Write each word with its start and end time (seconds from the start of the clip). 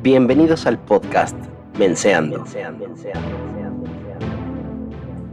Bienvenidos 0.00 0.64
al 0.66 0.78
podcast 0.78 1.36
Menseando. 1.76 2.44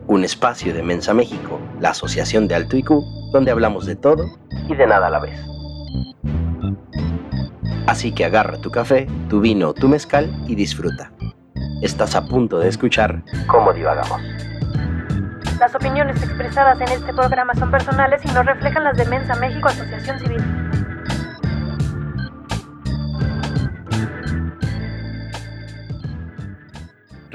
Un 0.07 0.23
espacio 0.23 0.73
de 0.73 0.81
Mensa 0.81 1.13
México, 1.13 1.59
la 1.79 1.91
asociación 1.91 2.47
de 2.47 2.55
Alto 2.55 2.75
IQ, 2.75 2.89
donde 3.31 3.51
hablamos 3.51 3.85
de 3.85 3.95
todo 3.95 4.25
y 4.67 4.73
de 4.73 4.87
nada 4.87 5.05
a 5.05 5.09
la 5.11 5.19
vez. 5.19 5.39
Así 7.85 8.11
que 8.11 8.25
agarra 8.25 8.59
tu 8.59 8.71
café, 8.71 9.05
tu 9.29 9.39
vino 9.39 9.69
o 9.69 9.73
tu 9.75 9.87
mezcal 9.87 10.35
y 10.47 10.55
disfruta. 10.55 11.11
Estás 11.83 12.15
a 12.15 12.25
punto 12.25 12.57
de 12.57 12.67
escuchar 12.67 13.21
cómo 13.45 13.71
divagamos. 13.71 14.19
Las 15.59 15.75
opiniones 15.75 16.21
expresadas 16.23 16.81
en 16.81 16.89
este 16.89 17.13
programa 17.13 17.53
son 17.53 17.69
personales 17.69 18.19
y 18.25 18.33
no 18.33 18.41
reflejan 18.41 18.83
las 18.83 18.97
de 18.97 19.05
Mensa 19.05 19.35
México 19.35 19.67
Asociación 19.67 20.19
Civil. 20.19 20.43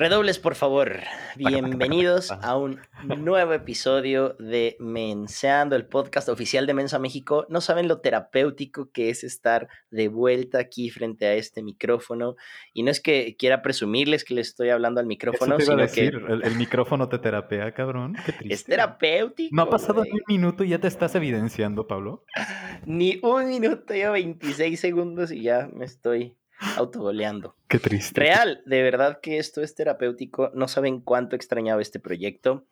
Redobles, 0.01 0.39
por 0.39 0.55
favor. 0.55 1.01
Bienvenidos 1.37 2.31
a 2.31 2.57
un 2.57 2.81
nuevo 3.19 3.53
episodio 3.53 4.35
de 4.39 4.79
Menseando, 4.81 5.77
el 5.77 5.85
podcast 5.85 6.31
oficial 6.31 6.67
de 6.67 6.73
Mensa 6.73 6.99
México. 6.99 7.45
No 7.51 7.61
saben 7.61 7.87
lo 7.87 8.01
terapéutico 8.01 8.91
que 8.93 9.11
es 9.11 9.25
estar 9.25 9.69
de 9.91 10.09
vuelta 10.09 10.59
aquí 10.59 10.89
frente 10.89 11.27
a 11.27 11.35
este 11.35 11.63
micrófono. 11.63 12.37
Y 12.73 12.83
no 12.83 12.91
es 12.91 13.03
que 13.03 13.37
quiera 13.37 13.61
presumirles 13.61 14.25
que 14.25 14.33
les 14.33 14.49
estoy 14.49 14.71
hablando 14.71 15.01
al 15.01 15.07
micrófono, 15.07 15.61
sino 15.61 15.77
decir, 15.77 16.13
que 16.13 16.33
el, 16.33 16.45
el 16.45 16.57
micrófono 16.57 17.11
te 17.11 17.19
terapea, 17.19 17.75
cabrón. 17.75 18.17
Qué 18.25 18.33
triste. 18.33 18.55
es 18.55 18.65
terapéutico. 18.65 19.55
No 19.55 19.61
ha 19.61 19.69
pasado 19.69 20.03
ni 20.05 20.13
un 20.13 20.25
minuto 20.27 20.65
y 20.65 20.71
ya 20.71 20.79
te 20.79 20.89
estás 20.89 21.15
evidenciando, 21.15 21.87
Pablo. 21.87 22.25
Ni 22.87 23.21
un 23.23 23.49
minuto, 23.49 23.95
ya 23.95 24.11
26 24.11 24.81
segundos 24.81 25.31
y 25.31 25.43
ya 25.43 25.69
me 25.71 25.85
estoy 25.85 26.40
autogoleando. 26.77 27.57
Qué 27.69 27.79
triste. 27.79 28.21
Real, 28.21 28.63
de 28.67 28.83
verdad 28.83 29.21
que 29.21 29.39
esto 29.39 29.63
es 29.63 29.75
terapéutico. 29.75 30.51
No 30.55 30.69
saben 30.69 31.01
cuánto 31.01 31.37
extrañaba 31.37 31.83
este 31.83 32.01
proyecto, 32.01 32.67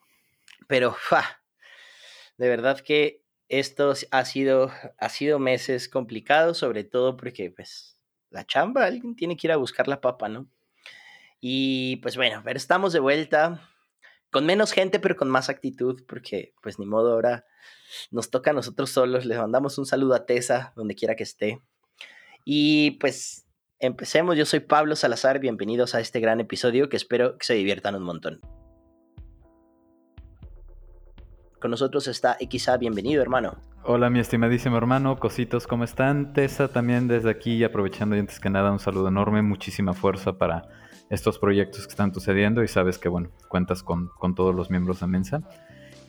pero 0.66 0.92
¡fa! 0.92 1.42
de 2.38 2.48
verdad 2.48 2.80
que 2.80 3.22
esto 3.48 3.92
ha 4.10 4.24
sido, 4.24 4.70
ha 4.98 5.08
sido 5.08 5.38
meses 5.38 5.88
complicados, 5.88 6.58
sobre 6.58 6.84
todo 6.84 7.16
porque 7.16 7.50
pues 7.50 7.98
la 8.30 8.46
chamba, 8.46 8.84
alguien 8.84 9.16
tiene 9.16 9.36
que 9.36 9.46
ir 9.46 9.52
a 9.52 9.56
buscar 9.56 9.88
la 9.88 10.00
papa, 10.00 10.28
¿no? 10.28 10.48
Y 11.40 11.96
pues 11.96 12.16
bueno, 12.16 12.42
pero 12.44 12.56
estamos 12.56 12.92
de 12.92 13.00
vuelta 13.00 13.68
con 14.30 14.44
menos 14.44 14.72
gente, 14.72 15.00
pero 15.00 15.16
con 15.16 15.30
más 15.30 15.48
actitud, 15.48 16.02
porque 16.06 16.54
pues 16.62 16.78
ni 16.78 16.86
modo, 16.86 17.12
ahora 17.12 17.46
nos 18.10 18.30
toca 18.30 18.50
a 18.50 18.54
nosotros 18.54 18.90
solos. 18.90 19.24
Les 19.24 19.38
mandamos 19.38 19.78
un 19.78 19.86
saludo 19.86 20.14
a 20.14 20.26
Tessa, 20.26 20.72
donde 20.76 20.94
quiera 20.94 21.16
que 21.16 21.22
esté. 21.22 21.62
Y 22.44 22.92
pues 22.92 23.47
empecemos. 23.80 24.36
Yo 24.36 24.44
soy 24.44 24.60
Pablo 24.60 24.96
Salazar. 24.96 25.38
Bienvenidos 25.38 25.94
a 25.94 26.00
este 26.00 26.20
gran 26.20 26.40
episodio 26.40 26.88
que 26.88 26.96
espero 26.96 27.38
que 27.38 27.46
se 27.46 27.54
diviertan 27.54 27.94
un 27.94 28.02
montón. 28.02 28.40
Con 31.60 31.70
nosotros 31.70 32.06
está 32.06 32.36
XA. 32.40 32.76
Bienvenido, 32.76 33.20
hermano. 33.22 33.60
Hola, 33.84 34.10
mi 34.10 34.20
estimadísimo 34.20 34.76
hermano, 34.76 35.18
cositos, 35.18 35.66
¿cómo 35.66 35.84
están? 35.84 36.32
Tessa, 36.32 36.68
también 36.68 37.08
desde 37.08 37.30
aquí, 37.30 37.64
aprovechando 37.64 38.16
y 38.16 38.18
antes 38.18 38.38
que 38.38 38.50
nada, 38.50 38.70
un 38.70 38.80
saludo 38.80 39.08
enorme, 39.08 39.40
muchísima 39.40 39.94
fuerza 39.94 40.36
para 40.36 40.68
estos 41.10 41.38
proyectos 41.38 41.86
que 41.86 41.90
están 41.90 42.12
sucediendo 42.12 42.62
y 42.62 42.68
sabes 42.68 42.98
que, 42.98 43.08
bueno, 43.08 43.30
cuentas 43.48 43.82
con, 43.82 44.10
todos 44.34 44.54
los 44.54 44.70
miembros 44.70 45.00
de 45.00 45.06
Mensa. 45.06 45.42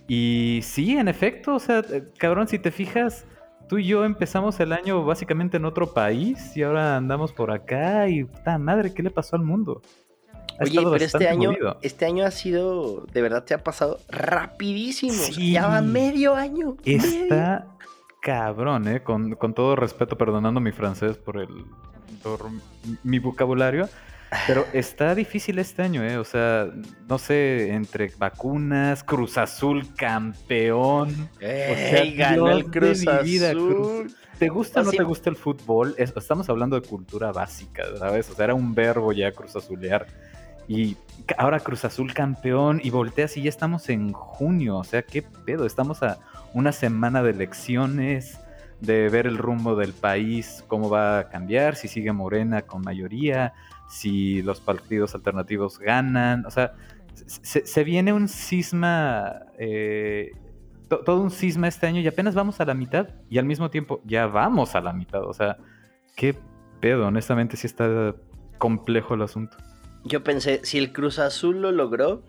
Y 0.07 0.59
sí, 0.63 0.97
en 0.97 1.07
efecto, 1.07 1.55
o 1.55 1.59
sea, 1.59 1.79
eh, 1.79 2.11
cabrón, 2.17 2.47
si 2.47 2.59
te 2.59 2.71
fijas, 2.71 3.25
tú 3.69 3.77
y 3.77 3.85
yo 3.85 4.03
empezamos 4.03 4.59
el 4.59 4.73
año 4.73 5.05
básicamente 5.05 5.55
en 5.57 5.63
otro 5.65 5.93
país 5.93 6.57
y 6.57 6.63
ahora 6.63 6.97
andamos 6.97 7.31
por 7.31 7.51
acá 7.51 8.09
y 8.09 8.25
puta 8.25 8.57
madre, 8.57 8.93
¿qué 8.93 9.01
le 9.03 9.11
pasó 9.11 9.35
al 9.37 9.43
mundo? 9.43 9.81
Ha 10.59 10.63
Oye, 10.65 10.75
pero 10.81 10.95
este 10.95 11.29
año, 11.29 11.51
movido. 11.51 11.77
este 11.81 12.05
año 12.05 12.25
ha 12.25 12.31
sido, 12.31 13.05
de 13.13 13.21
verdad, 13.21 13.45
te 13.45 13.53
ha 13.53 13.63
pasado 13.63 13.99
rapidísimo. 14.09 15.13
O 15.13 15.15
sea, 15.15 15.33
Sí. 15.33 15.53
ya 15.53 15.67
va 15.67 15.81
medio 15.81 16.35
año. 16.35 16.75
medio. 16.85 16.97
Está 17.05 17.67
cabrón, 18.21 18.87
¿eh? 18.89 19.01
Con, 19.01 19.35
con 19.35 19.53
todo 19.53 19.77
respeto, 19.77 20.17
perdonando 20.17 20.59
mi 20.59 20.73
francés 20.73 21.17
por 21.17 21.37
el 21.37 21.47
por 22.23 22.47
mi 23.03 23.19
vocabulario. 23.19 23.87
Pero 24.45 24.67
está 24.73 25.15
difícil 25.15 25.57
este 25.59 25.81
año, 25.81 26.03
¿eh? 26.03 26.17
O 26.17 26.23
sea, 26.23 26.67
no 27.07 27.17
sé, 27.17 27.71
entre 27.73 28.11
vacunas, 28.17 29.03
Cruz 29.03 29.37
Azul 29.37 29.87
campeón. 29.95 31.29
Ey, 31.39 32.15
ganó 32.15 32.45
Dios 32.45 32.57
el 32.59 32.65
Cruz 32.71 32.99
mi 33.05 33.23
vida, 33.23 33.49
Azul. 33.51 33.75
Cruz- 33.75 34.15
¿Te 34.37 34.47
gusta 34.47 34.81
o 34.81 34.83
no 34.83 34.91
te 34.91 35.03
gusta 35.03 35.29
el 35.29 35.35
fútbol? 35.35 35.95
Es- 35.97 36.13
estamos 36.15 36.49
hablando 36.49 36.79
de 36.79 36.87
cultura 36.87 37.31
básica, 37.31 37.83
¿sabes? 37.97 38.29
O 38.29 38.35
sea, 38.35 38.45
era 38.45 38.53
un 38.53 38.73
verbo 38.73 39.11
ya 39.11 39.31
Cruz 39.31 39.55
Azulear. 39.55 40.07
Y 40.67 40.95
ahora 41.37 41.59
Cruz 41.59 41.83
Azul 41.83 42.13
campeón 42.13 42.79
y 42.83 42.91
volteas 42.91 43.35
y 43.35 43.41
ya 43.41 43.49
estamos 43.49 43.89
en 43.89 44.13
junio. 44.13 44.77
O 44.77 44.83
sea, 44.83 45.01
¿qué 45.01 45.23
pedo? 45.23 45.65
Estamos 45.65 46.03
a 46.03 46.19
una 46.53 46.71
semana 46.71 47.23
de 47.23 47.31
elecciones, 47.31 48.39
de 48.79 49.09
ver 49.09 49.27
el 49.27 49.37
rumbo 49.37 49.75
del 49.75 49.91
país, 49.93 50.63
cómo 50.67 50.89
va 50.89 51.19
a 51.19 51.29
cambiar, 51.29 51.75
si 51.75 51.87
sigue 51.87 52.13
Morena 52.13 52.61
con 52.61 52.81
mayoría, 52.81 53.53
si 53.89 54.41
los 54.41 54.59
partidos 54.61 55.15
alternativos 55.15 55.79
ganan. 55.79 56.45
O 56.45 56.51
sea, 56.51 56.73
se, 57.25 57.65
se 57.65 57.83
viene 57.83 58.13
un 58.13 58.27
cisma, 58.27 59.43
eh, 59.57 60.31
to- 60.87 60.99
todo 60.99 61.21
un 61.21 61.31
cisma 61.31 61.67
este 61.67 61.87
año 61.87 61.99
y 62.01 62.07
apenas 62.07 62.35
vamos 62.35 62.59
a 62.59 62.65
la 62.65 62.73
mitad 62.73 63.07
y 63.29 63.37
al 63.37 63.45
mismo 63.45 63.69
tiempo 63.69 64.01
ya 64.05 64.27
vamos 64.27 64.75
a 64.75 64.81
la 64.81 64.93
mitad. 64.93 65.23
O 65.23 65.33
sea, 65.33 65.57
qué 66.15 66.35
pedo, 66.79 67.07
honestamente 67.07 67.57
sí 67.57 67.67
está 67.67 68.15
complejo 68.57 69.13
el 69.15 69.21
asunto. 69.23 69.57
Yo 70.05 70.23
pensé, 70.23 70.61
si 70.63 70.77
el 70.77 70.93
Cruz 70.93 71.19
Azul 71.19 71.61
lo 71.61 71.71
logró, 71.71 72.23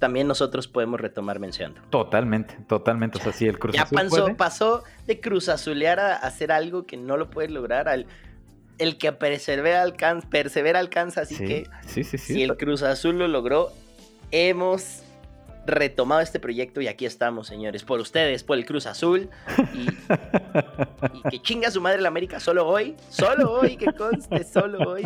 también 0.00 0.26
nosotros 0.26 0.66
podemos 0.66 1.00
retomar 1.00 1.38
mencionando. 1.38 1.80
Totalmente, 1.90 2.58
totalmente. 2.68 3.18
O 3.18 3.20
sea, 3.20 3.32
sí, 3.32 3.46
el 3.46 3.58
Cruz 3.58 3.74
Ya 3.76 3.82
Azul 3.82 3.96
pasó, 3.96 4.22
puede. 4.22 4.34
pasó 4.34 4.82
de 5.06 5.20
Cruz 5.20 5.48
Azulear 5.48 6.00
a 6.00 6.16
hacer 6.16 6.50
algo 6.50 6.84
que 6.86 6.96
no 6.96 7.16
lo 7.16 7.30
puede 7.30 7.48
lograr 7.50 7.88
al 7.88 8.06
el 8.78 8.98
que 8.98 9.12
persevera 9.12 9.82
alcanza, 9.82 10.28
persevera 10.28 10.78
alcanza, 10.80 11.22
así 11.22 11.36
sí, 11.36 11.44
que 11.46 11.68
sí, 11.86 12.04
sí, 12.04 12.18
sí. 12.18 12.34
si 12.34 12.42
el 12.42 12.56
Cruz 12.56 12.82
Azul 12.82 13.18
lo 13.18 13.28
logró, 13.28 13.72
hemos 14.30 15.00
retomado 15.66 16.20
este 16.20 16.38
proyecto 16.40 16.80
y 16.82 16.88
aquí 16.88 17.06
estamos, 17.06 17.46
señores, 17.46 17.84
por 17.84 17.98
ustedes, 18.00 18.44
por 18.44 18.58
el 18.58 18.66
Cruz 18.66 18.86
Azul 18.86 19.30
y, 19.72 19.88
y 21.18 21.22
que 21.30 21.40
chinga 21.40 21.70
su 21.70 21.80
madre 21.80 22.02
la 22.02 22.08
América 22.08 22.38
solo 22.40 22.66
hoy, 22.68 22.94
solo 23.08 23.50
hoy, 23.52 23.76
que 23.76 23.86
conste, 23.92 24.44
solo 24.44 24.90
hoy, 24.90 25.02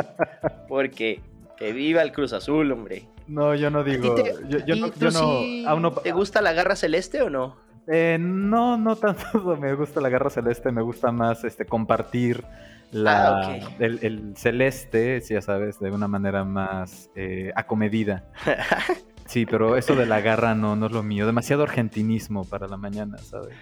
porque 0.68 1.20
que 1.56 1.72
viva 1.72 2.02
el 2.02 2.12
Cruz 2.12 2.32
Azul, 2.32 2.70
hombre. 2.72 3.06
No, 3.28 3.54
yo 3.54 3.70
no 3.70 3.80
¿A 3.80 3.84
ti 3.84 3.90
digo. 3.92 4.14
te- 4.14 4.34
yo, 4.48 4.58
yo 4.64 4.74
y 4.74 4.80
no, 4.80 4.90
tú 4.90 5.00
yo 5.00 5.10
no, 5.10 5.40
sí 5.40 5.64
aún 5.66 5.82
no- 5.82 5.92
¿Te 5.92 6.12
gusta 6.12 6.40
la 6.40 6.52
garra 6.54 6.74
celeste 6.76 7.20
o 7.22 7.30
no? 7.30 7.56
Eh, 7.90 8.18
no, 8.20 8.76
no 8.76 8.96
tanto 8.96 9.56
me 9.60 9.74
gusta 9.74 10.00
la 10.00 10.08
garra 10.10 10.30
celeste, 10.30 10.70
me 10.72 10.82
gusta 10.82 11.10
más 11.10 11.42
este 11.44 11.64
compartir 11.64 12.44
la, 12.90 13.28
Ah, 13.28 13.40
ok. 13.62 13.80
el, 13.80 13.98
el 14.02 14.36
celeste, 14.36 15.20
si 15.20 15.34
ya 15.34 15.42
sabes, 15.42 15.78
de 15.80 15.90
una 15.90 16.06
manera 16.08 16.44
más 16.44 17.10
eh, 17.14 17.50
acomedida. 17.56 18.24
Sí, 19.26 19.44
pero 19.44 19.76
eso 19.76 19.94
de 19.94 20.06
la 20.06 20.22
garra 20.22 20.54
no, 20.54 20.74
no 20.74 20.86
es 20.86 20.92
lo 20.92 21.02
mío. 21.02 21.26
Demasiado 21.26 21.62
argentinismo 21.62 22.46
para 22.46 22.66
la 22.66 22.78
mañana, 22.78 23.18
¿sabes? 23.18 23.54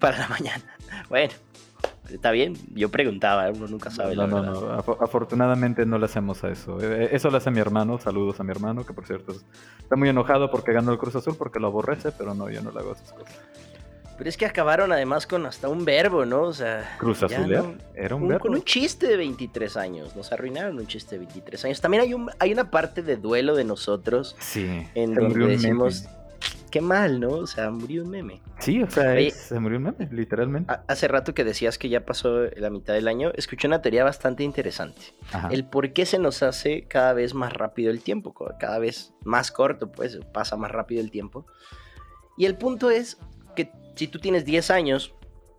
para 0.00 0.18
la 0.18 0.26
mañana. 0.26 0.64
Bueno, 1.08 1.32
está 2.12 2.30
bien. 2.30 2.54
Yo 2.74 2.88
preguntaba, 2.90 3.48
uno 3.50 3.66
nunca 3.68 3.90
sabe. 3.90 4.14
no, 4.16 4.22
la 4.22 4.28
no, 4.28 4.42
verdad. 4.42 4.52
no. 4.60 4.72
Afo- 4.78 4.98
afortunadamente 5.00 5.86
no 5.86 5.98
le 5.98 6.04
hacemos 6.06 6.42
a 6.44 6.48
eso. 6.50 6.80
Eh, 6.80 7.04
eh, 7.04 7.08
Eso 7.12 7.30
lo 7.30 7.36
hace 7.38 7.50
mi 7.50 7.60
hermano. 7.60 7.98
Saludos 7.98 8.40
a 8.40 8.44
mi 8.44 8.50
hermano, 8.50 8.84
que 8.84 8.92
por 8.92 9.06
cierto 9.06 9.32
está 9.78 9.96
muy 9.96 10.08
enojado 10.08 10.50
porque 10.50 10.72
ganó 10.72 10.92
el 10.92 10.98
Cruz 10.98 11.14
Azul, 11.16 11.34
porque 11.36 11.58
lo 11.60 11.68
aborrece, 11.68 12.12
pero 12.12 12.34
no, 12.34 12.48
yo 12.50 12.62
no 12.62 12.70
le 12.70 12.80
hago 12.80 12.92
esas 12.92 13.12
cosas. 13.12 13.34
Pero 14.18 14.28
es 14.28 14.36
que 14.36 14.44
acabaron 14.44 14.92
además 14.92 15.26
con 15.26 15.46
hasta 15.46 15.70
un 15.70 15.86
verbo, 15.86 16.26
¿no? 16.26 16.42
O 16.42 16.52
sea, 16.52 16.96
Cruz 16.98 17.22
Azulear 17.22 17.64
no- 17.64 17.74
era 17.94 18.14
un 18.16 18.24
un- 18.24 18.28
verbo. 18.28 18.42
con 18.42 18.54
un 18.54 18.62
chiste 18.62 19.06
de 19.06 19.16
23 19.16 19.78
años. 19.78 20.14
Nos 20.14 20.30
arruinaron 20.30 20.78
un 20.78 20.86
chiste 20.86 21.14
de 21.18 21.20
23 21.20 21.64
años. 21.64 21.80
También 21.80 22.02
hay, 22.02 22.12
un, 22.12 22.30
hay 22.38 22.52
una 22.52 22.70
parte 22.70 23.02
de 23.02 23.16
duelo 23.16 23.56
de 23.56 23.64
nosotros 23.64 24.36
Sí. 24.38 24.86
en 24.94 25.14
donde 25.14 25.56
meme. 25.56 25.90
Qué 26.70 26.80
mal, 26.80 27.20
¿no? 27.20 27.28
O 27.30 27.46
sea, 27.46 27.70
murió 27.70 28.02
un 28.04 28.10
meme. 28.10 28.40
Sí, 28.58 28.82
o 28.82 28.90
sea, 28.90 29.12
Oye. 29.12 29.28
es- 29.28 29.34
se 29.34 29.58
murió 29.60 29.78
un 29.78 29.84
meme, 29.84 30.08
literalmente. 30.10 30.72
Ha- 30.72 30.84
Hace 30.88 31.08
rato 31.08 31.34
que 31.34 31.44
decías 31.44 31.76
que 31.78 31.88
ya 31.88 32.06
pasó 32.06 32.44
la 32.56 32.70
mitad 32.70 32.94
del 32.94 33.08
año, 33.08 33.30
escuché 33.34 33.66
una 33.68 33.82
teoría 33.82 34.04
bastante 34.04 34.42
interesante. 34.44 35.00
Ajá. 35.32 35.48
el 35.52 35.64
por 35.64 35.92
qué 35.92 36.06
se 36.06 36.18
nos 36.18 36.42
hace 36.42 36.86
cada 36.88 37.12
vez 37.12 37.34
más 37.34 37.52
rápido 37.52 37.90
el 37.90 38.00
tiempo, 38.02 38.32
cada 38.58 38.78
vez 38.78 39.12
más 39.24 39.50
corto, 39.52 39.90
pues 39.92 40.18
pasa 40.32 40.56
más 40.56 40.70
rápido 40.70 41.00
el 41.00 41.10
tiempo. 41.10 41.46
Y 42.36 42.46
el 42.46 42.56
punto 42.56 42.90
es 42.90 43.18
que 43.56 43.70
si 43.96 44.08
tú 44.08 44.18
tienes 44.18 44.44
10 44.44 44.70
años, 44.70 45.14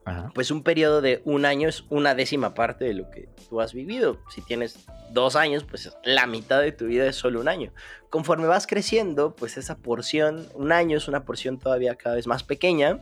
Ajá. 0.05 0.31
pues 0.33 0.49
un 0.51 0.63
periodo 0.63 1.01
de 1.01 1.21
un 1.25 1.45
año 1.45 1.69
es 1.69 1.83
una 1.89 2.15
décima 2.15 2.53
parte 2.53 2.85
de 2.85 2.93
lo 2.95 3.09
que 3.11 3.29
tú 3.49 3.61
has 3.61 3.73
vivido. 3.73 4.19
Si 4.33 4.41
tienes 4.41 4.85
dos 5.11 5.35
años, 5.35 5.63
pues 5.63 5.91
la 6.03 6.25
mitad 6.25 6.61
de 6.61 6.71
tu 6.71 6.85
vida 6.85 7.05
es 7.05 7.15
solo 7.15 7.39
un 7.39 7.47
año. 7.47 7.71
Conforme 8.09 8.45
vas 8.45 8.67
creciendo, 8.67 9.33
pues 9.35 9.55
esa 9.55 9.77
porción, 9.77 10.47
un 10.53 10.73
año 10.73 10.97
es 10.97 11.07
una 11.07 11.23
porción 11.23 11.57
todavía 11.59 11.95
cada 11.95 12.15
vez 12.15 12.27
más 12.27 12.43
pequeña 12.43 12.99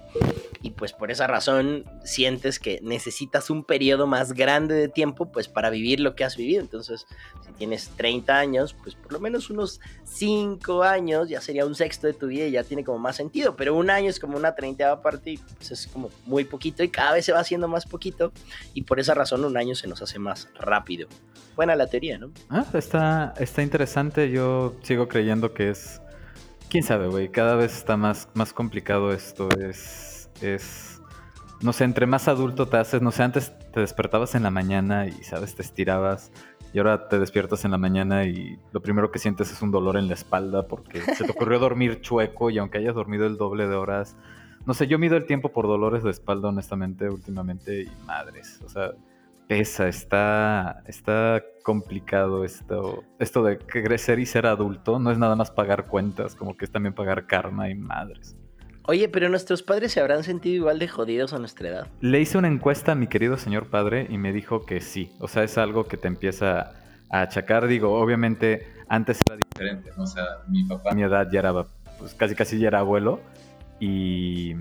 y 0.62 0.72
pues 0.72 0.94
por 0.94 1.10
esa 1.10 1.26
razón 1.26 1.86
sientes 2.04 2.60
que 2.60 2.80
necesitas 2.84 3.50
un 3.50 3.64
periodo 3.64 4.06
más 4.06 4.34
grande 4.34 4.76
de 4.76 4.88
tiempo 4.88 5.32
pues 5.32 5.48
para 5.48 5.72
vivir 5.72 6.00
lo 6.00 6.16
que 6.16 6.24
has 6.26 6.38
vivido. 6.38 6.62
Entonces, 6.62 7.08
si 7.44 7.52
tienes 7.54 7.90
30 7.98 8.38
años, 8.38 8.76
pues 8.84 8.94
por 8.94 9.12
lo 9.14 9.20
menos 9.20 9.50
unos 9.50 9.82
5 10.04 10.84
años 10.84 11.28
ya 11.28 11.42
sería 11.42 11.66
un 11.66 11.74
sexto 11.74 12.06
de 12.06 12.14
tu 12.14 12.28
vida 12.28 12.46
y 12.46 12.52
ya 12.52 12.64
tiene 12.64 12.84
como 12.84 13.00
más 13.00 13.16
sentido, 13.16 13.56
pero 13.56 13.76
un 13.76 13.90
año 13.90 14.12
es 14.12 14.20
como 14.20 14.38
una 14.38 14.54
treinta 14.54 15.02
parte 15.02 15.32
y 15.32 15.38
pues 15.38 15.72
es 15.72 15.88
como 15.88 16.12
muy 16.26 16.44
poquito 16.44 16.84
y 16.84 16.90
cada 16.90 17.14
vez 17.14 17.26
se 17.26 17.32
va 17.32 17.40
haciendo 17.40 17.68
más 17.68 17.88
poquito 17.88 18.32
y 18.76 18.84
por 18.84 19.00
esa 19.00 19.16
razón 19.16 19.44
un 19.44 19.58
año 19.58 19.74
se 19.74 19.88
nos 19.88 20.04
hace 20.04 20.20
más 20.20 20.50
rápido. 20.56 21.08
Buena 21.56 21.76
la 21.76 21.88
teoría, 21.88 21.99
Ah, 22.50 22.66
está, 22.74 23.34
está 23.38 23.62
interesante. 23.62 24.32
Yo 24.32 24.76
sigo 24.82 25.08
creyendo 25.08 25.54
que 25.54 25.70
es. 25.70 26.02
Quién 26.70 26.84
sabe, 26.84 27.08
güey. 27.08 27.30
Cada 27.30 27.56
vez 27.56 27.76
está 27.76 27.98
más, 27.98 28.30
más 28.34 28.54
complicado 28.54 29.12
esto. 29.12 29.50
Es. 29.60 30.30
Es. 30.42 31.02
No 31.62 31.74
sé, 31.74 31.84
entre 31.84 32.06
más 32.06 32.28
adulto 32.28 32.68
te 32.68 32.78
haces. 32.78 33.02
No 33.02 33.12
sé, 33.12 33.24
antes 33.24 33.54
te 33.72 33.80
despertabas 33.80 34.36
en 34.36 34.44
la 34.44 34.52
mañana 34.52 35.08
y, 35.08 35.12
¿sabes? 35.24 35.56
Te 35.56 35.62
estirabas. 35.62 36.32
Y 36.74 36.78
ahora 36.78 37.08
te 37.10 37.18
despiertas 37.18 37.66
en 37.66 37.72
la 37.72 37.78
mañana 37.78 38.26
y 38.26 38.60
lo 38.72 38.82
primero 38.82 39.12
que 39.12 39.18
sientes 39.18 39.52
es 39.52 39.62
un 39.62 39.72
dolor 39.72 39.98
en 39.98 40.08
la 40.08 40.14
espalda 40.14 40.68
porque 40.68 41.02
se 41.02 41.24
te 41.24 41.32
ocurrió 41.32 41.58
dormir 41.60 42.02
chueco 42.02 42.52
y 42.52 42.60
aunque 42.60 42.78
hayas 42.78 42.94
dormido 42.94 43.26
el 43.26 43.38
doble 43.38 43.68
de 43.68 43.76
horas. 43.76 44.16
No 44.66 44.74
sé, 44.74 44.88
yo 44.88 45.00
mido 45.00 45.18
el 45.18 45.26
tiempo 45.26 45.52
por 45.52 45.66
dolores 45.66 46.04
de 46.04 46.12
espalda, 46.12 46.50
honestamente, 46.50 47.10
últimamente, 47.10 47.84
y 47.84 48.06
madres. 48.06 48.60
O 48.64 48.70
sea, 48.70 48.92
pesa, 49.50 49.88
está, 49.88 50.84
está 50.86 51.44
complicado 51.64 52.46
esto, 52.46 53.04
esto 53.18 53.44
de 53.44 53.58
crecer 53.58 54.20
y 54.20 54.28
ser 54.28 54.46
adulto. 54.46 55.00
No 55.00 55.12
es 55.12 55.18
nada 55.18 55.36
más 55.36 55.50
pagar 55.50 55.88
cuentas, 55.88 56.36
como 56.36 56.56
que 56.56 56.66
es 56.66 56.72
también 56.72 56.94
pagar 56.94 57.26
karma 57.26 57.68
y 57.68 57.74
madres. 57.74 58.38
Oye, 58.84 59.10
pero 59.10 59.28
nuestros 59.28 59.64
padres 59.64 59.92
se 59.92 60.02
habrán 60.02 60.24
sentido 60.24 60.56
igual 60.56 60.78
de 60.78 60.88
jodidos 60.88 61.34
a 61.34 61.40
nuestra 61.40 61.68
edad. 61.68 61.88
Le 62.00 62.22
hice 62.22 62.38
una 62.38 62.48
encuesta 62.48 62.92
a 62.92 62.96
mi 62.96 63.08
querido 63.08 63.38
señor 63.38 63.72
padre 63.72 64.06
y 64.08 64.20
me 64.20 64.32
dijo 64.34 64.68
que 64.68 64.82
sí. 64.82 65.12
O 65.20 65.28
sea, 65.28 65.44
es 65.44 65.58
algo 65.58 65.86
que 65.86 65.98
te 65.98 66.08
empieza 66.08 66.72
a 67.10 67.22
achacar. 67.22 67.68
Digo, 67.68 68.00
obviamente 68.00 68.68
antes 68.88 69.20
era 69.26 69.36
diferente, 69.36 69.90
¿no? 69.98 70.04
O 70.04 70.08
sea, 70.08 70.26
mi 70.48 70.64
papá 70.64 70.92
a 70.92 70.94
mi 70.94 71.02
edad 71.02 71.28
ya 71.32 71.40
era, 71.40 71.66
pues 71.98 72.14
casi 72.14 72.36
casi 72.36 72.60
ya 72.60 72.68
era 72.68 72.80
abuelo. 72.80 73.20
Y 73.80 74.54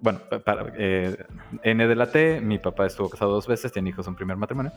bueno, 0.00 0.20
para, 0.44 0.72
eh, 0.76 1.16
N 1.62 1.86
de 1.86 1.94
la 1.96 2.10
T, 2.10 2.40
mi 2.40 2.58
papá 2.58 2.86
estuvo 2.86 3.08
casado 3.08 3.32
dos 3.32 3.46
veces, 3.46 3.72
tiene 3.72 3.90
hijos 3.90 4.06
en 4.06 4.14
primer 4.14 4.36
matrimonio. 4.36 4.72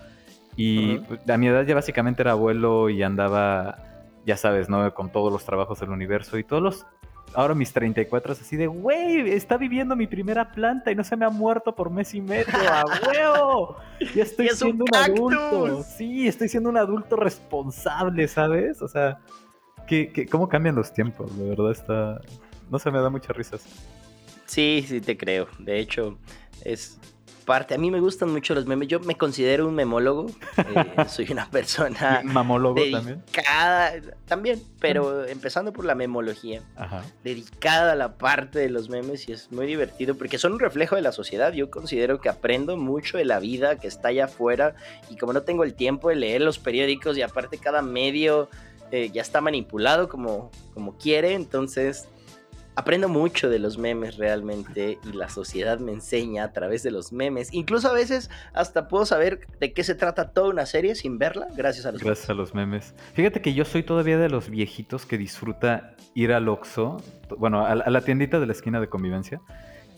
Y 0.56 0.98
pues, 1.00 1.30
a 1.30 1.38
mi 1.38 1.48
edad 1.48 1.66
ya 1.66 1.76
básicamente 1.76 2.22
era 2.22 2.32
abuelo 2.32 2.90
y 2.90 3.04
andaba, 3.04 3.78
ya 4.26 4.38
sabes, 4.38 4.70
¿no? 4.70 4.94
Con 4.94 5.12
todos 5.12 5.32
los 5.32 5.46
trabajos 5.46 5.80
del 5.80 5.90
universo 5.90 6.38
y 6.38 6.44
todos 6.44 6.62
los... 6.62 6.86
Ahora 7.34 7.56
mis 7.56 7.72
34 7.72 8.34
es 8.34 8.42
así 8.42 8.58
de, 8.58 8.68
güey, 8.68 9.32
está 9.32 9.56
viviendo 9.56 9.96
mi 9.96 10.06
primera 10.06 10.52
planta 10.52 10.92
y 10.92 10.96
no 10.96 11.04
se 11.06 11.16
me 11.16 11.24
ha 11.24 11.30
muerto 11.30 11.74
por 11.74 11.90
mes 11.90 12.14
y 12.14 12.20
medio, 12.20 12.54
¡a 12.70 12.84
huevo! 13.08 13.78
Ya 14.16 14.24
estoy 14.24 14.50
siendo 14.50 14.84
un, 14.84 14.96
adulto. 14.96 15.84
Sí, 15.84 16.28
estoy 16.28 16.50
siendo 16.50 16.70
un 16.70 16.78
adulto 16.78 17.16
responsable, 17.16 18.28
¿sabes? 18.28 18.82
O 18.82 18.88
sea, 18.88 19.20
¿qué, 19.88 20.28
cómo 20.30 20.50
cambian 20.50 20.76
los 20.76 20.92
tiempos? 20.92 21.38
De 21.38 21.48
verdad 21.48 21.72
está... 21.72 22.20
No 22.70 22.80
se 22.80 22.90
me 22.92 23.00
da 23.00 23.10
muchas 23.10 23.38
risas. 23.38 23.64
Sí, 24.52 24.84
sí 24.86 25.00
te 25.00 25.16
creo. 25.16 25.48
De 25.60 25.80
hecho, 25.80 26.18
es 26.66 27.00
parte. 27.46 27.74
A 27.74 27.78
mí 27.78 27.90
me 27.90 28.02
gustan 28.02 28.32
mucho 28.34 28.54
los 28.54 28.66
memes. 28.66 28.90
Yo 28.90 29.00
me 29.00 29.16
considero 29.16 29.66
un 29.66 29.76
memólogo. 29.76 30.26
Eh, 30.58 31.06
soy 31.08 31.32
una 31.32 31.50
persona. 31.50 32.20
mamólogo 32.26 32.82
también? 32.92 33.24
También, 34.26 34.62
pero 34.82 35.26
empezando 35.26 35.72
por 35.72 35.86
la 35.86 35.96
memología. 35.96 36.64
Dedicada 37.24 37.94
a 37.94 37.96
la 37.96 38.18
parte 38.18 38.60
de 38.60 38.70
los 38.70 38.90
memes 38.90 39.30
y 39.30 39.32
es 39.32 39.50
muy 39.54 39.68
divertido 39.68 40.16
porque 40.16 40.38
son 40.38 40.52
un 40.52 40.60
reflejo 40.60 40.98
de 40.98 41.02
la 41.02 41.14
sociedad. 41.14 41.54
Yo 41.54 41.72
considero 41.72 42.20
que 42.20 42.28
aprendo 42.28 42.76
mucho 42.76 43.18
de 43.18 43.24
la 43.24 43.40
vida 43.40 43.80
que 43.80 43.88
está 43.88 44.10
allá 44.10 44.26
afuera 44.26 44.76
y 45.10 45.16
como 45.16 45.32
no 45.32 45.44
tengo 45.44 45.64
el 45.64 45.76
tiempo 45.76 46.10
de 46.10 46.18
leer 46.18 46.42
los 46.42 46.60
periódicos 46.60 47.18
y 47.18 47.22
aparte 47.22 47.58
cada 47.58 47.82
medio 47.82 48.50
eh, 48.92 49.12
ya 49.14 49.22
está 49.22 49.40
manipulado 49.40 50.10
como, 50.10 50.52
como 50.74 50.98
quiere, 50.98 51.36
entonces 51.36 52.10
aprendo 52.82 53.08
mucho 53.10 53.50
de 53.50 53.60
los 53.60 53.78
memes 53.78 54.18
realmente 54.18 55.00
y 55.04 55.14
la 55.14 55.30
sociedad 55.30 55.80
me 55.80 55.92
enseña 55.92 56.44
a 56.44 56.52
través 56.52 56.84
de 56.84 56.92
los 56.92 57.14
memes. 57.14 57.54
Incluso 57.54 57.90
a 57.90 57.94
veces 57.94 58.30
hasta 58.54 58.88
puedo 58.88 59.06
saber 59.06 59.48
de 59.60 59.74
qué 59.74 59.84
se 59.84 59.96
trata 59.96 60.30
toda 60.32 60.50
una 60.50 60.66
serie 60.66 60.96
sin 60.96 61.18
verla 61.18 61.48
gracias 61.56 61.86
a 61.86 61.92
los 61.92 62.02
Gracias 62.02 62.30
a 62.30 62.34
los 62.34 62.54
memes. 62.54 62.94
Fíjate 63.14 63.42
que 63.42 63.54
yo 63.54 63.66
soy 63.66 63.84
todavía 63.84 64.18
de 64.18 64.30
los 64.30 64.50
viejitos 64.50 65.06
que 65.06 65.18
disfruta 65.18 65.96
ir 66.14 66.34
al 66.34 66.50
Oxxo, 66.50 66.98
bueno, 67.38 67.66
a, 67.66 67.76
la 67.76 68.02
tiendita 68.02 68.40
de 68.40 68.46
la 68.46 68.52
esquina 68.52 68.80
de 68.80 68.88
convivencia 68.88 69.42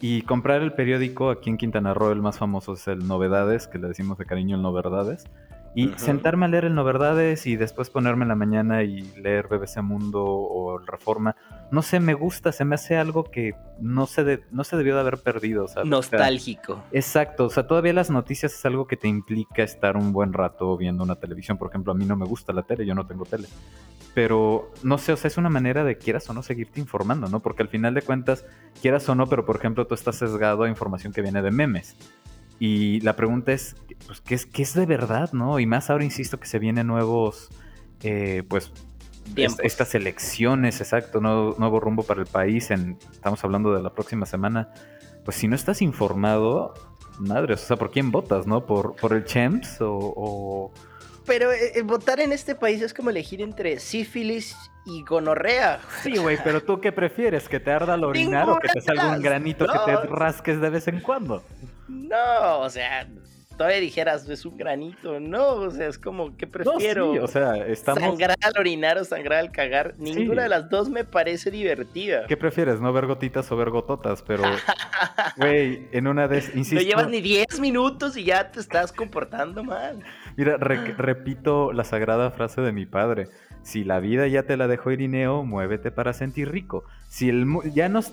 y 0.02 0.22
comprar 0.24 0.62
el 0.62 0.74
periódico 0.74 1.30
aquí 1.30 1.50
en 1.50 1.58
Quintana 1.58 1.94
Roo, 1.94 2.12
el 2.12 2.22
más 2.22 2.38
famoso 2.38 2.74
es 2.74 2.88
el 2.88 3.08
Novedades, 3.08 3.68
que 3.68 3.80
le 3.80 3.88
decimos 3.88 4.18
de 4.18 4.26
cariño 4.26 4.58
el 4.58 4.62
Novedades. 4.62 5.26
Y 5.76 5.92
sentarme 5.98 6.46
a 6.46 6.50
leer 6.50 6.66
el 6.66 6.76
Noverdades 6.76 7.48
y 7.48 7.56
después 7.56 7.90
ponerme 7.90 8.26
en 8.26 8.30
la 8.30 8.36
mañana 8.36 8.84
y 8.84 9.02
leer 9.18 9.48
BBC 9.48 9.82
Mundo 9.82 10.24
o 10.24 10.80
el 10.80 10.86
Reforma. 10.86 11.36
No 11.72 11.82
sé, 11.82 12.00
me 12.00 12.14
gusta, 12.14 12.52
se 12.52 12.64
me 12.64 12.76
hace 12.76 12.96
algo 12.96 13.24
que 13.24 13.56
no 13.80 14.06
se, 14.06 14.44
no 14.52 14.64
se 14.64 14.78
debió 14.78 14.94
de 14.94 15.02
haber 15.02 15.18
perdido. 15.18 15.66
Nostálgico. 15.86 16.84
exacto, 16.92 17.46
o 17.46 17.50
sea, 17.50 17.66
todavía 17.66 17.94
las 17.94 18.12
noticias 18.12 18.54
es 18.54 18.66
algo 18.66 18.86
que 18.86 18.98
te 18.98 19.08
implica 19.08 19.64
estar 19.64 19.98
un 19.98 20.14
buen 20.14 20.34
rato 20.34 20.78
viendo 20.78 21.04
una 21.04 21.16
televisión. 21.16 21.58
Por 21.58 21.70
ejemplo, 21.70 21.92
a 21.92 21.96
mí 21.96 22.06
no 22.06 22.16
me 22.16 22.26
gusta 22.26 22.54
la 22.54 22.64
tele, 22.64 22.86
yo 22.86 22.94
no 22.94 23.08
tengo 23.08 23.26
tele. 23.26 23.48
Pero 24.14 24.72
no 24.84 25.00
sé, 25.00 25.14
o 25.14 25.18
sea, 25.18 25.28
es 25.28 25.38
una 25.38 25.50
manera 25.50 25.84
de 25.84 25.98
quieras 25.98 26.30
o 26.30 26.34
no 26.34 26.44
seguirte 26.44 26.80
informando, 26.80 27.28
¿no? 27.30 27.40
Porque 27.40 27.64
al 27.64 27.70
final 27.70 27.96
de 27.96 28.04
cuentas, 28.04 28.46
quieras 28.80 29.10
o 29.10 29.16
no, 29.16 29.26
pero 29.26 29.44
por 29.46 29.56
ejemplo, 29.56 29.88
tú 29.88 29.96
estás 29.96 30.18
sesgado 30.18 30.64
a 30.64 30.70
información 30.70 31.14
que 31.14 31.22
viene 31.22 31.42
de 31.42 31.50
memes. 31.50 31.96
Y 32.60 33.02
la 33.02 33.16
pregunta 33.16 33.52
es, 33.52 33.76
pues, 34.06 34.22
¿qué 34.22 34.36
es, 34.36 34.46
qué 34.46 34.64
es 34.64 34.74
de 34.74 34.86
verdad, 34.86 35.32
no? 35.34 35.60
Y 35.60 35.66
más 35.66 35.90
ahora 35.90 36.04
insisto 36.04 36.40
que 36.40 36.48
se 36.48 36.60
vienen 36.60 36.88
nuevos, 36.88 37.50
eh, 38.02 38.44
pues, 38.48 38.72
estas 39.36 39.96
elecciones, 39.96 40.82
exacto, 40.82 41.20
nuevo, 41.20 41.56
nuevo, 41.58 41.80
rumbo 41.80 42.04
para 42.04 42.22
el 42.22 42.28
país. 42.28 42.72
En, 42.72 42.98
estamos 43.12 43.44
hablando 43.44 43.74
de 43.74 43.82
la 43.82 43.94
próxima 43.94 44.26
semana. 44.26 44.70
Pues 45.26 45.38
si 45.38 45.48
no 45.48 45.56
estás 45.56 45.82
informado, 45.82 46.74
madre, 47.20 47.54
o 47.54 47.58
sea, 47.58 47.78
¿por 47.78 47.92
quién 47.92 48.12
votas, 48.12 48.46
no? 48.48 48.66
¿Por, 48.66 48.96
por 48.96 49.14
el 49.14 49.26
Champs 49.26 49.78
o...? 49.80 50.72
Pero 51.26 51.54
eh, 51.54 51.72
eh, 51.76 51.82
votar 51.84 52.20
en 52.20 52.34
este 52.34 52.54
país 52.54 52.82
es 52.82 52.94
como 52.94 53.10
elegir 53.10 53.42
entre 53.42 53.80
sífilis 53.80 54.58
y 54.86 55.04
gonorrea. 55.04 55.80
Sí, 56.02 56.18
güey, 56.18 56.38
pero 56.44 56.62
tú 56.62 56.82
qué 56.82 56.92
prefieres, 56.92 57.48
que 57.48 57.62
te 57.62 57.72
arda 57.72 57.94
al 57.94 58.04
orinar 58.04 58.50
o 58.50 58.60
que 58.60 58.68
te 58.68 58.82
salga 58.82 59.16
un 59.16 59.22
granito 59.22 59.66
que 59.66 59.80
te 59.80 60.08
rasques 60.08 60.60
de 60.60 60.70
vez 60.70 60.88
en 60.90 61.00
cuando. 61.00 61.42
No, 61.94 62.60
o 62.60 62.70
sea, 62.70 63.08
todavía 63.58 63.80
dijeras, 63.80 64.28
es 64.28 64.46
un 64.46 64.58
granito, 64.58 65.20
no, 65.20 65.54
o 65.54 65.72
sea, 65.72 65.88
es 65.88 65.98
como, 65.98 66.36
¿qué 66.36 66.48
prefiero? 66.48 67.12
o 67.12 67.28
sea, 67.28 67.56
estamos... 67.68 68.04
Sangrar 68.04 68.36
al 68.42 68.54
orinar 68.60 68.98
o 68.98 69.06
sangrar 69.06 69.40
al 69.40 69.52
cagar, 69.52 69.96
ninguna 69.98 70.44
de 70.44 70.50
las 70.50 70.70
dos 70.70 70.90
me 70.90 71.04
parece 71.04 71.52
divertida. 71.52 72.26
¿Qué 72.28 72.38
prefieres, 72.38 72.82
no 72.82 72.92
ver 72.92 73.06
gotitas 73.06 73.52
o 73.52 73.56
ver 73.56 73.70
gototas? 73.70 74.24
Pero, 74.24 74.44
güey, 75.38 75.88
en 75.92 76.08
una 76.08 76.28
de... 76.28 76.38
Insisto... 76.56 76.76
No 76.76 76.82
llevas 76.82 77.10
ni 77.10 77.22
10 77.22 77.60
minutos 77.60 78.18
y 78.18 78.24
ya 78.24 78.52
te 78.52 78.60
estás 78.60 78.92
comportando 78.92 79.64
mal. 79.64 80.04
Mira, 80.36 80.58
repito 80.58 81.72
la 81.74 81.84
sagrada 81.84 82.32
frase 82.32 82.62
de 82.62 82.72
mi 82.72 82.86
padre. 82.86 83.28
Si 83.62 83.86
la 83.86 84.00
vida 84.00 84.28
ya 84.28 84.44
te 84.44 84.58
la 84.58 84.68
dejó 84.68 84.92
Irineo, 84.92 85.46
muévete 85.46 85.90
para 85.90 86.12
sentir 86.14 86.52
rico. 86.52 86.84
Si 87.08 87.30
el, 87.30 87.46
ya 87.74 87.88
nos 87.88 88.12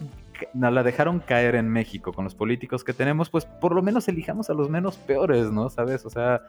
nos 0.54 0.73
la 0.73 0.82
dejaron 0.82 1.20
caer 1.20 1.54
en 1.54 1.68
México 1.68 2.12
con 2.12 2.25
los 2.25 2.35
políticos 2.35 2.85
que 2.85 2.92
tenemos, 2.92 3.30
pues 3.30 3.44
por 3.44 3.75
lo 3.75 3.82
menos 3.82 4.09
elijamos 4.09 4.50
a 4.50 4.54
los 4.54 4.68
menos 4.68 4.97
peores, 4.97 5.50
¿no? 5.50 5.68
¿Sabes? 5.70 6.04
O 6.06 6.11
sea, 6.11 6.42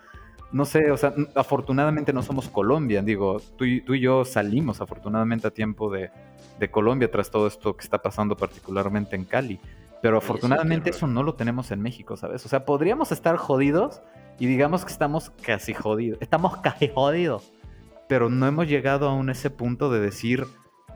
no 0.52 0.66
sé, 0.66 0.92
o 0.92 0.98
sea, 0.98 1.14
afortunadamente 1.36 2.12
no 2.12 2.22
somos 2.22 2.50
Colombia, 2.50 3.02
digo, 3.02 3.42
tú 3.58 3.66
y, 3.66 3.82
tú 3.82 3.94
y 3.94 4.02
yo 4.02 4.26
salimos 4.26 4.82
afortunadamente 4.82 5.48
a 5.48 5.52
tiempo 5.52 5.90
de, 5.90 6.12
de, 6.60 6.72
Colombia 6.72 7.10
tras 7.10 7.32
todo 7.32 7.48
esto 7.48 7.76
que 7.76 7.84
está 7.84 8.02
pasando 8.02 8.36
particularmente 8.36 9.16
en 9.16 9.24
Cali, 9.24 9.60
pero 10.02 10.18
afortunadamente 10.18 10.90
eso 10.90 11.08
no 11.08 11.24
lo 11.24 11.36
tenemos 11.36 11.72
en 11.72 11.82
México, 11.82 12.18
¿sabes? 12.18 12.46
O 12.46 12.50
sea, 12.50 12.66
podríamos 12.66 13.12
estar 13.12 13.38
jodidos 13.38 14.02
y 14.40 14.48
digamos 14.48 14.84
que 14.84 14.92
estamos 14.92 15.30
casi 15.42 15.74
jodidos, 15.74 16.18
estamos 16.22 16.58
casi 16.58 16.90
jodidos, 16.90 17.54
pero 18.10 18.30
no 18.30 18.46
hemos 18.46 18.68
llegado 18.68 19.08
aún 19.08 19.30
a 19.30 19.32
ese 19.32 19.50
punto 19.50 19.90
de 19.90 20.02
decir 20.02 20.46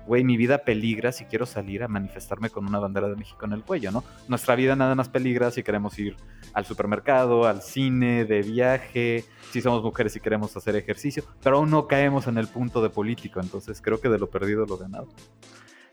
güey, 0.05 0.23
mi 0.23 0.37
vida 0.37 0.59
peligra 0.59 1.11
si 1.11 1.25
quiero 1.25 1.45
salir 1.45 1.83
a 1.83 1.87
manifestarme 1.87 2.49
con 2.49 2.65
una 2.67 2.79
bandera 2.79 3.07
de 3.07 3.15
México 3.15 3.45
en 3.45 3.53
el 3.53 3.63
cuello, 3.63 3.91
¿no? 3.91 4.03
Nuestra 4.27 4.55
vida 4.55 4.75
nada 4.75 4.95
más 4.95 5.09
peligra 5.09 5.51
si 5.51 5.63
queremos 5.63 5.97
ir 5.99 6.15
al 6.53 6.65
supermercado, 6.65 7.45
al 7.45 7.61
cine, 7.61 8.25
de 8.25 8.41
viaje, 8.41 9.25
si 9.51 9.61
somos 9.61 9.83
mujeres 9.83 10.15
y 10.15 10.19
queremos 10.19 10.55
hacer 10.55 10.75
ejercicio, 10.75 11.23
pero 11.43 11.57
aún 11.57 11.69
no 11.69 11.87
caemos 11.87 12.27
en 12.27 12.37
el 12.37 12.47
punto 12.47 12.81
de 12.81 12.89
político, 12.89 13.39
entonces 13.39 13.81
creo 13.81 13.99
que 13.99 14.09
de 14.09 14.19
lo 14.19 14.29
perdido 14.29 14.65
lo 14.65 14.77
ganado. 14.77 15.07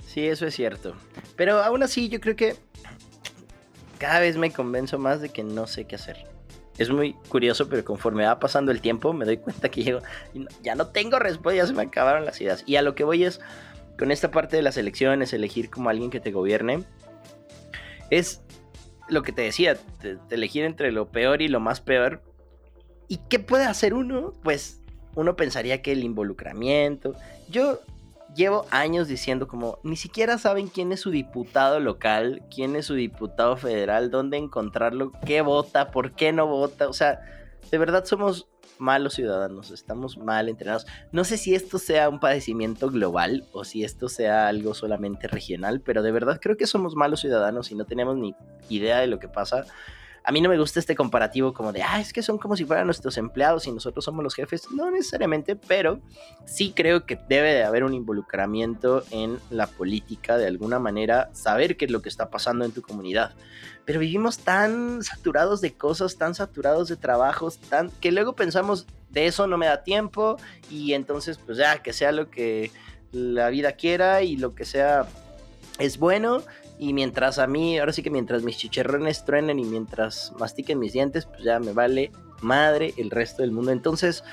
Sí, 0.07 0.26
eso 0.26 0.47
es 0.47 0.54
cierto. 0.54 0.95
Pero 1.37 1.62
aún 1.62 1.83
así 1.83 2.09
yo 2.09 2.21
creo 2.21 2.37
que 2.37 2.57
cada 3.99 4.21
vez 4.21 4.37
me 4.37 4.52
convenzo 4.52 4.99
más 4.99 5.21
de 5.21 5.31
que 5.31 5.42
no 5.42 5.66
sé 5.66 5.87
qué 5.87 5.95
hacer. 5.95 6.26
es 6.76 6.90
muy 6.90 7.14
curioso, 7.28 7.69
pero 7.69 7.85
conforme 7.85 8.25
va 8.25 8.38
pasando 8.40 8.73
el 8.73 8.81
tiempo 8.81 9.12
me 9.12 9.25
doy 9.25 9.37
cuenta 9.37 9.71
que 9.71 9.85
llego, 9.85 10.00
ya 10.62 10.75
no 10.75 10.88
tengo 10.88 11.19
respuesta, 11.19 11.62
ya 11.62 11.66
se 11.66 11.73
me 11.73 11.83
acabaron 11.83 12.25
las 12.25 12.40
ideas. 12.40 12.64
Y 12.66 12.76
a 12.76 12.83
lo 12.83 12.95
que 12.95 13.04
voy 13.04 13.25
es, 13.25 13.40
con 13.99 14.11
esta 14.11 14.30
parte 14.30 14.56
de 14.56 14.62
las 14.62 14.76
elecciones, 14.76 15.32
elegir 15.32 15.70
como 15.70 15.90
alguien 15.90 16.11
que 16.11 16.20
te 16.20 16.32
gobierne, 16.32 16.84
es 18.11 18.42
lo 19.08 19.22
que 19.22 19.32
te 19.32 19.42
decía, 19.42 19.76
elegir 20.30 20.64
entre 20.64 20.92
lo 20.92 21.08
peor 21.08 21.42
y 21.42 21.49
lo 21.49 21.61
más 21.61 21.80
peor. 21.80 22.22
¿Y 23.08 23.18
qué 23.28 23.38
puede 23.38 23.64
hacer 23.64 23.94
uno? 23.94 24.32
Pues 24.42 24.80
uno 25.14 25.37
pensaría 25.37 25.82
que 25.82 25.92
el 25.92 26.04
involucramiento. 26.04 27.14
Yo 27.49 27.80
llevo 28.34 28.66
años 28.70 29.08
diciendo 29.08 29.46
como 29.46 29.78
ni 29.82 29.96
siquiera 29.96 30.38
saben 30.38 30.68
quién 30.68 30.92
es 30.92 31.00
su 31.00 31.11
diputado 31.11 31.80
local, 31.80 32.42
quién 32.54 32.76
es 32.76 32.87
su 32.87 32.94
diputado 32.94 33.56
federal, 33.56 34.11
dónde 34.11 34.38
encontrarlo, 34.38 35.12
qué 35.26 35.42
vota, 35.42 35.90
por 35.90 36.14
qué 36.14 36.32
no 36.32 36.46
vota. 36.46 36.88
O 36.88 36.92
sea, 36.92 37.20
de 37.70 37.78
verdad 37.78 38.04
somos 38.04 38.49
malos 38.79 39.14
ciudadanos, 39.14 39.71
estamos 39.71 40.19
mal 40.19 40.49
entrenados. 40.49 40.87
No 41.12 41.25
sé 41.25 41.37
si 41.37 41.55
esto 41.55 41.79
sea 41.79 42.09
un 42.09 42.21
padecimiento 42.21 42.91
global 42.91 43.45
o 43.52 43.64
si 43.64 43.85
esto 43.85 44.09
sea 44.09 44.49
algo 44.49 44.75
solamente 44.75 45.29
regional, 45.29 45.81
pero 45.81 46.02
de 46.02 46.12
verdad 46.12 46.41
creo 46.41 46.57
que 46.57 46.67
somos 46.67 46.95
malos 46.95 47.21
ciudadanos 47.21 47.71
y 47.71 47.75
no 47.75 47.85
tenemos 47.85 48.17
ni 48.17 48.35
idea 48.69 48.99
de 48.99 49.07
lo 49.07 49.19
que 49.19 49.29
pasa 49.29 49.64
a 50.25 50.33
mí 50.33 50.41
no 50.41 50.49
me 50.49 50.59
gusta 50.59 50.79
este 50.79 50.95
comparativo 50.95 51.52
como 51.52 51.73
de, 51.73 51.83
ah, 51.83 52.00
es 52.00 52.12
que 52.12 52.23
son 52.23 52.38
como 52.38 52.57
si 52.57 52.64
fueran 52.64 52.87
nuestros 52.87 53.17
empleados 53.17 53.67
y 53.67 53.73
nosotros 53.73 54.05
somos 54.05 54.23
los 54.23 54.35
jefes. 54.35 54.71
No 54.71 54.91
necesariamente, 54.91 55.57
pero 55.57 56.00
sí 56.45 56.73
creo 56.75 57.07
que 57.07 57.19
debe 57.29 57.52
de 57.55 57.64
haber 57.64 57.83
un 57.83 57.95
involucramiento 57.95 59.02
en 59.11 59.38
la 59.50 59.67
política 59.67 60.37
de 60.37 60.47
alguna 60.47 60.79
manera, 60.79 61.31
saber 61.33 61.76
qué 61.76 61.87
es 61.87 61.91
lo 61.91 62.02
que 62.02 62.09
está 62.09 62.31
pasando 62.31 62.64
en 62.64 62.73
tu 62.73 62.83
comunidad. 62.83 63.35
Pero 63.85 63.99
vivimos 63.99 64.38
tan 64.38 65.02
saturados 65.02 65.61
de 65.61 65.75
cosas, 65.75 66.17
tan 66.17 66.35
saturados 66.35 66.88
de 66.88 66.97
trabajos, 66.97 67.59
tan 67.59 67.91
que 67.91 68.12
luego 68.12 68.35
pensamos, 68.35 68.87
de 69.11 69.26
eso 69.26 69.47
no 69.47 69.59
me 69.59 69.67
da 69.67 69.83
tiempo 69.83 70.37
y 70.71 70.95
entonces 70.95 71.38
pues 71.38 71.59
ya, 71.59 71.83
que 71.83 71.93
sea 71.93 72.12
lo 72.12 72.31
que 72.31 72.71
la 73.11 73.50
vida 73.50 73.73
quiera 73.73 74.23
y 74.23 74.37
lo 74.37 74.55
que 74.55 74.64
sea 74.64 75.07
es 75.79 75.99
bueno 75.99 76.43
y 76.83 76.95
mientras 76.95 77.39
a 77.39 77.47
mí, 77.47 77.79
ahora 77.79 77.93
sí 77.93 78.03
que 78.03 78.11
mientras 78.11 78.43
mis 78.43 78.57
chicharrones 78.57 79.25
truenen 79.25 79.61
y 79.61 79.65
mientras 79.65 80.33
mastiquen 80.41 80.81
mis 80.81 80.93
dientes, 80.93 81.27
pues 81.27 81.45
ya 81.45 81.61
me 81.61 81.73
vale 81.73 82.11
madre 82.41 82.93
el 82.97 83.12
resto 83.12 83.43
del 83.43 83.53
mundo. 83.53 83.71
Entonces, 83.71 84.25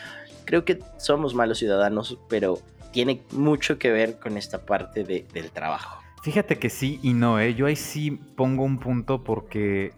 creo 0.45 0.65
que 0.65 0.79
somos 0.97 1.35
malos 1.35 1.59
ciudadanos, 1.59 2.17
pero 2.27 2.57
tiene 2.91 3.21
mucho 3.33 3.77
que 3.77 3.91
ver 3.91 4.17
con 4.17 4.35
esta 4.35 4.65
parte 4.65 5.03
del 5.03 5.51
trabajo. 5.51 6.01
Fíjate 6.23 6.57
que 6.57 6.71
sí 6.71 6.99
y 7.03 7.13
no, 7.13 7.39
¿eh? 7.39 7.53
Yo 7.53 7.67
ahí 7.67 7.75
sí 7.75 8.19
pongo 8.35 8.63
un 8.63 8.79
punto 8.79 9.23
porque, 9.23 9.93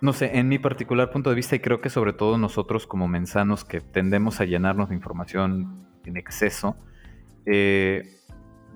no 0.00 0.12
sé, 0.12 0.38
en 0.38 0.46
mi 0.46 0.60
particular 0.60 1.10
punto 1.10 1.30
de 1.30 1.36
vista, 1.36 1.56
y 1.56 1.58
creo 1.58 1.80
que 1.80 1.90
sobre 1.90 2.12
todo 2.12 2.38
nosotros 2.38 2.86
como 2.86 3.08
mensanos 3.08 3.64
que 3.64 3.80
tendemos 3.80 4.40
a 4.40 4.44
llenarnos 4.44 4.90
de 4.90 4.94
información 4.94 5.84
en 6.04 6.16
exceso, 6.16 6.76
eh, 7.44 8.17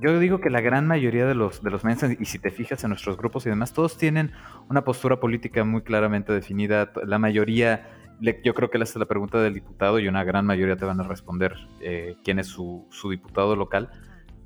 yo 0.01 0.19
digo 0.19 0.41
que 0.41 0.51
la 0.51 0.61
gran 0.61 0.87
mayoría 0.87 1.27
de 1.27 1.35
los, 1.35 1.63
de 1.63 1.71
los 1.71 1.85
mensajes, 1.85 2.17
y 2.21 2.25
si 2.25 2.39
te 2.39 2.51
fijas 2.51 2.83
en 2.85 2.91
nuestros 2.91 3.17
grupos 3.17 3.47
y 3.47 3.51
demás, 3.51 3.73
todos 3.73 3.97
tienen 3.97 4.33
una 4.69 4.85
postura 4.85 5.21
política 5.21 5.65
muy 5.65 5.83
claramente 5.83 6.33
definida. 6.33 6.93
La 7.05 7.19
mayoría, 7.19 7.89
yo 8.21 8.55
creo 8.55 8.71
que 8.71 8.79
le 8.79 8.85
haces 8.85 8.97
la 8.97 9.07
pregunta 9.07 9.41
del 9.41 9.55
diputado 9.55 9.99
y 9.99 10.09
una 10.09 10.25
gran 10.25 10.47
mayoría 10.47 10.77
te 10.77 10.85
van 10.85 11.01
a 11.01 11.05
responder 11.05 11.55
eh, 11.81 12.17
quién 12.25 12.39
es 12.39 12.49
su, 12.49 12.87
su 12.91 13.11
diputado 13.11 13.55
local. 13.55 13.91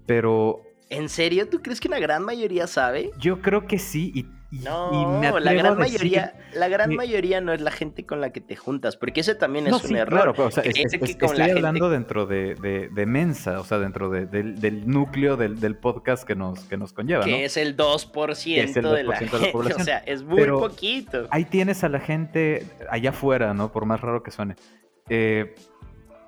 Pero 0.06 0.62
¿En 0.88 1.08
serio? 1.08 1.48
¿Tú 1.48 1.62
crees 1.62 1.80
que 1.80 1.88
una 1.88 1.98
gran 1.98 2.22
mayoría 2.22 2.66
sabe? 2.68 3.10
Yo 3.18 3.42
creo 3.42 3.66
que 3.66 3.78
sí, 3.78 4.12
y 4.14 4.26
no, 4.62 5.38
la 5.40 5.52
gran 5.52 5.78
mayoría, 5.78 6.34
la 6.54 6.68
gran 6.68 6.94
mayoría 6.94 7.40
no 7.40 7.52
es 7.52 7.60
la 7.60 7.70
gente 7.70 8.06
con 8.06 8.20
la 8.20 8.30
que 8.30 8.40
te 8.40 8.56
juntas, 8.56 8.96
porque 8.96 9.20
ese 9.20 9.34
también 9.34 9.66
es 9.66 9.84
un 9.84 9.96
error. 9.96 10.34
Claro, 10.34 10.46
o 10.46 10.50
sea, 10.50 10.62
estoy 10.64 11.40
hablando 11.40 11.90
dentro 11.90 12.26
de, 12.26 13.04
Mensa, 13.06 13.60
o 13.60 13.64
sea, 13.64 13.78
dentro 13.78 14.10
del, 14.10 14.86
núcleo 14.86 15.36
del, 15.36 15.76
podcast 15.76 16.24
que 16.24 16.34
nos, 16.34 16.60
que 16.64 16.76
nos 16.76 16.92
conlleva. 16.92 17.24
Que 17.24 17.44
es 17.44 17.56
el 17.56 17.76
2%, 17.76 18.94
de, 18.94 19.04
la 19.04 19.52
población. 19.52 19.80
O 19.80 19.84
sea, 19.84 19.98
es 19.98 20.22
muy 20.22 20.46
poquito. 20.46 21.26
Ahí 21.30 21.44
tienes 21.44 21.84
a 21.84 21.88
la 21.88 22.00
gente 22.00 22.66
allá 22.90 23.10
afuera, 23.10 23.54
¿no? 23.54 23.72
Por 23.72 23.84
más 23.86 24.00
raro 24.00 24.22
que 24.22 24.30
suene. 24.30 24.56
Eh, 25.08 25.54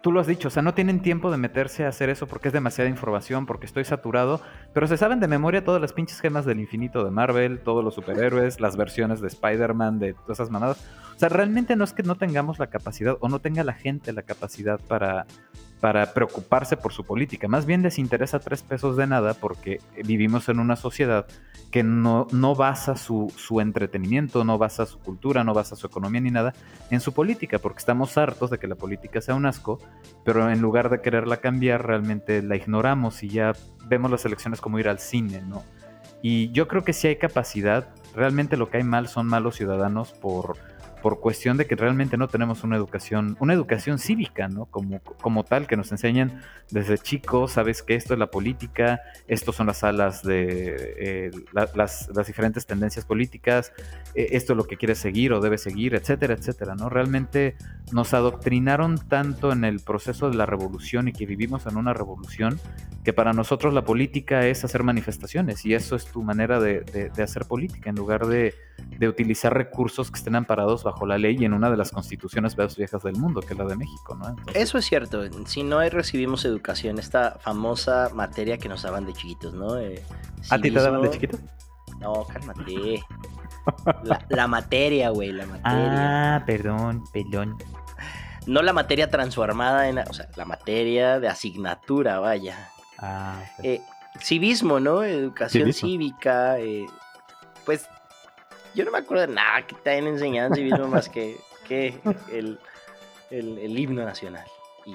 tú 0.02 0.12
lo 0.12 0.20
has 0.20 0.26
dicho, 0.26 0.48
o 0.48 0.50
sea, 0.50 0.62
no 0.62 0.74
tienen 0.74 1.00
tiempo 1.00 1.30
de 1.30 1.36
meterse 1.36 1.84
a 1.84 1.88
hacer 1.88 2.10
eso 2.10 2.26
porque 2.26 2.48
es 2.48 2.54
demasiada 2.54 2.88
información, 2.90 3.46
porque 3.46 3.66
estoy 3.66 3.84
saturado, 3.84 4.40
pero 4.72 4.86
se 4.86 4.96
saben 4.96 5.20
de 5.20 5.28
memoria 5.28 5.64
todas 5.64 5.80
las 5.80 5.92
pinches 5.92 6.20
gemas 6.20 6.44
del 6.44 6.60
infinito 6.60 7.04
de 7.04 7.10
Marvel, 7.10 7.60
todos 7.60 7.84
los 7.84 7.94
superhéroes, 7.94 8.60
las 8.60 8.76
versiones 8.76 9.20
de 9.20 9.28
Spider-Man, 9.28 9.98
de 9.98 10.14
todas 10.14 10.38
esas 10.38 10.50
manadas. 10.50 10.78
O 11.14 11.18
sea, 11.18 11.28
realmente 11.28 11.74
no 11.76 11.84
es 11.84 11.92
que 11.92 12.02
no 12.02 12.16
tengamos 12.16 12.58
la 12.58 12.68
capacidad 12.68 13.16
o 13.20 13.28
no 13.28 13.40
tenga 13.40 13.64
la 13.64 13.74
gente 13.74 14.12
la 14.12 14.22
capacidad 14.22 14.80
para, 14.80 15.26
para 15.80 16.12
preocuparse 16.12 16.76
por 16.76 16.92
su 16.92 17.04
política. 17.04 17.48
Más 17.48 17.66
bien 17.66 17.82
les 17.82 17.98
interesa 17.98 18.40
tres 18.40 18.62
pesos 18.62 18.96
de 18.96 19.06
nada 19.06 19.34
porque 19.34 19.80
vivimos 20.04 20.48
en 20.48 20.58
una 20.60 20.76
sociedad 20.76 21.26
que 21.70 21.82
no, 21.82 22.26
no 22.32 22.54
basa 22.54 22.96
su, 22.96 23.32
su, 23.36 23.60
entretenimiento, 23.60 24.44
no 24.44 24.58
basa 24.58 24.86
su 24.86 24.98
cultura, 24.98 25.44
no 25.44 25.54
basa 25.54 25.76
su 25.76 25.86
economía 25.86 26.20
ni 26.20 26.30
nada 26.30 26.54
en 26.90 27.00
su 27.00 27.12
política, 27.12 27.58
porque 27.58 27.78
estamos 27.78 28.16
hartos 28.16 28.50
de 28.50 28.58
que 28.58 28.66
la 28.66 28.74
política 28.74 29.20
sea 29.20 29.34
un 29.34 29.46
asco, 29.46 29.78
pero 30.24 30.50
en 30.50 30.60
lugar 30.60 30.88
de 30.88 31.00
quererla 31.00 31.38
cambiar, 31.38 31.86
realmente 31.86 32.42
la 32.42 32.56
ignoramos 32.56 33.22
y 33.22 33.28
ya 33.28 33.52
vemos 33.86 34.10
las 34.10 34.24
elecciones 34.24 34.60
como 34.60 34.78
ir 34.78 34.88
al 34.88 34.98
cine, 34.98 35.42
¿no? 35.42 35.62
Y 36.22 36.50
yo 36.50 36.66
creo 36.66 36.82
que 36.82 36.92
si 36.92 37.06
hay 37.06 37.16
capacidad, 37.16 37.88
realmente 38.14 38.56
lo 38.56 38.70
que 38.70 38.78
hay 38.78 38.82
mal 38.82 39.08
son 39.08 39.26
malos 39.26 39.56
ciudadanos 39.56 40.12
por 40.12 40.56
por 41.02 41.20
cuestión 41.20 41.56
de 41.56 41.66
que 41.66 41.76
realmente 41.76 42.16
no 42.16 42.28
tenemos 42.28 42.64
una 42.64 42.76
educación, 42.76 43.36
una 43.40 43.54
educación 43.54 43.98
cívica, 43.98 44.48
¿no? 44.48 44.66
Como, 44.66 45.00
como 45.00 45.44
tal, 45.44 45.66
que 45.66 45.76
nos 45.76 45.90
enseñan 45.92 46.40
desde 46.70 46.98
chicos, 46.98 47.52
sabes 47.52 47.82
que 47.82 47.94
esto 47.94 48.14
es 48.14 48.20
la 48.20 48.30
política, 48.30 49.00
estos 49.26 49.56
son 49.56 49.66
las 49.66 49.84
alas 49.84 50.22
de 50.22 50.94
eh, 50.98 51.30
las, 51.52 52.08
diferentes 52.26 52.66
tendencias 52.66 53.04
políticas, 53.04 53.72
eh, 54.14 54.28
esto 54.32 54.52
es 54.52 54.56
lo 54.56 54.64
que 54.64 54.76
quieres 54.76 54.98
seguir 54.98 55.32
o 55.32 55.40
debes 55.40 55.62
seguir, 55.62 55.94
etcétera, 55.94 56.34
etcétera, 56.34 56.74
¿no? 56.74 56.88
Realmente 56.88 57.56
nos 57.92 58.14
adoctrinaron 58.14 58.98
tanto 58.98 59.52
en 59.52 59.64
el 59.64 59.80
proceso 59.80 60.30
de 60.30 60.36
la 60.36 60.46
revolución 60.46 61.08
y 61.08 61.12
que 61.12 61.26
vivimos 61.26 61.66
en 61.66 61.76
una 61.76 61.94
revolución, 61.94 62.60
que 63.04 63.12
para 63.12 63.32
nosotros 63.32 63.72
la 63.72 63.84
política 63.84 64.46
es 64.46 64.64
hacer 64.64 64.82
manifestaciones 64.82 65.64
y 65.64 65.74
eso 65.74 65.96
es 65.96 66.04
tu 66.06 66.22
manera 66.22 66.60
de, 66.60 66.80
de 66.80 67.22
hacer 67.22 67.46
política, 67.46 67.90
en 67.90 67.96
lugar 67.96 68.26
de, 68.26 68.54
utilizar 69.08 69.54
recursos 69.54 70.10
que 70.10 70.18
estén 70.18 70.34
amparados 70.36 70.84
bajo 70.90 71.06
la 71.06 71.18
ley 71.18 71.36
y 71.38 71.44
en 71.44 71.52
una 71.52 71.70
de 71.70 71.76
las 71.76 71.90
constituciones 71.90 72.56
más 72.56 72.76
viejas 72.76 73.02
del 73.02 73.16
mundo, 73.16 73.40
que 73.40 73.52
es 73.52 73.58
la 73.58 73.64
de 73.64 73.76
México, 73.76 74.14
¿no? 74.14 74.34
Eso 74.54 74.78
es 74.78 74.86
cierto. 74.86 75.22
Si 75.46 75.62
no 75.62 75.80
recibimos 75.88 76.44
educación, 76.44 76.98
esta 76.98 77.38
famosa 77.40 78.10
materia 78.14 78.58
que 78.58 78.68
nos 78.68 78.82
daban 78.82 79.06
de 79.06 79.12
chiquitos, 79.12 79.54
¿no? 79.54 79.78
Eh, 79.78 80.02
¿A 80.50 80.58
ti 80.58 80.70
te 80.70 80.80
daban 80.80 81.02
de 81.02 81.10
chiquitos? 81.10 81.40
No, 82.00 82.24
cálmate. 82.24 83.02
La, 84.30 84.46
materia, 84.46 85.10
güey, 85.10 85.32
la 85.32 85.44
materia. 85.44 86.36
Ah, 86.36 86.44
perdón, 86.46 87.04
perdón. 87.12 87.56
No 88.46 88.62
la 88.62 88.72
materia 88.72 89.10
transformada 89.10 89.88
en, 89.88 89.98
o 89.98 90.12
sea, 90.14 90.28
la 90.36 90.46
materia 90.46 91.20
de 91.20 91.28
asignatura, 91.28 92.18
vaya. 92.18 92.70
Ah, 92.98 93.42
eh, 93.62 93.82
civismo, 94.20 94.80
¿no? 94.80 95.02
Educación 95.02 95.72
cívica, 95.74 96.58
eh, 96.58 96.86
pues 97.66 97.86
yo 98.78 98.84
no 98.84 98.92
me 98.92 98.98
acuerdo 98.98 99.26
de 99.26 99.34
nada 99.34 99.66
que 99.66 99.74
te 99.74 99.90
hayan 99.90 100.06
enseñado 100.06 100.48
en 100.50 100.54
civismo 100.54 100.86
más 100.86 101.08
que, 101.08 101.36
que 101.66 101.98
el, 102.30 102.60
el, 103.28 103.76
himno 103.76 104.04
nacional 104.04 104.46
y 104.86 104.94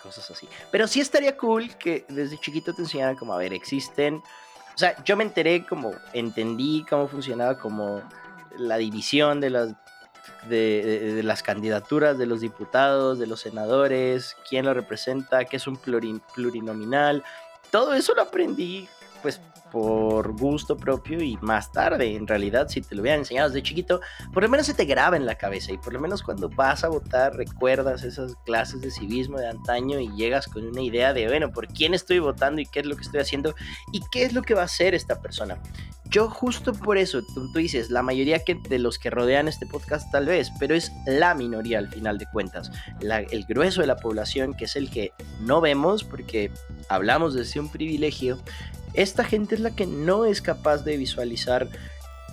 cosas 0.00 0.30
así. 0.30 0.48
Pero 0.70 0.86
sí 0.86 1.00
estaría 1.00 1.36
cool 1.36 1.76
que 1.76 2.04
desde 2.08 2.38
chiquito 2.38 2.72
te 2.72 2.82
enseñaran 2.82 3.16
como, 3.16 3.34
a 3.34 3.38
ver, 3.38 3.52
existen... 3.52 4.22
O 4.72 4.78
sea, 4.78 5.02
yo 5.02 5.16
me 5.16 5.24
enteré 5.24 5.66
como, 5.66 5.92
entendí 6.12 6.86
cómo 6.88 7.08
funcionaba 7.08 7.58
como 7.58 8.00
la 8.56 8.76
división 8.76 9.40
de 9.40 9.50
las, 9.50 9.74
de, 10.48 11.20
las 11.24 11.42
candidaturas 11.42 12.16
de 12.16 12.26
los 12.26 12.40
diputados, 12.40 13.18
de 13.18 13.26
los 13.26 13.40
senadores, 13.40 14.36
quién 14.48 14.66
lo 14.66 14.72
representa, 14.72 15.44
qué 15.46 15.56
es 15.56 15.66
un 15.66 15.76
plurinominal. 15.76 17.24
Todo 17.72 17.92
eso 17.92 18.14
lo 18.14 18.22
aprendí 18.22 18.88
pues 19.20 19.40
por 19.70 20.36
gusto 20.38 20.76
propio 20.76 21.22
y 21.22 21.36
más 21.40 21.72
tarde, 21.72 22.16
en 22.16 22.26
realidad, 22.26 22.68
si 22.68 22.80
te 22.80 22.94
lo 22.94 23.02
hubieran 23.02 23.20
enseñado 23.20 23.48
desde 23.48 23.62
chiquito, 23.62 24.00
por 24.32 24.42
lo 24.42 24.48
menos 24.48 24.66
se 24.66 24.74
te 24.74 24.84
graba 24.84 25.16
en 25.16 25.26
la 25.26 25.36
cabeza 25.36 25.72
y 25.72 25.78
por 25.78 25.92
lo 25.92 26.00
menos 26.00 26.22
cuando 26.22 26.48
vas 26.48 26.84
a 26.84 26.88
votar 26.88 27.34
recuerdas 27.34 28.02
esas 28.02 28.34
clases 28.44 28.80
de 28.80 28.90
civismo 28.90 29.38
de 29.38 29.48
antaño 29.48 30.00
y 30.00 30.08
llegas 30.16 30.46
con 30.46 30.66
una 30.66 30.82
idea 30.82 31.12
de, 31.12 31.28
bueno, 31.28 31.52
por 31.52 31.68
quién 31.68 31.94
estoy 31.94 32.18
votando 32.18 32.60
y 32.60 32.66
qué 32.66 32.80
es 32.80 32.86
lo 32.86 32.96
que 32.96 33.02
estoy 33.02 33.20
haciendo 33.20 33.54
y 33.92 34.00
qué 34.10 34.24
es 34.24 34.32
lo 34.32 34.42
que 34.42 34.54
va 34.54 34.62
a 34.62 34.66
hacer 34.66 34.94
esta 34.94 35.20
persona. 35.20 35.58
Yo 36.10 36.28
justo 36.28 36.72
por 36.72 36.98
eso, 36.98 37.22
tú, 37.22 37.52
dices, 37.52 37.88
la 37.88 38.02
mayoría 38.02 38.40
que, 38.40 38.56
de 38.68 38.80
los 38.80 38.98
que 38.98 39.10
rodean 39.10 39.46
este 39.46 39.64
podcast 39.64 40.10
tal 40.10 40.26
vez, 40.26 40.50
pero 40.58 40.74
es 40.74 40.90
la 41.06 41.36
minoría 41.36 41.78
al 41.78 41.88
final 41.88 42.18
de 42.18 42.26
cuentas. 42.32 42.72
el 43.00 43.44
grueso 43.44 43.80
de 43.80 43.86
la 43.86 43.96
población, 43.96 44.54
que 44.54 44.64
es 44.64 44.74
el 44.74 44.90
que 44.90 45.12
no 45.40 45.60
vemos 45.60 46.02
porque 46.02 46.50
hablamos 46.88 47.34
desde 47.34 47.60
un 47.60 47.68
privilegio, 47.68 48.38
esta 48.94 49.24
gente 49.24 49.54
es 49.54 49.60
la 49.60 49.74
que 49.74 49.86
no 49.86 50.24
es 50.24 50.42
capaz 50.42 50.84
de 50.84 50.96
visualizar 50.96 51.68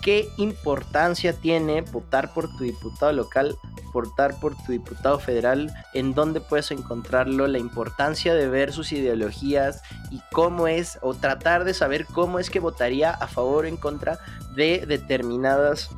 ¿Qué 0.01 0.29
importancia 0.37 1.33
tiene 1.33 1.81
votar 1.81 2.33
por 2.33 2.49
tu 2.55 2.63
diputado 2.63 3.11
local, 3.11 3.57
votar 3.93 4.39
por 4.39 4.55
tu 4.55 4.71
diputado 4.71 5.19
federal? 5.19 5.73
¿En 5.93 6.13
dónde 6.13 6.39
puedes 6.39 6.71
encontrarlo? 6.71 7.47
La 7.47 7.57
importancia 7.57 8.33
de 8.33 8.47
ver 8.47 8.71
sus 8.71 8.91
ideologías 8.91 9.81
y 10.11 10.21
cómo 10.31 10.67
es, 10.67 10.99
o 11.01 11.13
tratar 11.13 11.63
de 11.63 11.73
saber 11.73 12.05
cómo 12.05 12.39
es 12.39 12.49
que 12.49 12.59
votaría 12.59 13.11
a 13.11 13.27
favor 13.27 13.65
o 13.65 13.67
en 13.67 13.77
contra 13.77 14.19
de 14.55 14.85
determinadas 14.87 15.89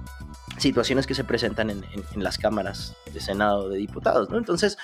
situaciones 0.58 1.08
que 1.08 1.16
se 1.16 1.24
presentan 1.24 1.70
en, 1.70 1.84
las 2.16 2.38
cámaras 2.38 2.96
de 3.14 3.20
Senado 3.22 3.70
de 3.70 3.78
diputados, 3.78 4.30
¿no? 4.30 4.38
Entonces, 4.38 4.78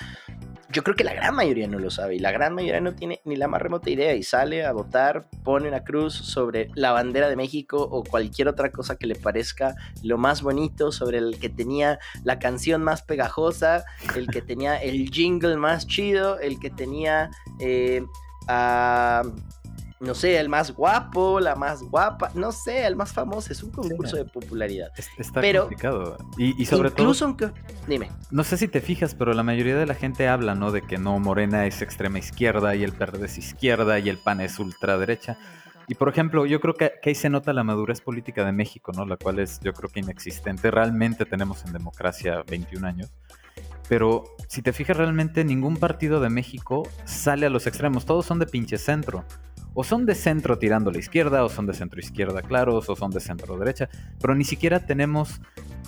yo 0.70 0.82
creo 0.82 0.96
que 0.96 1.04
la 1.04 1.14
gran 1.14 1.34
mayoría 1.34 1.68
no 1.68 1.78
lo 1.78 1.90
sabe 1.90 2.16
y 2.16 2.18
la 2.18 2.32
gran 2.32 2.54
mayoría 2.54 2.80
no 2.80 2.94
tiene 2.94 3.20
ni 3.24 3.36
la 3.36 3.48
más 3.48 3.62
remota 3.62 3.90
idea 3.90 4.14
y 4.14 4.22
sale 4.22 4.64
a 4.64 4.72
votar, 4.72 5.28
pone 5.44 5.68
una 5.68 5.84
cruz 5.84 6.14
sobre 6.14 6.70
la 6.74 6.92
bandera 6.92 7.28
de 7.28 7.36
México 7.36 7.78
o 7.78 8.02
cualquier 8.02 8.48
otra 8.48 8.70
cosa 8.70 8.96
que 8.96 9.06
le 9.06 9.14
parezca 9.14 9.74
lo 10.02 10.18
más 10.18 10.42
bonito, 10.42 10.92
sobre 10.92 11.18
el 11.18 11.38
que 11.38 11.48
tenía 11.48 11.98
la 12.24 12.38
canción 12.38 12.82
más 12.82 13.02
pegajosa, 13.02 13.84
el 14.14 14.28
que 14.28 14.42
tenía 14.42 14.76
el 14.76 15.10
jingle 15.10 15.56
más 15.56 15.86
chido, 15.86 16.38
el 16.40 16.58
que 16.58 16.70
tenía... 16.70 17.30
Eh, 17.60 18.02
a 18.48 19.22
no 19.98 20.14
sé, 20.14 20.38
el 20.38 20.48
más 20.48 20.72
guapo, 20.72 21.40
la 21.40 21.54
más 21.54 21.82
guapa, 21.82 22.30
no 22.34 22.52
sé, 22.52 22.86
el 22.86 22.96
más 22.96 23.12
famoso, 23.12 23.52
es 23.52 23.62
un 23.62 23.70
concurso 23.70 24.16
de 24.16 24.26
popularidad. 24.26 24.90
Está 25.16 25.40
pero, 25.40 25.62
complicado. 25.62 26.18
Y, 26.36 26.60
y 26.60 26.66
sobre 26.66 26.90
incluso 26.90 27.24
aunque, 27.24 27.50
dime. 27.86 28.10
No 28.30 28.44
sé 28.44 28.58
si 28.58 28.68
te 28.68 28.80
fijas, 28.80 29.14
pero 29.14 29.32
la 29.32 29.42
mayoría 29.42 29.76
de 29.76 29.86
la 29.86 29.94
gente 29.94 30.28
habla, 30.28 30.54
¿no? 30.54 30.70
De 30.70 30.82
que 30.82 30.98
no, 30.98 31.18
Morena 31.18 31.66
es 31.66 31.80
extrema 31.80 32.18
izquierda 32.18 32.74
y 32.76 32.84
el 32.84 32.92
verde 32.92 33.26
es 33.26 33.38
izquierda 33.38 33.98
y 33.98 34.10
el 34.10 34.18
PAN 34.18 34.42
es 34.42 34.58
ultraderecha. 34.58 35.38
Y 35.88 35.94
por 35.94 36.08
ejemplo, 36.08 36.44
yo 36.46 36.60
creo 36.60 36.74
que, 36.74 36.94
que, 37.00 37.10
ahí 37.10 37.14
se 37.14 37.30
nota 37.30 37.52
la 37.52 37.64
madurez 37.64 38.00
política 38.00 38.44
de 38.44 38.52
México, 38.52 38.92
¿no? 38.92 39.06
La 39.06 39.16
cual 39.16 39.38
es, 39.38 39.60
yo 39.60 39.72
creo 39.72 39.88
que 39.88 40.00
inexistente. 40.00 40.70
Realmente 40.70 41.24
tenemos 41.24 41.64
en 41.64 41.72
democracia 41.72 42.42
21 42.46 42.86
años. 42.86 43.14
Pero 43.88 44.24
si 44.48 44.62
te 44.62 44.72
fijas 44.72 44.96
realmente, 44.96 45.44
ningún 45.44 45.76
partido 45.76 46.20
de 46.20 46.28
México 46.28 46.88
sale 47.04 47.46
a 47.46 47.50
los 47.50 47.66
extremos. 47.66 48.04
Todos 48.04 48.26
son 48.26 48.40
de 48.40 48.46
pinche 48.46 48.78
centro 48.78 49.24
o 49.76 49.84
son 49.84 50.06
de 50.06 50.14
centro 50.14 50.58
tirando 50.58 50.90
a 50.90 50.92
la 50.92 50.98
izquierda, 50.98 51.44
o 51.44 51.48
son 51.48 51.66
de 51.66 51.74
centro 51.74 52.00
izquierda 52.00 52.40
claros, 52.42 52.88
o 52.88 52.96
son 52.96 53.10
de 53.10 53.20
centro 53.20 53.58
derecha, 53.58 53.88
pero 54.20 54.34
ni 54.34 54.44
siquiera 54.44 54.86
tenemos 54.86 55.40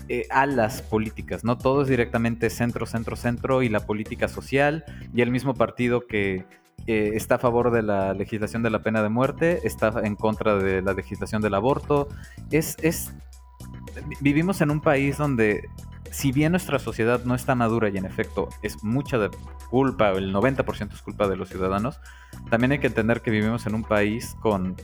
eh, 0.08 0.26
alas 0.30 0.82
políticas, 0.82 1.42
¿no? 1.42 1.56
Todo 1.56 1.82
es 1.82 1.88
directamente 1.88 2.50
centro, 2.50 2.84
centro, 2.84 3.16
centro 3.16 3.62
y 3.62 3.70
la 3.70 3.80
política 3.80 4.28
social 4.28 4.84
y 5.14 5.22
el 5.22 5.30
mismo 5.30 5.54
partido 5.54 6.06
que 6.06 6.44
está 6.86 7.34
a 7.34 7.38
favor 7.38 7.70
de 7.70 7.82
la 7.82 8.14
legislación 8.14 8.62
de 8.62 8.70
la 8.70 8.82
pena 8.82 9.02
de 9.02 9.10
muerte, 9.10 9.60
está 9.64 9.92
en 10.04 10.16
contra 10.16 10.56
de 10.56 10.80
la 10.80 10.94
legislación 10.94 11.42
del 11.42 11.54
aborto. 11.54 12.08
Es, 12.50 12.76
es, 12.80 13.12
vivimos 14.22 14.62
en 14.62 14.70
un 14.70 14.80
país 14.80 15.18
donde 15.18 15.68
si 16.10 16.32
bien 16.32 16.52
nuestra 16.52 16.78
sociedad 16.78 17.24
no 17.24 17.34
está 17.34 17.54
madura 17.54 17.88
y 17.88 17.96
en 17.96 18.04
efecto 18.04 18.48
es 18.62 18.82
mucha 18.82 19.18
de 19.18 19.30
culpa, 19.70 20.10
el 20.10 20.34
90% 20.34 20.92
es 20.92 21.02
culpa 21.02 21.28
de 21.28 21.36
los 21.36 21.48
ciudadanos, 21.48 22.00
también 22.50 22.72
hay 22.72 22.78
que 22.78 22.86
entender 22.88 23.20
que 23.20 23.30
vivimos 23.30 23.66
en 23.66 23.74
un 23.74 23.84
país 23.84 24.36
con 24.40 24.76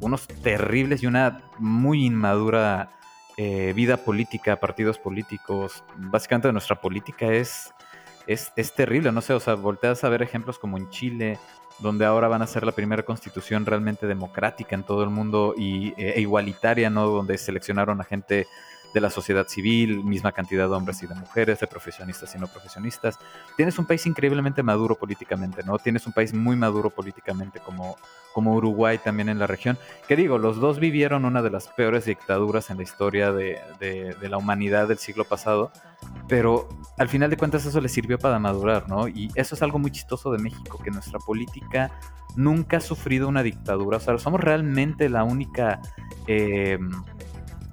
unos 0.00 0.26
terribles 0.26 1.02
y 1.02 1.06
una 1.06 1.42
muy 1.58 2.06
inmadura 2.06 2.90
eh, 3.36 3.72
vida 3.74 3.96
política, 3.98 4.58
partidos 4.58 4.98
políticos. 4.98 5.84
Básicamente 5.96 6.52
nuestra 6.52 6.80
política 6.80 7.26
es, 7.26 7.72
es, 8.26 8.52
es, 8.56 8.74
terrible, 8.74 9.12
no 9.12 9.20
sé, 9.20 9.34
o 9.34 9.40
sea, 9.40 9.54
volteas 9.54 10.04
a 10.04 10.08
ver 10.08 10.22
ejemplos 10.22 10.58
como 10.58 10.76
en 10.78 10.90
Chile, 10.90 11.38
donde 11.78 12.04
ahora 12.04 12.28
van 12.28 12.42
a 12.42 12.46
ser 12.46 12.64
la 12.64 12.72
primera 12.72 13.02
constitución 13.02 13.66
realmente 13.66 14.06
democrática 14.06 14.74
en 14.74 14.82
todo 14.82 15.02
el 15.04 15.10
mundo 15.10 15.54
y, 15.56 15.94
e, 15.96 16.14
e 16.16 16.20
igualitaria, 16.20 16.90
¿no? 16.90 17.06
Donde 17.06 17.38
seleccionaron 17.38 18.00
a 18.00 18.04
gente 18.04 18.46
de 18.92 19.00
la 19.00 19.10
sociedad 19.10 19.46
civil, 19.46 20.04
misma 20.04 20.32
cantidad 20.32 20.68
de 20.68 20.74
hombres 20.74 21.02
y 21.02 21.06
de 21.06 21.14
mujeres, 21.14 21.60
de 21.60 21.66
profesionistas 21.66 22.34
y 22.34 22.38
no 22.38 22.48
profesionistas. 22.48 23.18
Tienes 23.56 23.78
un 23.78 23.86
país 23.86 24.04
increíblemente 24.06 24.62
maduro 24.62 24.96
políticamente, 24.96 25.62
¿no? 25.64 25.78
Tienes 25.78 26.06
un 26.06 26.12
país 26.12 26.34
muy 26.34 26.56
maduro 26.56 26.90
políticamente 26.90 27.60
como, 27.60 27.96
como 28.32 28.54
Uruguay 28.54 28.98
también 28.98 29.28
en 29.28 29.38
la 29.38 29.46
región. 29.46 29.78
Que 30.08 30.16
digo, 30.16 30.38
los 30.38 30.56
dos 30.56 30.80
vivieron 30.80 31.24
una 31.24 31.42
de 31.42 31.50
las 31.50 31.68
peores 31.68 32.04
dictaduras 32.04 32.70
en 32.70 32.78
la 32.78 32.82
historia 32.82 33.32
de, 33.32 33.60
de, 33.78 34.28
la 34.28 34.38
humanidad 34.38 34.88
del 34.88 34.98
siglo 34.98 35.24
pasado, 35.24 35.72
pero 36.28 36.68
al 36.98 37.08
final 37.08 37.30
de 37.30 37.36
cuentas 37.36 37.64
eso 37.66 37.80
les 37.80 37.92
sirvió 37.92 38.18
para 38.18 38.38
madurar, 38.38 38.88
¿no? 38.88 39.08
Y 39.08 39.30
eso 39.34 39.54
es 39.54 39.62
algo 39.62 39.78
muy 39.78 39.90
chistoso 39.90 40.32
de 40.32 40.38
México, 40.38 40.78
que 40.82 40.90
nuestra 40.90 41.18
política 41.18 41.92
nunca 42.36 42.76
ha 42.76 42.80
sufrido 42.80 43.28
una 43.28 43.42
dictadura, 43.42 43.96
o 43.96 44.00
sea, 44.00 44.18
somos 44.18 44.40
realmente 44.40 45.08
la 45.08 45.24
única... 45.24 45.80
Eh, 46.26 46.78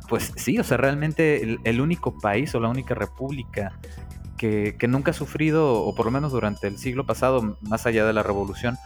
pues 0.08 0.32
sí, 0.36 0.58
o 0.60 0.64
sea, 0.64 0.78
realmente 0.78 1.58
el, 1.64 1.82
único 1.82 2.18
país 2.20 2.54
o 2.56 2.60
la 2.60 2.70
única 2.70 2.96
república 2.96 3.74
que, 4.38 4.76
nunca 4.88 5.12
ha 5.12 5.14
sufrido, 5.14 5.74
o 5.74 5.96
por 5.96 6.06
lo 6.06 6.12
menos 6.12 6.32
durante 6.32 6.68
el 6.68 6.78
siglo 6.78 7.06
pasado, 7.06 7.58
más 7.62 7.86
allá 7.86 8.06
de 8.06 8.14
la 8.14 8.24
revolución, 8.24 8.78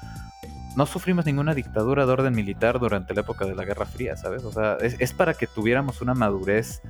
no 0.76 0.86
sufrimos 0.86 1.26
ninguna 1.26 1.54
dictadura 1.54 2.06
de 2.06 2.14
orden 2.14 2.34
militar 2.34 2.80
durante 2.80 3.14
la 3.14 3.22
época 3.22 3.46
de 3.46 3.56
la 3.56 3.66
Guerra 3.66 3.86
Fría, 3.86 4.16
¿sabes? 4.16 4.44
O 4.44 4.52
sea, 4.52 4.78
es, 4.80 5.14
para 5.14 5.34
que 5.34 5.48
tuviéramos 5.48 6.02
una 6.02 6.14
madurez 6.14 6.82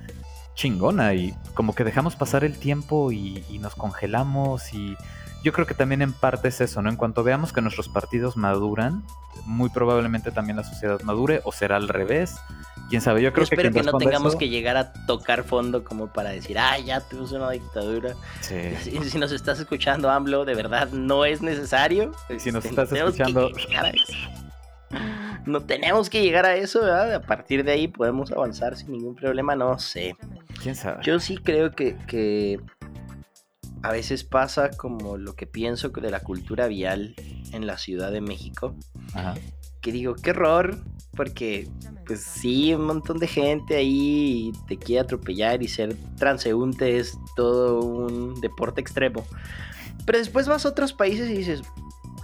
chingona 0.54 1.14
y 1.14 1.34
como 1.54 1.74
que 1.74 1.82
dejamos 1.82 2.14
pasar 2.14 2.44
el 2.44 2.58
tiempo 2.58 3.10
y, 3.10 3.44
nos 3.60 3.74
congelamos 3.74 4.72
y 4.72 4.96
yo 5.42 5.52
creo 5.52 5.66
que 5.66 5.74
también 5.74 6.02
en 6.02 6.12
parte 6.12 6.48
es 6.48 6.60
eso, 6.60 6.82
¿no? 6.82 6.90
En 6.90 6.96
cuanto 6.96 7.24
veamos 7.24 7.52
que 7.52 7.60
nuestros 7.60 7.88
partidos 7.88 8.36
maduran, 8.36 9.02
muy 9.44 9.70
probablemente 9.70 10.30
también 10.30 10.56
la 10.56 10.64
sociedad 10.64 11.00
madure 11.02 11.40
o 11.44 11.52
será 11.52 11.76
al 11.76 11.88
revés 11.88 12.36
quién 12.92 13.00
sabe, 13.00 13.22
yo 13.22 13.32
creo 13.32 13.46
que. 13.46 13.54
Espero 13.54 13.72
que 13.72 13.82
no 13.82 13.96
tengamos 13.96 14.36
que 14.36 14.50
llegar 14.50 14.76
a 14.76 14.92
tocar 15.06 15.44
fondo 15.44 15.82
como 15.82 16.08
para 16.08 16.28
decir, 16.28 16.58
ah, 16.58 16.78
ya 16.78 17.00
tuvimos 17.00 17.32
una 17.32 17.50
dictadura. 17.50 18.14
Sí. 18.40 18.54
Si, 19.12 19.18
nos 19.18 19.32
estás 19.32 19.58
escuchando, 19.58 20.10
AMLO, 20.10 20.44
de 20.44 20.54
verdad 20.54 20.88
no 20.90 21.24
es 21.24 21.40
necesario. 21.42 22.12
Si 22.38 22.52
nos 22.52 22.64
este, 22.64 22.68
estás 22.82 22.92
escuchando. 22.92 23.50
No 25.46 25.62
tenemos 25.62 26.10
que 26.10 26.22
llegar 26.22 26.44
a 26.44 26.54
eso, 26.54 26.80
¿verdad? 26.82 27.14
A 27.14 27.20
partir 27.22 27.64
de 27.64 27.72
ahí 27.72 27.88
podemos 27.88 28.30
avanzar 28.30 28.76
sin 28.76 28.92
ningún 28.92 29.14
problema, 29.14 29.56
no 29.56 29.78
sé. 29.78 30.14
¿Quién 30.62 30.74
sabe? 30.74 31.02
Yo 31.02 31.18
sí 31.18 31.38
creo 31.38 31.72
que, 31.72 31.96
que 32.06 32.60
a 33.82 33.90
veces 33.90 34.24
pasa 34.24 34.70
como 34.70 35.16
lo 35.16 35.34
que 35.34 35.46
pienso 35.46 35.90
de 35.90 36.10
la 36.10 36.20
cultura 36.20 36.66
vial 36.68 37.14
en 37.52 37.66
la 37.66 37.78
Ciudad 37.78 38.12
de 38.12 38.20
México. 38.20 38.74
Ajá 39.14 39.34
que 39.82 39.92
digo, 39.92 40.14
qué 40.14 40.30
error, 40.30 40.78
porque 41.14 41.68
pues 42.06 42.22
sí, 42.22 42.72
un 42.72 42.86
montón 42.86 43.18
de 43.18 43.26
gente 43.26 43.76
ahí 43.76 44.52
te 44.68 44.78
quiere 44.78 45.00
atropellar 45.00 45.62
y 45.62 45.68
ser 45.68 45.96
transeúnte 46.16 46.98
es 46.98 47.18
todo 47.36 47.80
un 47.80 48.40
deporte 48.40 48.80
extremo. 48.80 49.26
Pero 50.06 50.18
después 50.18 50.48
vas 50.48 50.64
a 50.64 50.70
otros 50.70 50.92
países 50.92 51.28
y 51.28 51.36
dices, 51.36 51.62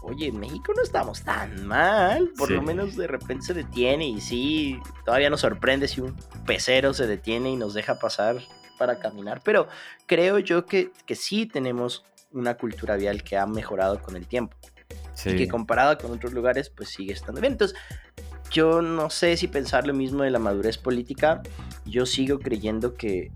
oye, 0.02 0.28
en 0.28 0.38
México 0.38 0.72
no 0.74 0.82
estamos 0.82 1.22
tan 1.22 1.66
mal, 1.66 2.30
por 2.38 2.50
lo 2.50 2.62
menos 2.62 2.96
de 2.96 3.08
repente 3.08 3.46
se 3.46 3.54
detiene 3.54 4.08
y 4.08 4.20
sí, 4.20 4.80
todavía 5.04 5.28
nos 5.28 5.40
sorprende 5.40 5.88
si 5.88 6.00
un 6.00 6.16
pecero 6.46 6.94
se 6.94 7.06
detiene 7.06 7.50
y 7.50 7.56
nos 7.56 7.74
deja 7.74 7.98
pasar 7.98 8.38
para 8.78 8.98
caminar, 8.98 9.40
pero 9.44 9.68
creo 10.06 10.38
yo 10.38 10.64
que, 10.64 10.92
que 11.04 11.14
sí 11.14 11.46
tenemos 11.46 12.04
una 12.32 12.54
cultura 12.56 12.96
vial 12.96 13.22
que 13.22 13.36
ha 13.36 13.46
mejorado 13.46 14.00
con 14.00 14.16
el 14.16 14.26
tiempo. 14.26 14.56
Y 15.24 15.36
que 15.36 15.48
comparada 15.48 15.98
con 15.98 16.12
otros 16.12 16.32
lugares, 16.32 16.70
pues 16.70 16.90
sigue 16.90 17.12
estando 17.12 17.40
bien. 17.40 17.54
Entonces, 17.54 17.76
yo 18.50 18.80
no 18.82 19.10
sé 19.10 19.36
si 19.36 19.48
pensar 19.48 19.86
lo 19.86 19.92
mismo 19.92 20.22
de 20.22 20.30
la 20.30 20.38
madurez 20.38 20.78
política. 20.78 21.42
Yo 21.84 22.06
sigo 22.06 22.38
creyendo 22.38 22.94
que, 22.94 23.32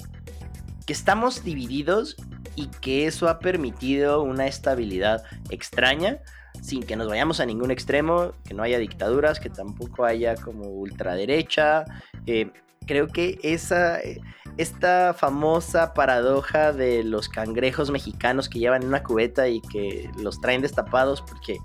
que 0.87 0.93
estamos 0.93 1.43
divididos 1.43 2.17
y 2.55 2.69
que 2.69 3.07
eso 3.07 3.29
ha 3.29 3.41
permitido 3.41 4.23
una 4.23 4.47
estabilidad 4.47 5.25
extraña 5.51 6.21
sin 6.61 6.83
que 6.83 6.97
nos 6.97 7.09
vayamos 7.09 7.41
a 7.41 7.47
ningún 7.47 7.71
extremo, 7.71 8.33
que 8.47 8.55
no 8.55 8.63
haya 8.63 8.79
dictaduras, 8.79 9.41
que 9.41 9.51
tampoco 9.51 10.05
haya 10.05 10.37
como 10.37 10.67
ultraderecha. 10.69 11.85
Eh, 12.27 12.53
creo 12.87 13.09
que 13.09 13.39
esa, 13.43 14.01
eh, 14.01 14.21
esta 14.57 15.15
famosa 15.15 15.95
paradoja 15.95 16.73
de 16.73 17.05
los 17.05 17.29
cangrejos 17.29 17.91
mexicanos 17.91 18.49
que 18.49 18.59
llevan 18.59 18.83
en 18.83 18.89
una 18.89 19.03
cubeta 19.03 19.49
y 19.49 19.61
que 19.61 20.11
los 20.19 20.41
traen 20.41 20.63
destapados 20.63 21.23
porque 21.23 21.59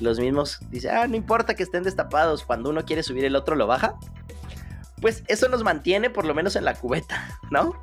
los 0.00 0.18
mismos 0.18 0.60
dicen, 0.70 0.94
ah, 0.94 1.06
no 1.06 1.16
importa 1.16 1.54
que 1.54 1.62
estén 1.62 1.82
destapados, 1.82 2.44
cuando 2.44 2.70
uno 2.70 2.84
quiere 2.84 3.02
subir 3.02 3.24
el 3.24 3.36
otro 3.36 3.56
lo 3.56 3.66
baja. 3.66 3.94
Pues 5.00 5.24
eso 5.28 5.48
nos 5.48 5.62
mantiene 5.62 6.08
por 6.10 6.24
lo 6.24 6.34
menos 6.34 6.56
en 6.56 6.64
la 6.64 6.74
cubeta, 6.74 7.28
¿no? 7.50 7.74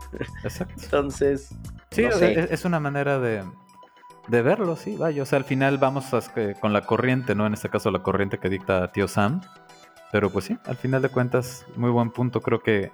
Exacto. 0.43 0.73
Entonces... 0.83 1.49
Sí, 1.91 2.03
es 2.03 2.65
una 2.65 2.79
manera 2.79 3.19
de, 3.19 3.43
de 4.27 4.41
verlo, 4.41 4.75
sí, 4.75 4.95
vaya. 4.95 5.21
O 5.21 5.25
sea, 5.25 5.37
al 5.37 5.45
final 5.45 5.77
vamos 5.77 6.05
con 6.59 6.73
la 6.73 6.81
corriente, 6.81 7.35
¿no? 7.35 7.45
En 7.45 7.53
este 7.53 7.69
caso 7.69 7.91
la 7.91 8.01
corriente 8.01 8.39
que 8.39 8.49
dicta 8.49 8.91
tío 8.91 9.07
Sam. 9.07 9.41
Pero 10.13 10.29
pues 10.29 10.45
sí, 10.45 10.59
al 10.65 10.77
final 10.77 11.01
de 11.01 11.09
cuentas, 11.09 11.65
muy 11.75 11.89
buen 11.89 12.11
punto. 12.11 12.39
Creo 12.39 12.61
que 12.61 12.91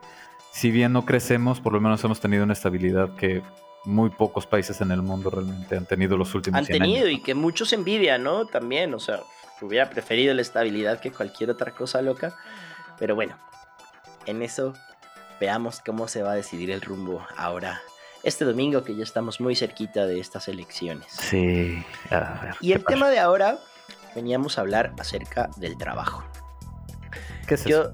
si 0.54 0.72
bien 0.72 0.94
no 0.94 1.06
crecemos, 1.06 1.60
por 1.60 1.74
lo 1.74 1.82
menos 1.82 2.02
hemos 2.06 2.22
tenido 2.22 2.46
una 2.46 2.54
estabilidad 2.54 3.14
que 3.18 3.44
muy 3.84 4.10
pocos 4.10 4.48
países 4.48 4.80
en 4.80 4.90
el 4.92 5.02
mundo 5.02 5.30
realmente 5.30 5.76
han 5.76 5.86
tenido 5.86 6.16
los 6.16 6.34
últimos 6.34 6.58
han 6.60 6.66
tenido 6.66 7.10
y 7.10 7.22
que 7.22 7.36
muchos 7.36 7.74
envidian, 7.74 8.24
¿no? 8.24 8.46
También, 8.46 8.94
o 8.94 9.02
sea, 9.02 9.20
hubiera 9.60 9.90
preferido 9.90 10.34
la 10.34 10.42
estabilidad 10.42 11.02
que 11.02 11.12
cualquier 11.12 11.50
otra 11.50 11.72
cosa 11.72 12.02
loca. 12.02 12.38
Pero 12.98 13.16
bueno, 13.16 13.36
en 14.26 14.42
eso 14.42 14.74
veamos 15.42 15.82
cómo 15.86 16.08
se 16.08 16.24
va 16.24 16.32
a 16.32 16.36
decidir 16.36 16.72
el 16.72 16.80
rumbo 16.80 17.28
ahora. 17.36 17.82
Este 18.24 18.46
domingo 18.46 18.86
que 18.86 18.96
ya 18.96 19.04
estamos 19.04 19.42
muy 19.42 19.58
cerquita 19.58 20.06
de 20.06 20.22
estas 20.22 20.48
elecciones. 20.48 21.12
Sí, 21.12 21.84
a 22.12 22.40
ver. 22.42 22.56
Y 22.62 22.72
el 22.72 22.86
tema 22.86 23.10
de 23.10 23.20
ahora, 23.20 23.58
veníamos 24.16 24.58
a 24.58 24.62
hablar 24.62 24.94
acerca 24.98 25.50
del 25.58 25.78
trabajo. 25.78 26.24
¿Qué 27.50 27.56
es 27.56 27.66
Yo 27.66 27.82
eso? 27.82 27.94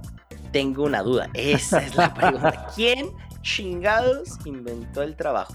tengo 0.51 0.83
una 0.83 1.01
duda, 1.01 1.29
esa 1.33 1.81
es 1.81 1.95
la 1.95 2.13
pregunta. 2.13 2.67
¿Quién 2.75 3.09
chingados 3.41 4.37
inventó 4.43 5.01
el 5.01 5.15
trabajo? 5.15 5.53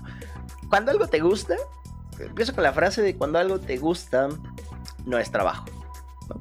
Cuando 0.70 0.90
algo 0.90 1.06
te 1.06 1.20
gusta, 1.20 1.56
empiezo 2.18 2.54
con 2.54 2.64
la 2.64 2.72
frase 2.72 3.02
de 3.02 3.14
cuando 3.14 3.38
algo 3.38 3.60
te 3.60 3.76
gusta, 3.76 4.28
no 5.04 5.18
es 5.18 5.30
trabajo. 5.30 5.66
¿no? 6.30 6.40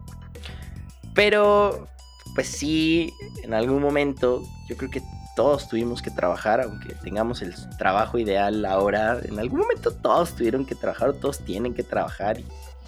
Pero, 1.14 1.86
pues 2.34 2.48
sí, 2.48 3.14
en 3.44 3.54
algún 3.54 3.82
momento, 3.82 4.42
yo 4.70 4.78
creo 4.78 4.90
que 4.90 5.02
todos 5.36 5.68
tuvimos 5.68 6.02
que 6.02 6.12
trabajar, 6.12 6.62
aunque 6.62 6.94
tengamos 6.96 7.42
el 7.42 7.54
trabajo 7.78 8.18
ideal 8.18 8.64
ahora, 8.66 9.20
en 9.22 9.38
algún 9.38 9.60
momento 9.60 9.92
todos 9.92 10.34
tuvieron 10.34 10.66
que 10.66 10.76
trabajar, 10.76 11.12
todos 11.14 11.40
tienen 11.40 11.74
que 11.74 11.84
trabajar 11.84 12.40
y 12.40 12.46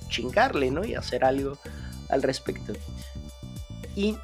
chingarle, 0.07 0.71
¿no? 0.71 0.85
Y 0.85 0.95
hacer 0.95 1.25
algo 1.25 1.57
al 2.09 2.23
respecto. 2.23 2.71
Y 3.95 4.17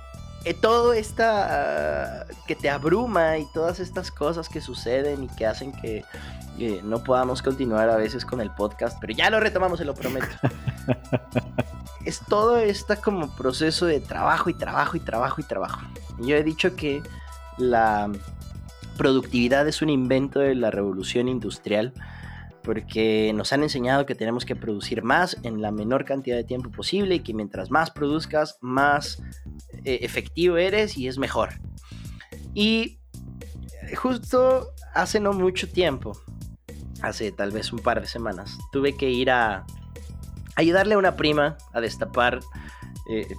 todo 0.54 0.94
esta 0.94 2.26
que 2.48 2.56
te 2.56 2.70
abruma 2.70 3.38
y 3.38 3.46
todas 3.54 3.80
estas 3.80 4.12
cosas 4.12 4.50
que 4.50 4.62
suceden 4.62 5.24
y 5.24 5.28
que 5.28 5.46
hacen 5.46 5.72
que 5.72 6.06
eh, 6.60 6.82
no 6.84 7.04
podamos 7.04 7.42
continuar 7.42 7.90
a 7.90 7.98
veces 7.98 8.26
con 8.26 8.42
el 8.42 8.52
podcast, 8.52 8.98
pero 9.00 9.14
ya 9.14 9.30
lo 9.30 9.40
retomamos, 9.40 9.80
se 9.80 9.86
lo 9.86 9.94
prometo. 9.94 10.28
es 12.06 12.22
todo 12.28 12.58
este 12.58 12.96
como 12.98 13.36
proceso 13.36 13.86
de 13.86 14.00
trabajo 14.00 14.50
y 14.50 14.54
trabajo 14.54 14.98
y 14.98 15.00
trabajo 15.00 15.42
y 15.42 15.44
trabajo. 15.44 15.82
Yo 16.20 16.36
he 16.36 16.44
dicho 16.44 16.76
que 16.76 17.04
la 17.58 18.10
productividad 18.98 19.68
es 19.68 19.82
un 19.82 19.90
invento 19.90 20.40
de 20.40 20.56
la 20.56 20.72
revolución 20.72 21.28
industrial 21.28 21.94
porque 22.68 23.32
nos 23.34 23.54
han 23.54 23.64
enseñado 23.64 24.06
que 24.06 24.14
tenemos 24.14 24.44
que 24.44 24.54
producir 24.54 25.02
más 25.02 25.38
en 25.44 25.62
la 25.62 25.72
menor 25.72 26.04
cantidad 26.04 26.36
de 26.36 26.44
tiempo 26.44 26.70
posible 26.70 27.16
y 27.16 27.20
que 27.22 27.34
mientras 27.34 27.72
más 27.72 27.92
produzcas, 27.92 28.58
más 28.60 29.24
eh, 29.86 30.00
efectivo 30.02 30.58
eres 30.58 30.98
y 30.98 31.08
es 31.08 31.18
mejor. 31.18 31.62
Y 32.54 33.00
justo 33.96 34.74
hace 34.94 35.22
no 35.22 35.32
mucho 35.32 35.70
tiempo, 35.70 36.20
hace 37.02 37.32
tal 37.32 37.52
vez 37.52 37.72
un 37.72 37.80
par 37.80 38.02
de 38.02 38.08
semanas, 38.08 38.58
tuve 38.74 38.98
que 38.98 39.10
ir 39.10 39.32
a 39.32 39.66
ayudarle 40.58 40.96
a 40.96 40.98
una 40.98 41.16
prima 41.16 41.56
a 41.72 41.80
destapar. 41.80 42.42
eh, 43.10 43.30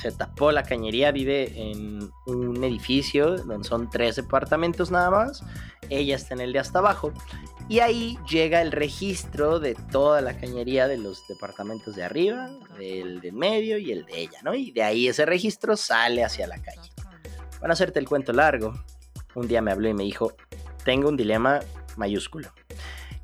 se 0.00 0.12
tapó 0.12 0.50
la 0.50 0.62
cañería, 0.62 1.12
vive 1.12 1.52
en 1.60 2.10
un 2.24 2.64
edificio 2.64 3.36
donde 3.36 3.68
son 3.68 3.90
tres 3.90 4.16
departamentos 4.16 4.90
nada 4.90 5.10
más. 5.10 5.44
Ella 5.90 6.16
está 6.16 6.32
en 6.32 6.40
el 6.40 6.54
de 6.54 6.58
hasta 6.58 6.78
abajo. 6.78 7.12
Y 7.72 7.80
ahí 7.80 8.18
llega 8.28 8.60
el 8.60 8.70
registro 8.70 9.58
de 9.58 9.74
toda 9.74 10.20
la 10.20 10.36
cañería 10.36 10.88
de 10.88 10.98
los 10.98 11.26
departamentos 11.26 11.96
de 11.96 12.04
arriba, 12.04 12.50
del 12.76 13.22
de 13.22 13.32
medio 13.32 13.78
y 13.78 13.90
el 13.92 14.04
de 14.04 14.20
ella, 14.20 14.40
¿no? 14.42 14.54
Y 14.54 14.72
de 14.72 14.82
ahí 14.82 15.08
ese 15.08 15.24
registro 15.24 15.74
sale 15.78 16.22
hacia 16.22 16.46
la 16.46 16.58
calle. 16.60 16.90
Para 17.58 17.72
hacerte 17.72 17.98
el 17.98 18.06
cuento 18.06 18.34
largo, 18.34 18.74
un 19.34 19.48
día 19.48 19.62
me 19.62 19.72
habló 19.72 19.88
y 19.88 19.94
me 19.94 20.02
dijo, 20.04 20.34
tengo 20.84 21.08
un 21.08 21.16
dilema 21.16 21.60
mayúsculo. 21.96 22.52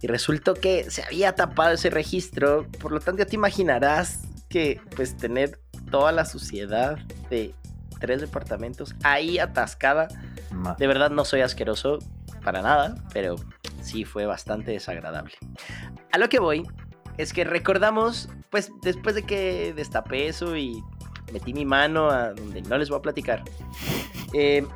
Y 0.00 0.06
resultó 0.06 0.54
que 0.54 0.90
se 0.90 1.02
había 1.02 1.34
tapado 1.34 1.74
ese 1.74 1.90
registro, 1.90 2.66
por 2.80 2.92
lo 2.92 3.00
tanto 3.00 3.24
ya 3.24 3.28
te 3.28 3.36
imaginarás 3.36 4.20
que 4.48 4.80
pues 4.96 5.14
tener 5.18 5.60
toda 5.90 6.10
la 6.10 6.24
suciedad 6.24 6.96
de 7.28 7.54
tres 8.00 8.22
departamentos 8.22 8.94
ahí 9.02 9.38
atascada, 9.38 10.08
Ma- 10.52 10.74
de 10.78 10.86
verdad 10.86 11.10
no 11.10 11.26
soy 11.26 11.42
asqueroso 11.42 11.98
para 12.42 12.62
nada, 12.62 12.94
pero 13.12 13.36
sí 13.80 14.04
fue 14.04 14.26
bastante 14.26 14.70
desagradable. 14.72 15.34
A 16.12 16.18
lo 16.18 16.28
que 16.28 16.38
voy 16.38 16.66
es 17.16 17.32
que 17.32 17.44
recordamos, 17.44 18.28
pues 18.50 18.70
después 18.82 19.14
de 19.14 19.22
que 19.24 19.72
destapé 19.74 20.28
eso 20.28 20.56
y 20.56 20.82
metí 21.32 21.52
mi 21.52 21.64
mano 21.64 22.10
a 22.10 22.32
donde 22.32 22.62
no 22.62 22.78
les 22.78 22.88
voy 22.88 22.98
a 22.98 23.02
platicar, 23.02 23.42
eh, 24.34 24.66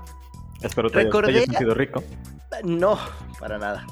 Espero 0.62 0.90
te 0.90 1.02
Recordé- 1.04 1.30
haya 1.38 1.46
sentido 1.46 1.74
rico. 1.74 2.04
no, 2.64 2.98
para 3.40 3.58
nada. 3.58 3.84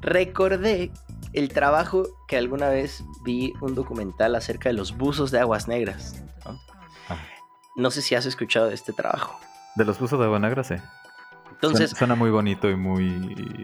Recordé 0.00 0.90
el 1.32 1.48
trabajo 1.50 2.04
que 2.26 2.36
alguna 2.36 2.68
vez 2.68 3.04
vi 3.22 3.52
un 3.60 3.74
documental 3.74 4.34
acerca 4.34 4.68
de 4.68 4.72
los 4.74 4.96
buzos 4.96 5.30
de 5.30 5.40
aguas 5.40 5.68
negras. 5.68 6.22
¿no? 6.44 6.58
Ah. 7.08 7.16
No 7.76 7.90
sé 7.90 8.02
si 8.02 8.14
has 8.14 8.26
escuchado 8.26 8.68
de 8.68 8.74
este 8.74 8.92
trabajo. 8.92 9.38
De 9.76 9.84
los 9.84 9.98
buzos 9.98 10.18
de 10.18 10.24
agua 10.24 10.38
negra, 10.38 10.64
sí. 10.64 10.74
Entonces, 11.60 11.90
suena, 11.90 11.98
suena 11.98 12.14
muy 12.14 12.30
bonito 12.30 12.70
y 12.70 12.76
muy, 12.76 13.10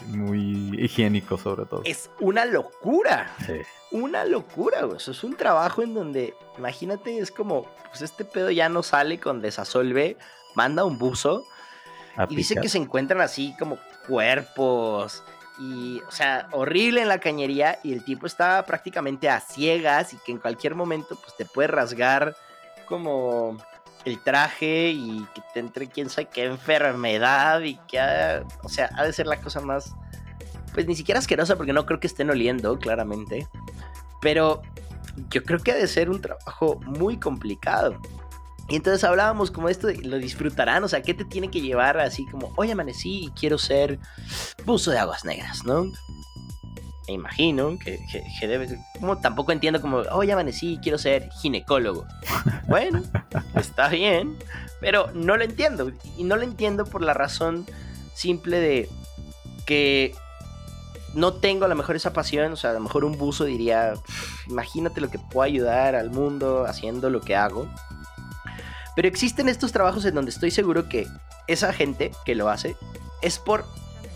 muy 0.09 0.77
higiénico, 0.83 1.39
sobre 1.39 1.65
todo. 1.65 1.83
es 1.85 2.11
una 2.19 2.45
locura. 2.45 3.33
Sí. 3.47 3.61
Una 3.93 4.25
locura, 4.25 4.83
güey. 4.83 4.97
Eso 4.97 5.13
es 5.13 5.23
un 5.23 5.37
trabajo 5.37 5.81
en 5.81 5.95
donde, 5.95 6.35
imagínate, 6.59 7.19
es 7.19 7.31
como, 7.31 7.67
pues 7.91 8.03
este 8.03 8.25
pedo 8.25 8.51
ya 8.51 8.69
no 8.69 8.83
sale 8.83 9.21
con 9.21 9.41
desasolve, 9.41 10.17
manda 10.57 10.85
un 10.85 10.99
buzo 10.99 11.45
A 12.17 12.27
y 12.29 12.35
dice 12.35 12.57
que 12.57 12.69
se 12.69 12.79
encuentran 12.79 13.21
así 13.21 13.55
como 13.61 13.79
cuerpos 14.09 15.23
y, 15.61 16.01
o 16.01 16.11
sea, 16.11 16.49
horrible 16.51 17.01
en 17.01 17.09
la 17.09 17.21
cañería 17.21 17.79
y 17.85 17.93
el 17.93 18.05
tipo 18.05 18.27
está 18.27 18.67
prácticamente 18.67 19.29
a 19.29 19.39
ciegas 19.39 20.13
y 20.15 20.17
que 20.19 20.33
en 20.33 20.39
cualquier 20.39 20.75
momento 20.75 21.15
pues 21.15 21.37
te 21.37 21.45
puede 21.45 21.69
rasgar 21.69 22.37
como 22.87 23.57
el 24.05 24.21
traje 24.23 24.91
y 24.91 25.27
que 25.35 25.43
te 25.53 25.61
entre 25.61 25.87
quién 25.89 26.11
sabe 26.11 26.29
qué 26.33 26.45
enfermedad 26.45 27.61
y 27.63 27.77
que, 27.89 27.99
ha- 28.01 28.45
o 28.63 28.69
sea, 28.69 28.91
ha 28.97 29.05
de 29.05 29.13
ser 29.13 29.27
la 29.27 29.41
cosa 29.41 29.61
más, 29.61 29.95
pues 30.73 30.87
ni 30.87 30.95
siquiera 30.95 31.19
asquerosa 31.21 31.57
porque 31.57 31.73
no 31.73 31.87
creo 31.87 32.01
que 32.01 32.07
estén 32.07 32.31
oliendo, 32.31 32.79
claramente, 32.79 33.49
pero 34.21 34.63
yo 35.31 35.43
creo 35.45 35.59
que 35.61 35.73
ha 35.73 35.77
de 35.77 35.87
ser 35.89 36.11
un 36.11 36.21
trabajo 36.21 36.81
muy 36.85 37.17
complicado. 37.19 37.99
Y 38.69 38.77
entonces 38.77 39.05
hablábamos 39.05 39.51
como 39.51 39.69
esto 39.69 39.89
lo 40.05 40.17
disfrutarán, 40.17 40.83
o 40.85 40.89
sea, 40.89 41.03
¿qué 41.03 41.13
te 41.13 41.25
tiene 41.27 41.51
que 41.51 41.61
llevar 41.61 41.99
así 41.99 42.25
como, 42.27 42.51
hoy 42.57 42.71
amanecí 42.71 43.25
y 43.27 43.31
quiero 43.33 43.59
ser 43.59 43.99
buzo 44.65 44.91
de 44.91 44.99
aguas 44.99 45.25
negras, 45.27 45.65
¿no? 45.65 45.85
Me 47.09 47.15
imagino 47.15 47.79
que, 47.79 47.99
que, 48.11 48.23
que 48.41 48.49
debe 48.49 48.79
como 48.99 49.19
tampoco 49.19 49.53
entiendo 49.53 49.81
como, 49.81 49.99
hoy 49.99 50.31
amanecí 50.31 50.75
y 50.75 50.79
quiero 50.79 50.99
ser 50.99 51.31
ginecólogo. 51.31 52.07
Bueno, 52.67 53.03
está 53.57 53.89
bien, 53.89 54.39
pero 54.81 55.11
no 55.13 55.37
lo 55.37 55.45
entiendo. 55.45 55.93
Y 56.17 56.25
no 56.25 56.37
lo 56.37 56.43
entiendo 56.43 56.87
por 56.87 57.03
la 57.03 57.13
razón 57.13 57.67
simple 58.15 58.59
de 58.59 58.89
que 59.67 60.15
no 61.15 61.35
tengo 61.35 61.67
a 61.67 61.69
lo 61.69 61.75
mejor 61.75 61.95
esa 61.95 62.13
pasión, 62.13 62.53
o 62.53 62.57
sea, 62.57 62.71
a 62.71 62.73
lo 62.75 62.81
mejor 62.81 63.05
un 63.05 63.17
buzo 63.19 63.45
diría, 63.45 63.95
"Pff, 63.95 64.49
imagínate 64.49 65.01
lo 65.01 65.11
que 65.11 65.19
puedo 65.19 65.43
ayudar 65.43 65.95
al 65.95 66.11
mundo 66.11 66.65
haciendo 66.67 67.11
lo 67.11 67.21
que 67.21 67.37
hago. 67.37 67.69
Pero 68.97 69.09
existen 69.09 69.49
estos 69.49 69.73
trabajos 69.73 70.05
en 70.05 70.15
donde 70.15 70.31
estoy 70.31 70.51
seguro 70.51 70.89
que 70.89 71.07
esa 71.47 71.73
gente 71.73 72.13
que 72.25 72.35
lo 72.35 72.49
hace 72.49 72.77
es 73.23 73.39
por 73.39 73.65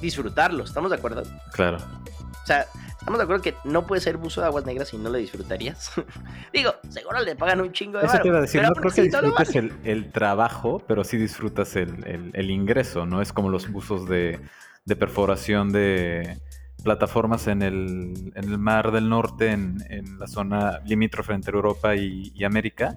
disfrutarlo, 0.00 0.64
¿estamos 0.64 0.90
de 0.90 0.96
acuerdo? 0.96 1.22
Claro. 1.52 1.78
O 1.78 2.46
sea, 2.46 2.66
estamos 2.98 3.18
de 3.18 3.24
acuerdo 3.24 3.42
que 3.42 3.54
no 3.64 3.86
puede 3.86 4.00
ser 4.00 4.16
buzo 4.16 4.40
de 4.40 4.46
aguas 4.46 4.64
negras 4.64 4.88
si 4.88 4.96
no 4.96 5.10
lo 5.10 5.18
disfrutarías. 5.18 5.90
Digo, 6.52 6.74
seguro 6.88 7.20
le 7.20 7.36
pagan 7.36 7.60
un 7.60 7.72
chingo 7.72 7.98
de 7.98 8.06
Eso 8.06 8.18
te 8.20 8.28
iba 8.28 8.38
a 8.38 8.40
decir, 8.42 8.62
no 8.62 8.72
creo 8.72 8.90
que 8.90 9.02
disfrutes 9.02 9.54
el, 9.56 9.72
el 9.84 10.12
trabajo, 10.12 10.82
pero 10.86 11.04
sí 11.04 11.16
disfrutas 11.18 11.76
el, 11.76 12.06
el- 12.06 12.30
el 12.34 12.50
ingreso, 12.50 13.04
¿no? 13.06 13.20
Es 13.20 13.32
como 13.32 13.50
los 13.50 13.70
buzos 13.70 14.08
de, 14.08 14.40
de 14.84 14.96
perforación 14.96 15.72
de 15.72 16.38
plataformas 16.84 17.48
en 17.48 17.62
el, 17.62 18.32
en 18.34 18.44
el 18.44 18.56
Mar 18.58 18.92
del 18.92 19.08
Norte, 19.08 19.50
en, 19.50 19.78
en 19.90 20.18
la 20.18 20.26
zona 20.26 20.78
limítrofe 20.86 21.32
entre 21.34 21.54
Europa 21.54 21.96
y, 21.96 22.32
y 22.34 22.44
América, 22.44 22.96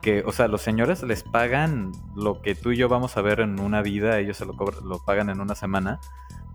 que, 0.00 0.22
o 0.24 0.32
sea, 0.32 0.48
los 0.48 0.62
señores 0.62 1.02
les 1.02 1.22
pagan 1.22 1.92
lo 2.16 2.40
que 2.40 2.54
tú 2.54 2.72
y 2.72 2.76
yo 2.78 2.88
vamos 2.88 3.18
a 3.18 3.20
ver 3.22 3.40
en 3.40 3.60
una 3.60 3.82
vida, 3.82 4.18
ellos 4.18 4.38
se 4.38 4.46
lo, 4.46 4.54
cobran- 4.54 4.82
lo 4.84 5.04
pagan 5.04 5.28
en 5.28 5.40
una 5.40 5.54
semana, 5.54 6.00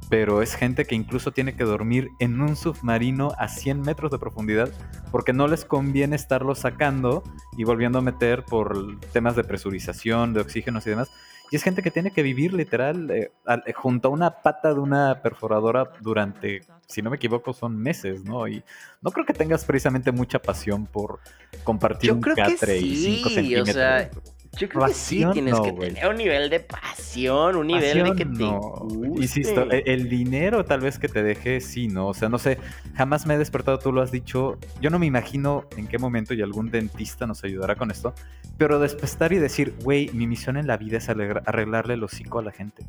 pero 0.10 0.42
es 0.42 0.56
gente 0.56 0.86
que 0.86 0.96
incluso 0.96 1.32
tiene 1.32 1.56
que 1.56 1.64
dormir 1.64 2.10
en 2.20 2.42
un 2.42 2.56
submarino 2.56 3.34
a 3.38 3.48
100 3.48 3.82
metros 3.82 4.12
de 4.12 4.20
profundidad 4.20 4.70
porque 5.12 5.34
no 5.34 5.48
les 5.48 5.66
conviene 5.66 6.16
estarlo 6.16 6.56
sacando 6.56 7.24
y 7.58 7.64
volviendo 7.64 8.00
a 8.00 8.02
meter 8.02 8.44
por 8.44 9.00
temas 9.12 9.36
de 9.36 9.44
presurización, 9.44 10.34
de 10.34 10.42
oxígenos 10.42 10.86
y 10.86 10.92
demás. 10.92 11.10
Y 11.52 11.56
es 11.56 11.64
gente 11.64 11.84
que 11.84 11.92
tiene 11.92 12.12
que 12.12 12.24
vivir 12.24 12.54
literal 12.54 13.10
eh, 13.12 13.32
eh, 13.48 13.74
junto 13.74 14.08
a 14.08 14.12
una 14.12 14.42
pata 14.42 14.74
de 14.74 14.80
una 14.80 15.22
perforadora 15.22 15.92
durante, 16.02 16.62
si 16.88 17.02
no 17.02 17.12
me 17.12 17.18
equivoco, 17.18 17.54
son 17.54 17.78
meses, 17.78 18.24
¿no? 18.24 18.48
Y 18.48 18.64
no 19.02 19.12
creo 19.12 19.26
que 19.26 19.34
tengas 19.34 19.64
precisamente 19.64 20.12
mucha 20.12 20.40
pasión 20.40 20.88
por 20.88 21.20
compartir 21.64 22.10
Yo 22.10 22.16
un 22.16 22.22
creo 22.22 22.36
que 22.36 22.42
catre 22.42 22.78
y 22.80 22.96
5 22.96 23.30
sí, 23.30 23.56
o 23.58 23.66
centímetros. 23.66 23.76
sea, 23.76 24.10
Yo 24.58 24.70
creo 24.70 24.86
que 24.86 24.94
sí, 24.94 25.26
tienes 25.34 25.54
no, 25.54 25.64
que 25.64 25.72
tener 25.74 26.08
un 26.08 26.16
nivel 26.16 26.50
de 26.50 26.60
pasión, 26.60 27.56
un 27.56 27.68
nivel 27.68 28.04
de 28.04 28.16
que 28.16 28.26
te 28.26 28.32
no. 28.32 28.88
Insisto, 29.18 29.70
e- 29.72 29.84
el 29.86 30.10
dinero 30.10 30.64
tal 30.64 30.82
vez 30.82 30.98
que 30.98 31.08
te 31.08 31.24
deje, 31.24 31.62
sí, 31.62 31.88
¿no? 31.88 32.08
O 32.08 32.14
sea, 32.14 32.30
no 32.30 32.38
sé, 32.38 32.58
jamás 32.96 33.26
me 33.26 33.36
he 33.36 33.38
despertado, 33.38 33.80
tú 33.80 33.92
lo 33.92 34.02
has 34.02 34.12
dicho. 34.12 34.58
Yo 34.82 34.90
no 34.90 35.00
me 35.00 35.06
imagino 35.06 35.66
en 35.78 35.88
qué 35.88 35.98
momento 35.98 36.34
y 36.34 36.42
algún 36.42 36.70
dentista 36.72 37.28
nos 37.28 37.44
ayudará 37.44 37.76
con 37.76 37.92
esto, 37.92 38.14
pero 38.58 38.80
despertar 38.80 39.34
y 39.34 39.38
decir, 39.38 39.74
güey, 39.84 40.10
mi 40.14 40.28
misión 40.28 40.58
en 40.58 40.68
la 40.68 40.78
vida 40.78 40.98
es 40.98 41.10
arreglarle 41.10 41.96
el 41.96 42.04
hocico 42.04 42.40
a 42.40 42.44
la 42.44 42.52
gente. 42.52 42.84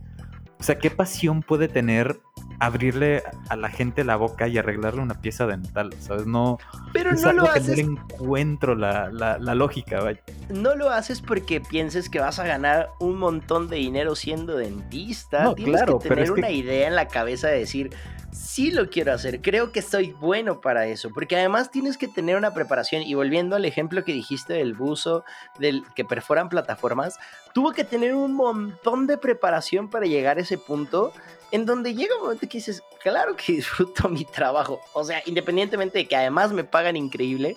O 0.59 0.63
sea, 0.63 0.79
¿qué 0.79 0.91
pasión 0.91 1.43
puede 1.43 1.69
tener 1.69 2.21
abrirle 2.59 3.23
a 3.51 3.57
la 3.57 3.69
gente 3.69 4.03
la 4.05 4.17
boca 4.17 4.49
y 4.49 4.57
arreglarle 4.57 5.03
una 5.03 5.21
pieza 5.21 5.47
dental? 5.47 5.93
¿Sabes? 6.01 6.27
No. 6.27 6.59
Pero 6.93 7.11
es 7.11 7.23
no 7.23 7.33
lo 7.33 7.45
haces. 7.51 7.87
no 7.87 7.93
encuentro 7.93 8.75
la, 8.75 9.11
la- 9.11 9.39
la 9.39 9.55
lógica, 9.55 10.01
vaya. 10.01 10.21
No 10.49 10.75
lo 10.75 10.89
haces 10.91 11.21
porque 11.21 11.61
pienses 11.61 12.09
que 12.09 12.21
vas 12.21 12.39
a 12.39 12.47
ganar 12.47 12.91
un 13.01 13.19
montón 13.19 13.69
de 13.69 13.77
dinero 13.77 14.15
siendo 14.15 14.57
dentista. 14.57 15.45
No, 15.45 15.55
Tienes 15.55 15.77
claro, 15.77 15.99
que 15.99 16.09
pero 16.09 16.15
tener 16.23 16.35
que- 16.35 16.41
una 16.41 16.51
idea 16.51 16.89
en 16.89 16.95
la 16.95 17.09
cabeza 17.09 17.49
de 17.49 17.59
decir, 17.59 17.91
sí 18.37 18.71
lo 18.71 18.89
quiero 18.89 19.13
hacer, 19.13 19.41
creo 19.43 19.73
que 19.73 19.83
soy 19.83 20.13
bueno 20.13 20.61
para 20.61 20.87
eso. 20.87 21.11
Porque 21.13 21.37
además 21.37 21.71
tienes 21.71 21.97
que 21.99 22.09
tener 22.09 22.37
una 22.37 22.55
preparación. 22.55 23.03
Y 23.03 23.15
volviendo 23.15 23.57
al 23.57 23.65
ejemplo 23.65 24.05
que 24.05 24.13
dijiste 24.13 24.55
del 24.55 24.75
buzo, 24.75 25.25
del 25.59 25.83
que 25.95 26.05
perforan 26.05 26.49
plataformas, 26.49 27.19
tuvo 27.53 27.73
que 27.73 27.85
tener 27.85 28.15
un 28.15 28.35
montón 28.35 29.07
de 29.07 29.19
preparación 29.19 29.89
para 29.91 30.07
llegar 30.07 30.39
a 30.39 30.43
ese 30.43 30.59
punto. 30.59 31.13
En 31.53 31.65
donde 31.65 31.95
llega 31.95 32.15
un 32.17 32.23
momento 32.23 32.49
que 32.49 32.59
dices, 32.59 32.83
claro 33.03 33.37
que 33.37 33.53
disfruto 33.55 34.09
mi 34.09 34.25
trabajo. 34.25 34.81
O 34.93 35.05
sea, 35.05 35.23
independientemente 35.27 35.99
de 35.99 36.09
que 36.09 36.17
además 36.17 36.53
me 36.53 36.65
pagan 36.65 36.97
increíble, 36.97 37.57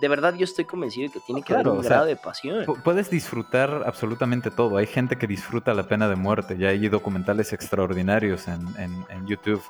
de 0.00 0.08
verdad 0.08 0.34
yo 0.34 0.44
estoy 0.44 0.64
convencido 0.64 1.08
de 1.08 1.12
que 1.12 1.20
tiene 1.20 1.42
que 1.42 1.46
Claro, 1.52 1.70
haber 1.70 1.78
un 1.78 1.82
sea, 1.84 1.90
grado 1.90 2.06
de 2.06 2.16
pasión. 2.16 2.64
Pu- 2.66 2.82
Puedes 2.82 3.10
disfrutar 3.10 3.82
absolutamente 3.86 4.50
todo. 4.50 4.76
Hay 4.76 4.86
gente 4.86 5.16
que 5.18 5.26
disfruta 5.26 5.74
la 5.74 5.84
pena 5.84 6.08
de 6.08 6.16
muerte. 6.16 6.56
Ya 6.56 6.68
hay 6.68 6.88
documentales 6.88 7.52
extraordinarios 7.52 8.46
en, 8.48 8.60
en- 8.78 9.04
en 9.08 9.26
YouTube 9.26 9.62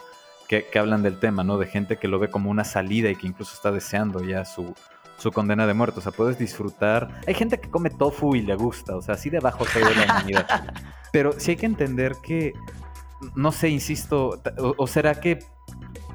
que, 0.49 0.67
que 0.67 0.79
hablan 0.79 1.03
del 1.03 1.19
tema, 1.19 1.45
¿no? 1.45 1.59
De 1.59 1.67
gente 1.67 1.99
que 1.99 2.09
lo 2.09 2.19
ve 2.19 2.29
como 2.29 2.51
una 2.51 2.65
salida 2.65 3.11
y 3.11 3.17
que 3.17 3.27
incluso 3.27 3.55
está 3.55 3.71
deseando 3.71 4.23
ya 4.23 4.45
su, 4.45 4.75
su 5.19 5.31
condena 5.31 5.67
de 5.67 5.75
muerte. 5.75 5.99
O 5.99 6.03
sea, 6.03 6.13
puedes 6.13 6.39
disfrutar. 6.39 7.21
Hay 7.27 7.35
gente 7.35 7.61
que 7.61 7.71
come 7.71 7.91
tofu 7.91 8.35
y 8.35 8.43
le 8.43 8.55
gusta. 8.55 8.97
O 8.97 9.03
sea, 9.03 9.15
así 9.15 9.31
de 9.31 9.41
bajo 9.41 9.65
se 9.67 9.85
ve 9.85 9.95
la 9.95 10.05
humanidad. 10.05 10.75
Pero 11.13 11.33
sí 11.39 11.53
hay 11.53 11.57
que 11.57 11.67
entender 11.67 12.17
que, 12.23 12.55
no 13.35 13.53
sé, 13.53 13.69
insisto, 13.69 14.43
o 14.57 14.87
será 14.87 15.21
que 15.21 15.39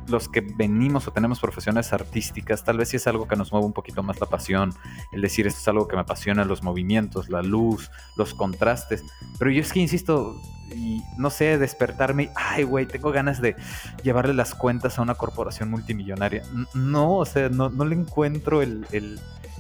los 0.07 0.27
que 0.29 0.41
venimos 0.41 1.07
o 1.07 1.11
tenemos 1.11 1.39
profesiones 1.39 1.93
artísticas, 1.93 2.63
tal 2.63 2.77
vez 2.77 2.89
sí 2.89 2.97
es 2.97 3.07
algo 3.07 3.27
que 3.27 3.35
nos 3.35 3.51
mueve 3.51 3.65
un 3.67 3.73
poquito 3.73 4.03
más 4.03 4.19
la 4.19 4.27
pasión, 4.27 4.73
el 5.11 5.21
decir 5.21 5.47
esto 5.47 5.59
es 5.59 5.67
algo 5.67 5.87
que 5.87 5.95
me 5.95 6.01
apasiona, 6.01 6.45
los 6.45 6.63
movimientos, 6.63 7.29
la 7.29 7.41
luz, 7.41 7.89
los 8.17 8.33
contrastes. 8.33 9.03
Pero 9.39 9.51
yo 9.51 9.61
es 9.61 9.71
que 9.71 9.79
insisto, 9.79 10.35
y 10.75 11.01
no 11.17 11.29
sé, 11.29 11.57
despertarme, 11.57 12.29
ay, 12.35 12.63
güey, 12.63 12.85
tengo 12.85 13.11
ganas 13.11 13.41
de 13.41 13.55
llevarle 14.03 14.33
las 14.33 14.55
cuentas 14.55 14.99
a 14.99 15.01
una 15.01 15.15
corporación 15.15 15.69
multimillonaria. 15.69 16.43
No, 16.73 17.17
o 17.17 17.25
sea, 17.25 17.49
no, 17.49 17.69
no 17.69 17.85
le 17.85 17.95
encuentro 17.95 18.61
el- 18.61 18.85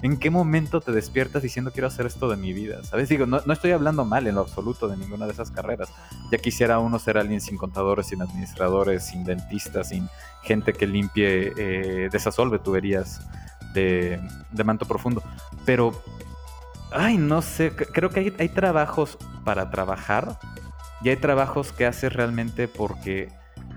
¿En 0.03 0.17
qué 0.17 0.29
momento 0.29 0.81
te 0.81 0.91
despiertas 0.91 1.41
diciendo 1.43 1.71
quiero 1.71 1.87
hacer 1.87 2.05
esto 2.05 2.27
de 2.27 2.35
mi 2.35 2.51
vida? 2.51 2.83
¿Sabes? 2.83 3.07
Digo, 3.07 3.25
no, 3.25 3.37
estoy 3.37 3.71
hablando 3.71 4.03
mal 4.03 4.27
en 4.27 4.35
lo 4.35 4.41
absoluto 4.41 4.89
de 4.89 4.97
ninguna 4.97 5.25
de 5.25 5.31
esas 5.31 5.49
carreras. 5.49 5.93
Ya 6.29 6.39
quisiera 6.39 6.77
uno 6.79 6.99
ser 6.99 7.17
alguien 7.17 7.39
sin 7.39 7.57
contadores, 7.57 8.07
sin 8.07 8.21
administradores, 8.21 9.05
sin 9.05 9.23
dentistas, 9.23 9.87
sin 9.89 10.09
gente 10.41 10.73
que 10.73 10.87
limpie, 10.87 11.53
eh, 11.55 12.09
desasolve 12.11 12.59
tuberías 12.59 13.21
de, 13.73 14.19
de 14.51 14.63
manto 14.65 14.85
profundo. 14.85 15.23
Pero, 15.65 15.93
ay, 16.91 17.17
no 17.17 17.41
sé, 17.41 17.73
creo 17.73 18.09
que 18.09 18.19
hay, 18.19 18.33
hay 18.39 18.49
trabajos 18.49 19.17
para 19.45 19.71
trabajar 19.71 20.37
y 21.01 21.09
hay 21.09 21.15
trabajos 21.15 21.71
que 21.71 21.85
haces 21.85 22.11
realmente 22.11 22.67
porque 22.67 23.29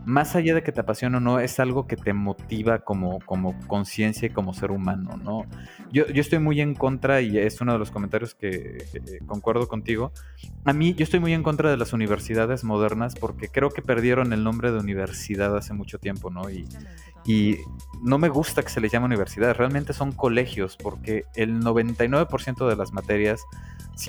más 0.07 0.37
allá 0.37 0.55
de 0.55 0.62
que 0.62 0.71
te 0.71 0.81
apasiona 0.81 1.19
o 1.19 1.21
no, 1.21 1.40
es 1.40 1.59
algo 1.59 1.88
que 1.88 1.97
te 1.97 2.12
motiva 2.12 2.79
como, 2.79 3.19
como 3.27 3.59
conciencia 3.66 4.27
y 4.27 4.31
como 4.31 4.55
ser 4.55 4.71
humano, 4.71 5.16
¿no? 5.23 5.45
Yo, 5.92 6.07
yo 6.07 6.21
estoy 6.21 6.38
muy 6.38 6.61
en 6.61 6.75
contra, 6.75 7.21
y 7.21 7.37
es 7.37 7.61
uno 7.61 7.73
de 7.73 7.81
los 7.81 7.90
comentarios 7.90 8.35
que, 8.35 8.87
que 8.92 9.19
concuerdo 9.27 9.66
contigo, 9.66 10.12
a 10.64 10.73
mí 10.73 10.95
yo 10.95 11.03
estoy 11.03 11.19
muy 11.19 11.35
en 11.35 11.42
contra 11.42 11.71
de 11.71 11.77
las 11.77 11.92
universidades 11.92 12.62
modernas 12.62 13.16
porque 13.16 13.49
creo 13.49 13.71
que 13.71 13.83
perdieron 13.83 14.33
el 14.33 14.45
nombre 14.45 14.71
de 14.71 14.79
universidad 14.79 15.57
hace 15.57 15.75
mucho 15.75 15.99
tiempo, 15.99 16.31
¿no? 16.31 16.49
Y, 16.51 16.69
y 17.25 17.57
no 18.01 18.19
me 18.19 18.29
gusta 18.29 18.62
que 18.62 18.69
se 18.69 18.81
les 18.81 18.92
llame 18.92 19.07
universidad, 19.07 19.57
realmente 19.57 19.92
son 19.92 20.12
colegios 20.12 20.77
porque 20.77 21.25
el 21.35 21.61
99% 21.61 22.69
de 22.69 22.77
las 22.77 22.92
materias, 22.92 23.42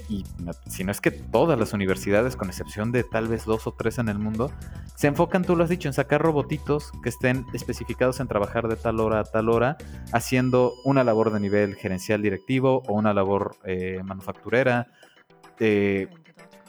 y 0.09 0.25
si 0.67 0.83
no 0.83 0.91
es 0.91 0.99
que 0.99 1.11
todas 1.11 1.57
las 1.57 1.73
universidades, 1.73 2.35
con 2.35 2.49
excepción 2.49 2.91
de 2.91 3.03
tal 3.03 3.27
vez 3.27 3.45
dos 3.45 3.67
o 3.67 3.71
tres 3.71 3.99
en 3.99 4.09
el 4.09 4.19
mundo, 4.19 4.51
se 4.95 5.07
enfocan, 5.07 5.43
tú 5.43 5.55
lo 5.55 5.63
has 5.63 5.69
dicho, 5.69 5.87
en 5.87 5.93
sacar 5.93 6.21
robotitos 6.21 6.91
que 7.03 7.09
estén 7.09 7.45
especificados 7.53 8.19
en 8.19 8.27
trabajar 8.27 8.67
de 8.67 8.75
tal 8.75 8.99
hora 8.99 9.21
a 9.21 9.23
tal 9.23 9.49
hora, 9.49 9.77
haciendo 10.11 10.73
una 10.83 11.03
labor 11.03 11.31
de 11.31 11.39
nivel 11.39 11.75
gerencial 11.75 12.21
directivo 12.21 12.83
o 12.87 12.93
una 12.93 13.13
labor 13.13 13.55
eh, 13.63 14.01
manufacturera. 14.03 14.87
eh, 15.59 16.07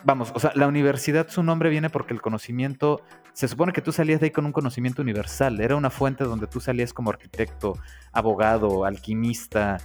vamos, 0.04 0.30
o 0.34 0.38
sea, 0.38 0.52
la 0.54 0.68
universidad, 0.68 1.28
su 1.28 1.42
nombre 1.42 1.70
viene 1.70 1.90
porque 1.90 2.14
el 2.14 2.20
conocimiento, 2.20 3.02
se 3.32 3.48
supone 3.48 3.72
que 3.72 3.82
tú 3.82 3.90
salías 3.92 4.20
de 4.20 4.26
ahí 4.26 4.30
con 4.30 4.46
un 4.46 4.52
conocimiento 4.52 5.02
universal, 5.02 5.60
era 5.60 5.74
una 5.74 5.90
fuente 5.90 6.24
donde 6.24 6.46
tú 6.46 6.60
salías 6.60 6.92
como 6.92 7.10
arquitecto, 7.10 7.76
abogado, 8.12 8.84
alquimista, 8.84 9.78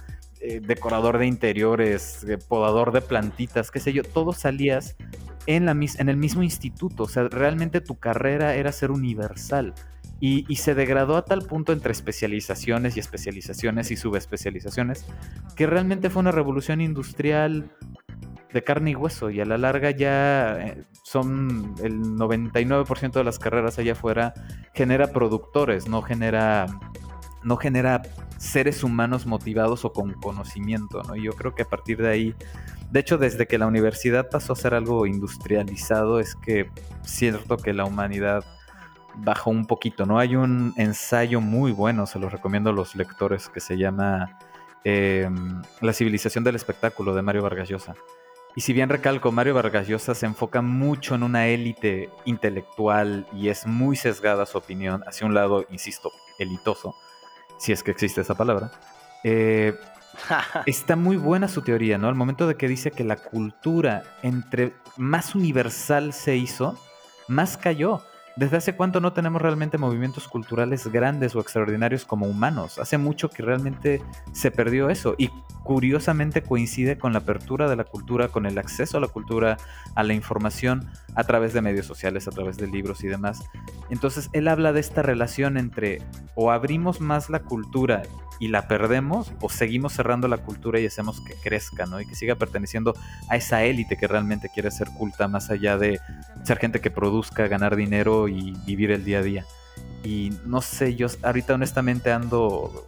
eh, 0.44 0.60
decorador 0.60 1.18
de 1.18 1.26
interiores, 1.26 2.24
eh, 2.24 2.38
podador 2.38 2.92
de 2.92 3.00
plantitas, 3.00 3.70
qué 3.70 3.80
sé 3.80 3.92
yo, 3.92 4.02
todo 4.02 4.32
salías 4.32 4.96
en, 5.46 5.66
la, 5.66 5.74
mis- 5.74 5.98
en 5.98 6.08
el 6.08 6.16
mismo 6.16 6.42
instituto, 6.42 7.04
o 7.04 7.08
sea, 7.08 7.24
realmente 7.28 7.80
tu 7.80 7.96
carrera 7.98 8.54
era 8.54 8.70
ser 8.72 8.90
universal. 8.90 9.74
Y, 10.20 10.44
y 10.48 10.56
se 10.56 10.74
degradó 10.74 11.16
a 11.16 11.24
tal 11.24 11.42
punto 11.42 11.72
entre 11.72 11.92
especializaciones 11.92 12.96
y 12.96 13.00
especializaciones 13.00 13.90
y 13.90 13.96
subespecializaciones 13.96 15.04
que 15.56 15.66
realmente 15.66 16.08
fue 16.08 16.20
una 16.20 16.30
revolución 16.30 16.80
industrial 16.80 17.70
de 18.52 18.62
carne 18.62 18.92
y 18.92 18.94
hueso 18.94 19.30
y 19.30 19.40
a 19.40 19.44
la 19.44 19.58
larga 19.58 19.90
ya 19.90 20.56
eh, 20.60 20.84
son 21.02 21.74
el 21.82 22.00
99% 22.00 23.12
de 23.12 23.24
las 23.24 23.40
carreras 23.40 23.78
allá 23.80 23.92
afuera 23.92 24.32
genera 24.72 25.08
productores, 25.08 25.88
no 25.88 26.00
genera 26.00 26.66
no 27.44 27.56
genera 27.56 28.02
seres 28.38 28.82
humanos 28.82 29.26
motivados 29.26 29.84
o 29.84 29.92
con 29.92 30.12
conocimiento, 30.14 31.02
¿no? 31.02 31.16
Y 31.16 31.22
yo 31.22 31.32
creo 31.32 31.54
que 31.54 31.62
a 31.62 31.68
partir 31.68 31.98
de 31.98 32.08
ahí, 32.08 32.34
de 32.90 33.00
hecho 33.00 33.18
desde 33.18 33.46
que 33.46 33.58
la 33.58 33.66
universidad 33.66 34.28
pasó 34.30 34.52
a 34.52 34.56
ser 34.56 34.74
algo 34.74 35.06
industrializado 35.06 36.20
es 36.20 36.34
que 36.34 36.70
cierto 37.02 37.56
que 37.56 37.72
la 37.72 37.84
humanidad 37.84 38.44
bajó 39.16 39.50
un 39.50 39.66
poquito, 39.66 40.06
¿no? 40.06 40.18
Hay 40.18 40.36
un 40.36 40.74
ensayo 40.76 41.40
muy 41.40 41.72
bueno, 41.72 42.06
se 42.06 42.18
lo 42.18 42.28
recomiendo 42.28 42.70
a 42.70 42.72
los 42.72 42.96
lectores, 42.96 43.48
que 43.48 43.60
se 43.60 43.76
llama 43.76 44.38
eh, 44.84 45.30
La 45.80 45.92
civilización 45.92 46.44
del 46.44 46.56
espectáculo 46.56 47.14
de 47.14 47.22
Mario 47.22 47.42
Vargas 47.42 47.68
Llosa. 47.68 47.94
Y 48.56 48.60
si 48.60 48.72
bien 48.72 48.88
recalco, 48.88 49.32
Mario 49.32 49.54
Vargas 49.54 49.88
Llosa 49.88 50.14
se 50.14 50.26
enfoca 50.26 50.62
mucho 50.62 51.16
en 51.16 51.24
una 51.24 51.48
élite 51.48 52.10
intelectual 52.24 53.26
y 53.32 53.48
es 53.48 53.66
muy 53.66 53.96
sesgada 53.96 54.46
su 54.46 54.58
opinión 54.58 55.02
hacia 55.08 55.26
un 55.26 55.34
lado, 55.34 55.66
insisto, 55.70 56.12
elitoso, 56.38 56.94
si 57.64 57.72
es 57.72 57.82
que 57.82 57.90
existe 57.90 58.20
esa 58.20 58.34
palabra. 58.34 58.70
Eh, 59.22 59.74
está 60.66 60.96
muy 60.96 61.16
buena 61.16 61.48
su 61.48 61.62
teoría, 61.62 61.96
¿no? 61.96 62.08
Al 62.08 62.14
momento 62.14 62.46
de 62.46 62.56
que 62.56 62.68
dice 62.68 62.90
que 62.90 63.04
la 63.04 63.16
cultura 63.16 64.02
entre 64.22 64.74
más 64.98 65.34
universal 65.34 66.12
se 66.12 66.36
hizo, 66.36 66.78
más 67.26 67.56
cayó. 67.56 68.02
¿Desde 68.36 68.56
hace 68.56 68.74
cuánto 68.74 68.98
no 68.98 69.12
tenemos 69.12 69.40
realmente 69.40 69.78
movimientos 69.78 70.26
culturales 70.26 70.88
grandes 70.88 71.36
o 71.36 71.40
extraordinarios 71.40 72.04
como 72.04 72.26
humanos? 72.26 72.80
Hace 72.80 72.98
mucho 72.98 73.30
que 73.30 73.44
realmente 73.44 74.02
se 74.32 74.50
perdió 74.50 74.90
eso 74.90 75.14
y 75.16 75.30
curiosamente 75.62 76.42
coincide 76.42 76.98
con 76.98 77.12
la 77.12 77.20
apertura 77.20 77.68
de 77.68 77.76
la 77.76 77.84
cultura, 77.84 78.26
con 78.28 78.44
el 78.46 78.58
acceso 78.58 78.98
a 78.98 79.00
la 79.00 79.06
cultura, 79.06 79.56
a 79.94 80.02
la 80.02 80.14
información 80.14 80.90
a 81.14 81.22
través 81.22 81.52
de 81.52 81.62
medios 81.62 81.86
sociales, 81.86 82.26
a 82.26 82.32
través 82.32 82.56
de 82.56 82.66
libros 82.66 83.04
y 83.04 83.06
demás. 83.06 83.44
Entonces 83.88 84.28
él 84.32 84.48
habla 84.48 84.72
de 84.72 84.80
esta 84.80 85.02
relación 85.02 85.56
entre 85.56 86.02
o 86.34 86.50
abrimos 86.50 87.00
más 87.00 87.30
la 87.30 87.38
cultura 87.38 88.02
y 88.40 88.48
la 88.48 88.66
perdemos 88.68 89.32
o 89.40 89.48
seguimos 89.48 89.92
cerrando 89.92 90.28
la 90.28 90.38
cultura 90.38 90.80
y 90.80 90.86
hacemos 90.86 91.20
que 91.20 91.34
crezca, 91.34 91.86
¿no? 91.86 92.00
Y 92.00 92.06
que 92.06 92.14
siga 92.14 92.34
perteneciendo 92.34 92.94
a 93.28 93.36
esa 93.36 93.62
élite 93.62 93.96
que 93.96 94.08
realmente 94.08 94.50
quiere 94.52 94.70
ser 94.70 94.88
culta 94.90 95.28
más 95.28 95.50
allá 95.50 95.78
de 95.78 96.00
ser 96.42 96.58
gente 96.58 96.80
que 96.80 96.90
produzca, 96.90 97.46
ganar 97.46 97.76
dinero 97.76 98.23
y 98.28 98.56
vivir 98.66 98.90
el 98.90 99.04
día 99.04 99.18
a 99.18 99.22
día. 99.22 99.46
Y 100.02 100.32
no 100.44 100.60
sé, 100.60 100.94
yo 100.94 101.06
ahorita 101.22 101.54
honestamente 101.54 102.12
ando 102.12 102.86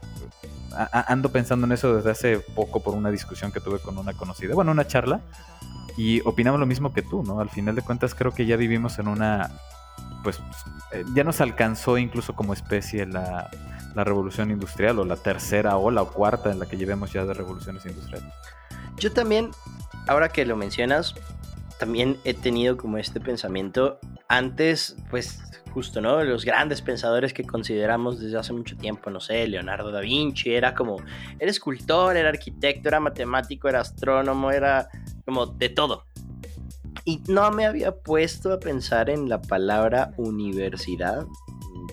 ando 0.92 1.32
pensando 1.32 1.66
en 1.66 1.72
eso 1.72 1.96
desde 1.96 2.10
hace 2.10 2.38
poco 2.38 2.82
por 2.82 2.94
una 2.94 3.10
discusión 3.10 3.50
que 3.50 3.60
tuve 3.60 3.78
con 3.78 3.96
una 3.98 4.12
conocida, 4.12 4.54
bueno, 4.54 4.72
una 4.72 4.86
charla, 4.86 5.20
y 5.96 6.20
opinamos 6.26 6.60
lo 6.60 6.66
mismo 6.66 6.92
que 6.92 7.02
tú, 7.02 7.22
¿no? 7.22 7.40
Al 7.40 7.48
final 7.48 7.74
de 7.74 7.82
cuentas 7.82 8.14
creo 8.14 8.32
que 8.32 8.44
ya 8.44 8.56
vivimos 8.56 8.98
en 8.98 9.08
una, 9.08 9.50
pues 10.22 10.40
eh, 10.92 11.04
ya 11.14 11.24
nos 11.24 11.40
alcanzó 11.40 11.96
incluso 11.96 12.34
como 12.34 12.52
especie 12.52 13.06
la, 13.06 13.48
la 13.94 14.04
revolución 14.04 14.50
industrial 14.50 14.98
o 14.98 15.04
la 15.04 15.16
tercera 15.16 15.78
o 15.78 15.90
la 15.90 16.04
cuarta 16.04 16.50
en 16.50 16.58
la 16.58 16.66
que 16.66 16.76
llevemos 16.76 17.12
ya 17.12 17.24
de 17.24 17.32
revoluciones 17.32 17.86
industriales. 17.86 18.30
Yo 18.98 19.12
también, 19.12 19.50
ahora 20.06 20.28
que 20.28 20.44
lo 20.44 20.56
mencionas, 20.56 21.14
también 21.78 22.16
he 22.24 22.34
tenido 22.34 22.76
como 22.76 22.98
este 22.98 23.20
pensamiento. 23.20 23.98
Antes, 24.28 24.96
pues 25.10 25.40
justo, 25.76 26.00
¿no? 26.00 26.24
Los 26.24 26.46
grandes 26.46 26.80
pensadores 26.80 27.34
que 27.34 27.44
consideramos 27.44 28.18
desde 28.18 28.38
hace 28.38 28.54
mucho 28.54 28.78
tiempo, 28.78 29.10
no 29.10 29.20
sé, 29.20 29.46
Leonardo 29.46 29.90
da 29.90 30.00
Vinci, 30.00 30.54
era 30.54 30.74
como, 30.74 30.96
era 31.38 31.50
escultor, 31.50 32.16
era 32.16 32.30
arquitecto, 32.30 32.88
era 32.88 32.98
matemático, 32.98 33.68
era 33.68 33.80
astrónomo, 33.80 34.50
era 34.50 34.88
como 35.26 35.44
de 35.44 35.68
todo. 35.68 36.06
Y 37.04 37.22
no 37.28 37.50
me 37.50 37.66
había 37.66 37.94
puesto 37.94 38.54
a 38.54 38.58
pensar 38.58 39.10
en 39.10 39.28
la 39.28 39.42
palabra 39.42 40.12
universidad. 40.16 41.26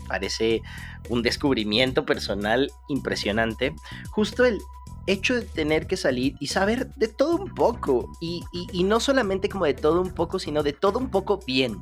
Parece 0.08 0.62
un 1.10 1.22
descubrimiento 1.22 2.06
personal 2.06 2.72
impresionante. 2.88 3.76
Justo 4.12 4.46
el 4.46 4.60
hecho 5.08 5.36
de 5.36 5.42
tener 5.42 5.88
que 5.88 5.98
salir 5.98 6.36
y 6.39 6.48
saber 6.48 6.94
de 6.96 7.08
todo 7.08 7.36
un 7.36 7.54
poco. 7.54 8.10
Y, 8.22 8.44
no 8.84 9.00
solamente 9.00 9.50
como 9.50 9.66
de 9.66 9.74
todo 9.74 10.02
un 10.02 10.13
poco, 10.13 10.39
sino 10.39 10.63
de 10.63 10.74
todo 10.74 11.00
un 11.00 11.10
poco 11.10 11.39
bien. 11.46 11.80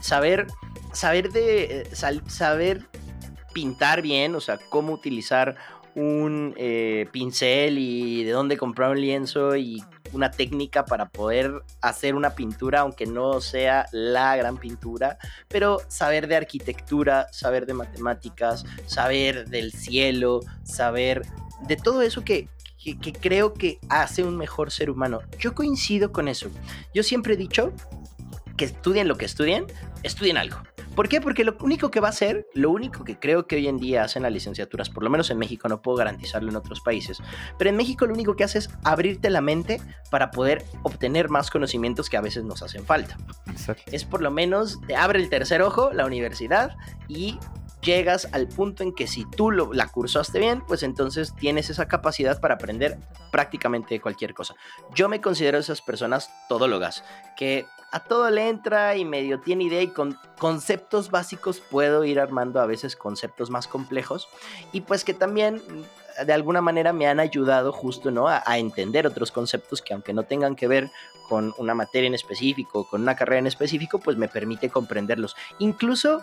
Saber, 0.00 0.46
saber 0.92 1.32
de. 1.32 1.82
Eh, 1.82 2.20
saber 2.26 2.88
pintar 3.52 4.02
bien, 4.02 4.34
o 4.34 4.40
sea, 4.40 4.58
cómo 4.68 4.92
utilizar 4.92 5.56
un 5.94 6.54
eh, 6.56 7.06
pincel 7.12 7.78
y 7.78 8.24
de 8.24 8.32
dónde 8.32 8.56
comprar 8.56 8.90
un 8.90 9.00
lienzo 9.00 9.54
y 9.56 9.82
una 10.12 10.30
técnica 10.30 10.84
para 10.84 11.08
poder 11.08 11.62
hacer 11.80 12.14
una 12.14 12.30
pintura, 12.30 12.80
aunque 12.80 13.06
no 13.06 13.40
sea 13.40 13.86
la 13.92 14.36
gran 14.36 14.58
pintura, 14.58 15.18
pero 15.48 15.78
saber 15.88 16.26
de 16.26 16.36
arquitectura, 16.36 17.28
saber 17.32 17.66
de 17.66 17.74
matemáticas, 17.74 18.64
saber 18.86 19.48
del 19.48 19.72
cielo, 19.72 20.40
saber 20.64 21.22
de 21.66 21.76
todo 21.76 22.02
eso 22.02 22.24
que, 22.24 22.48
que, 22.84 23.12
creo 23.12 23.54
que 23.54 23.78
hace 23.88 24.22
un 24.22 24.36
mejor 24.36 24.70
ser 24.70 24.90
humano. 24.90 25.20
Yo 25.38 25.54
coincido 25.54 26.12
con 26.12 26.28
eso. 26.28 26.50
Yo 26.92 27.02
siempre 27.02 27.34
he 27.34 27.36
dicho 27.36 27.72
que 28.56 28.66
estudien 28.66 29.08
lo 29.08 29.16
que 29.16 29.24
estudien, 29.24 29.66
estudien 30.02 30.36
algo. 30.36 30.58
¿Por 30.94 31.08
qué? 31.08 31.20
Porque 31.20 31.42
lo 31.42 31.56
único 31.60 31.90
que 31.90 31.98
va 31.98 32.08
a 32.08 32.10
hacer, 32.10 32.46
lo 32.54 32.70
único 32.70 33.02
que 33.02 33.18
creo 33.18 33.48
que 33.48 33.56
hoy 33.56 33.66
en 33.66 33.78
día 33.78 34.04
hacen 34.04 34.22
las 34.22 34.30
licenciaturas, 34.30 34.90
por 34.90 35.02
lo 35.02 35.10
menos 35.10 35.28
en 35.30 35.38
México, 35.38 35.68
no 35.68 35.82
puedo 35.82 35.96
garantizarlo 35.96 36.50
en 36.50 36.56
otros 36.56 36.80
países, 36.82 37.18
pero 37.58 37.68
en 37.68 37.76
México 37.76 38.06
lo 38.06 38.14
único 38.14 38.36
que 38.36 38.44
hace 38.44 38.58
es 38.58 38.70
abrirte 38.84 39.28
la 39.28 39.40
mente 39.40 39.80
para 40.10 40.30
poder 40.30 40.64
obtener 40.84 41.30
más 41.30 41.50
conocimientos 41.50 42.08
que 42.08 42.16
a 42.16 42.20
veces 42.20 42.44
nos 42.44 42.62
hacen 42.62 42.84
falta. 42.84 43.16
Es 43.90 44.04
por 44.04 44.22
lo 44.22 44.30
menos, 44.30 44.80
te 44.86 44.94
abre 44.94 45.18
el 45.18 45.28
tercer 45.30 45.62
ojo, 45.62 45.90
la 45.92 46.06
universidad, 46.06 46.76
y 47.08 47.40
llegas 47.84 48.28
al 48.32 48.48
punto 48.48 48.82
en 48.82 48.94
que 48.94 49.06
si 49.06 49.24
tú 49.24 49.50
lo, 49.50 49.72
la 49.72 49.88
cursaste 49.88 50.38
bien, 50.38 50.62
pues 50.66 50.82
entonces 50.82 51.34
tienes 51.34 51.70
esa 51.70 51.86
capacidad 51.86 52.40
para 52.40 52.54
aprender 52.54 52.98
prácticamente 53.30 54.00
cualquier 54.00 54.34
cosa. 54.34 54.54
Yo 54.94 55.08
me 55.08 55.20
considero 55.20 55.58
esas 55.58 55.82
personas 55.82 56.30
todólogas, 56.48 57.04
que 57.36 57.66
a 57.92 58.00
todo 58.00 58.28
le 58.30 58.48
entra 58.48 58.96
y 58.96 59.04
medio 59.04 59.38
tiene 59.40 59.64
idea 59.64 59.82
y 59.82 59.88
con 59.88 60.18
conceptos 60.38 61.10
básicos 61.10 61.60
puedo 61.60 62.04
ir 62.04 62.18
armando 62.18 62.60
a 62.60 62.66
veces 62.66 62.96
conceptos 62.96 63.50
más 63.50 63.68
complejos 63.68 64.28
y 64.72 64.80
pues 64.80 65.04
que 65.04 65.14
también 65.14 65.62
de 66.26 66.32
alguna 66.32 66.60
manera 66.60 66.92
me 66.92 67.06
han 67.06 67.20
ayudado 67.20 67.72
justo 67.72 68.10
¿no? 68.10 68.28
a, 68.28 68.42
a 68.46 68.58
entender 68.58 69.06
otros 69.06 69.30
conceptos 69.30 69.80
que 69.80 69.94
aunque 69.94 70.12
no 70.12 70.24
tengan 70.24 70.56
que 70.56 70.66
ver 70.66 70.90
con 71.28 71.54
una 71.58 71.74
materia 71.74 72.06
en 72.06 72.14
específico, 72.14 72.86
con 72.88 73.02
una 73.02 73.16
carrera 73.16 73.40
en 73.40 73.46
específico, 73.46 73.98
pues 73.98 74.16
me 74.16 74.28
permite 74.28 74.70
comprenderlos. 74.70 75.36
Incluso 75.58 76.20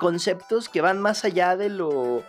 conceptos 0.00 0.68
que 0.68 0.80
van 0.80 0.98
más 0.98 1.24
allá 1.24 1.56
de 1.56 1.68
lo 1.68 2.24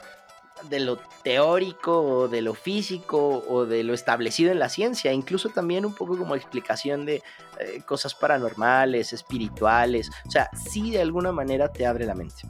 de 0.70 0.80
lo 0.80 0.98
teórico 1.24 2.02
o 2.02 2.28
de 2.28 2.42
lo 2.42 2.54
físico 2.54 3.44
o 3.48 3.66
de 3.66 3.84
lo 3.84 3.94
establecido 3.94 4.52
en 4.52 4.60
la 4.60 4.70
ciencia, 4.70 5.12
incluso 5.14 5.50
también 5.50 5.86
un 5.86 5.94
poco 5.94 6.18
como 6.18 6.36
explicación 6.36 7.06
de 7.06 7.24
eh, 7.60 7.82
cosas 7.86 8.16
paranormales, 8.16 9.14
espirituales, 9.14 10.10
o 10.26 10.32
sea, 10.32 10.50
sí 10.54 10.92
de 10.92 11.02
alguna 11.02 11.32
manera 11.32 11.72
te 11.72 11.86
abre 11.86 12.06
la 12.06 12.16
mente. 12.16 12.44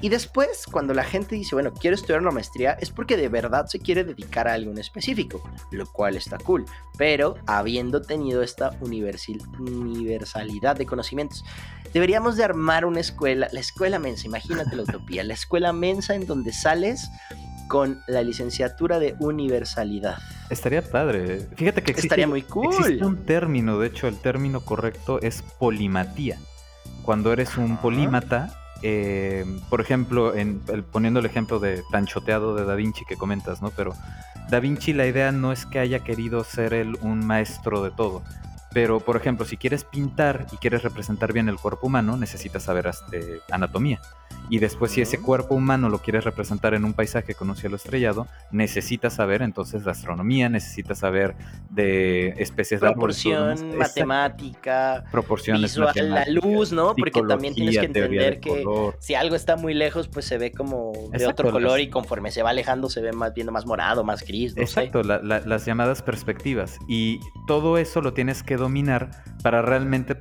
Y 0.00 0.08
después, 0.08 0.66
cuando 0.66 0.94
la 0.94 1.04
gente 1.04 1.36
dice, 1.36 1.54
bueno, 1.54 1.72
quiero 1.72 1.94
estudiar 1.94 2.20
una 2.20 2.32
maestría, 2.32 2.72
es 2.72 2.90
porque 2.90 3.16
de 3.16 3.28
verdad 3.28 3.66
se 3.66 3.78
quiere 3.78 4.02
dedicar 4.02 4.48
a 4.48 4.54
algo 4.54 4.72
en 4.72 4.78
específico, 4.78 5.40
lo 5.70 5.86
cual 5.86 6.16
está 6.16 6.38
cool, 6.38 6.64
pero 6.98 7.36
habiendo 7.46 8.02
tenido 8.02 8.42
esta 8.42 8.76
universalidad 8.80 10.76
de 10.76 10.86
conocimientos, 10.86 11.44
deberíamos 11.92 12.36
de 12.36 12.42
armar 12.42 12.84
una 12.84 12.98
escuela, 13.00 13.48
la 13.52 13.60
escuela 13.60 14.00
mensa, 14.00 14.26
imagínate 14.26 14.74
la 14.74 14.82
utopía, 14.82 15.22
la 15.22 15.34
escuela 15.34 15.72
mensa 15.72 16.16
en 16.16 16.26
donde 16.26 16.52
sales 16.52 17.08
con 17.68 18.02
la 18.06 18.22
licenciatura 18.22 18.98
de 18.98 19.14
universalidad. 19.18 20.18
Estaría 20.50 20.82
padre. 20.82 21.48
Fíjate 21.56 21.82
que 21.82 21.92
existe, 21.92 22.06
Estaría 22.08 22.26
muy 22.26 22.42
cool. 22.42 22.74
existe 22.74 23.04
un 23.04 23.24
término, 23.24 23.78
de 23.78 23.86
hecho 23.88 24.08
el 24.08 24.18
término 24.18 24.60
correcto 24.60 25.20
es 25.20 25.42
polimatía. 25.58 26.38
Cuando 27.02 27.32
eres 27.32 27.56
un 27.56 27.78
polímata, 27.78 28.54
eh, 28.82 29.44
por 29.70 29.80
ejemplo, 29.80 30.34
en, 30.34 30.60
poniendo 30.92 31.20
el 31.20 31.26
ejemplo 31.26 31.58
de 31.58 31.82
tan 31.90 32.06
choteado 32.06 32.54
de 32.54 32.64
Da 32.64 32.74
Vinci 32.74 33.04
que 33.04 33.16
comentas, 33.16 33.62
¿no? 33.62 33.70
Pero 33.70 33.94
Da 34.50 34.60
Vinci 34.60 34.92
la 34.92 35.06
idea 35.06 35.32
no 35.32 35.52
es 35.52 35.66
que 35.66 35.78
haya 35.78 36.00
querido 36.00 36.44
ser 36.44 36.74
él 36.74 36.98
un 37.00 37.24
maestro 37.24 37.82
de 37.82 37.90
todo, 37.90 38.22
pero, 38.72 39.00
por 39.00 39.16
ejemplo, 39.16 39.44
si 39.44 39.56
quieres 39.56 39.84
pintar 39.84 40.46
y 40.52 40.56
quieres 40.56 40.82
representar 40.82 41.32
bien 41.32 41.48
el 41.48 41.56
cuerpo 41.56 41.86
humano, 41.86 42.16
necesitas 42.16 42.64
saber 42.64 42.86
este, 42.86 43.40
anatomía. 43.50 44.00
Y 44.50 44.58
después, 44.58 44.92
si 44.92 45.00
ese 45.00 45.20
cuerpo 45.20 45.54
humano 45.54 45.88
lo 45.88 45.98
quieres 45.98 46.24
representar 46.24 46.74
en 46.74 46.84
un 46.84 46.92
paisaje 46.92 47.34
con 47.34 47.48
un 47.48 47.56
cielo 47.56 47.76
estrellado, 47.76 48.26
necesitas 48.50 49.14
saber 49.14 49.40
entonces 49.42 49.84
de 49.84 49.90
astronomía, 49.90 50.48
necesitas 50.48 50.98
saber 50.98 51.34
de 51.70 52.34
especies 52.38 52.80
de 52.80 52.88
Proporción, 52.92 53.78
matemática, 53.78 55.04
proporciones 55.10 55.62
visual, 55.62 56.10
la 56.10 56.26
luz, 56.26 56.72
¿no? 56.72 56.94
Porque 56.94 57.22
también 57.22 57.54
tienes 57.54 57.78
que 57.78 57.86
entender 57.86 58.40
que 58.40 58.64
si 58.98 59.14
algo 59.14 59.36
está 59.36 59.56
muy 59.56 59.74
lejos, 59.74 60.08
pues 60.08 60.26
se 60.26 60.38
ve 60.38 60.52
como 60.52 60.92
de 61.12 61.26
otro 61.26 61.50
color 61.50 61.80
y 61.80 61.88
conforme 61.88 62.30
se 62.30 62.42
va 62.42 62.50
alejando 62.50 62.90
se 62.90 63.00
ve 63.00 63.12
más 63.12 63.32
viendo 63.34 63.52
más 63.52 63.66
morado, 63.66 64.04
más 64.04 64.22
gris. 64.22 64.56
Exacto, 64.56 65.02
las 65.02 65.66
llamadas 65.66 66.02
perspectivas. 66.02 66.78
Y 66.88 67.20
todo 67.46 67.78
eso 67.78 68.00
lo 68.00 68.12
tienes 68.12 68.42
que 68.42 68.56
dominar 68.62 69.10
para 69.42 69.60
realmente 69.60 70.16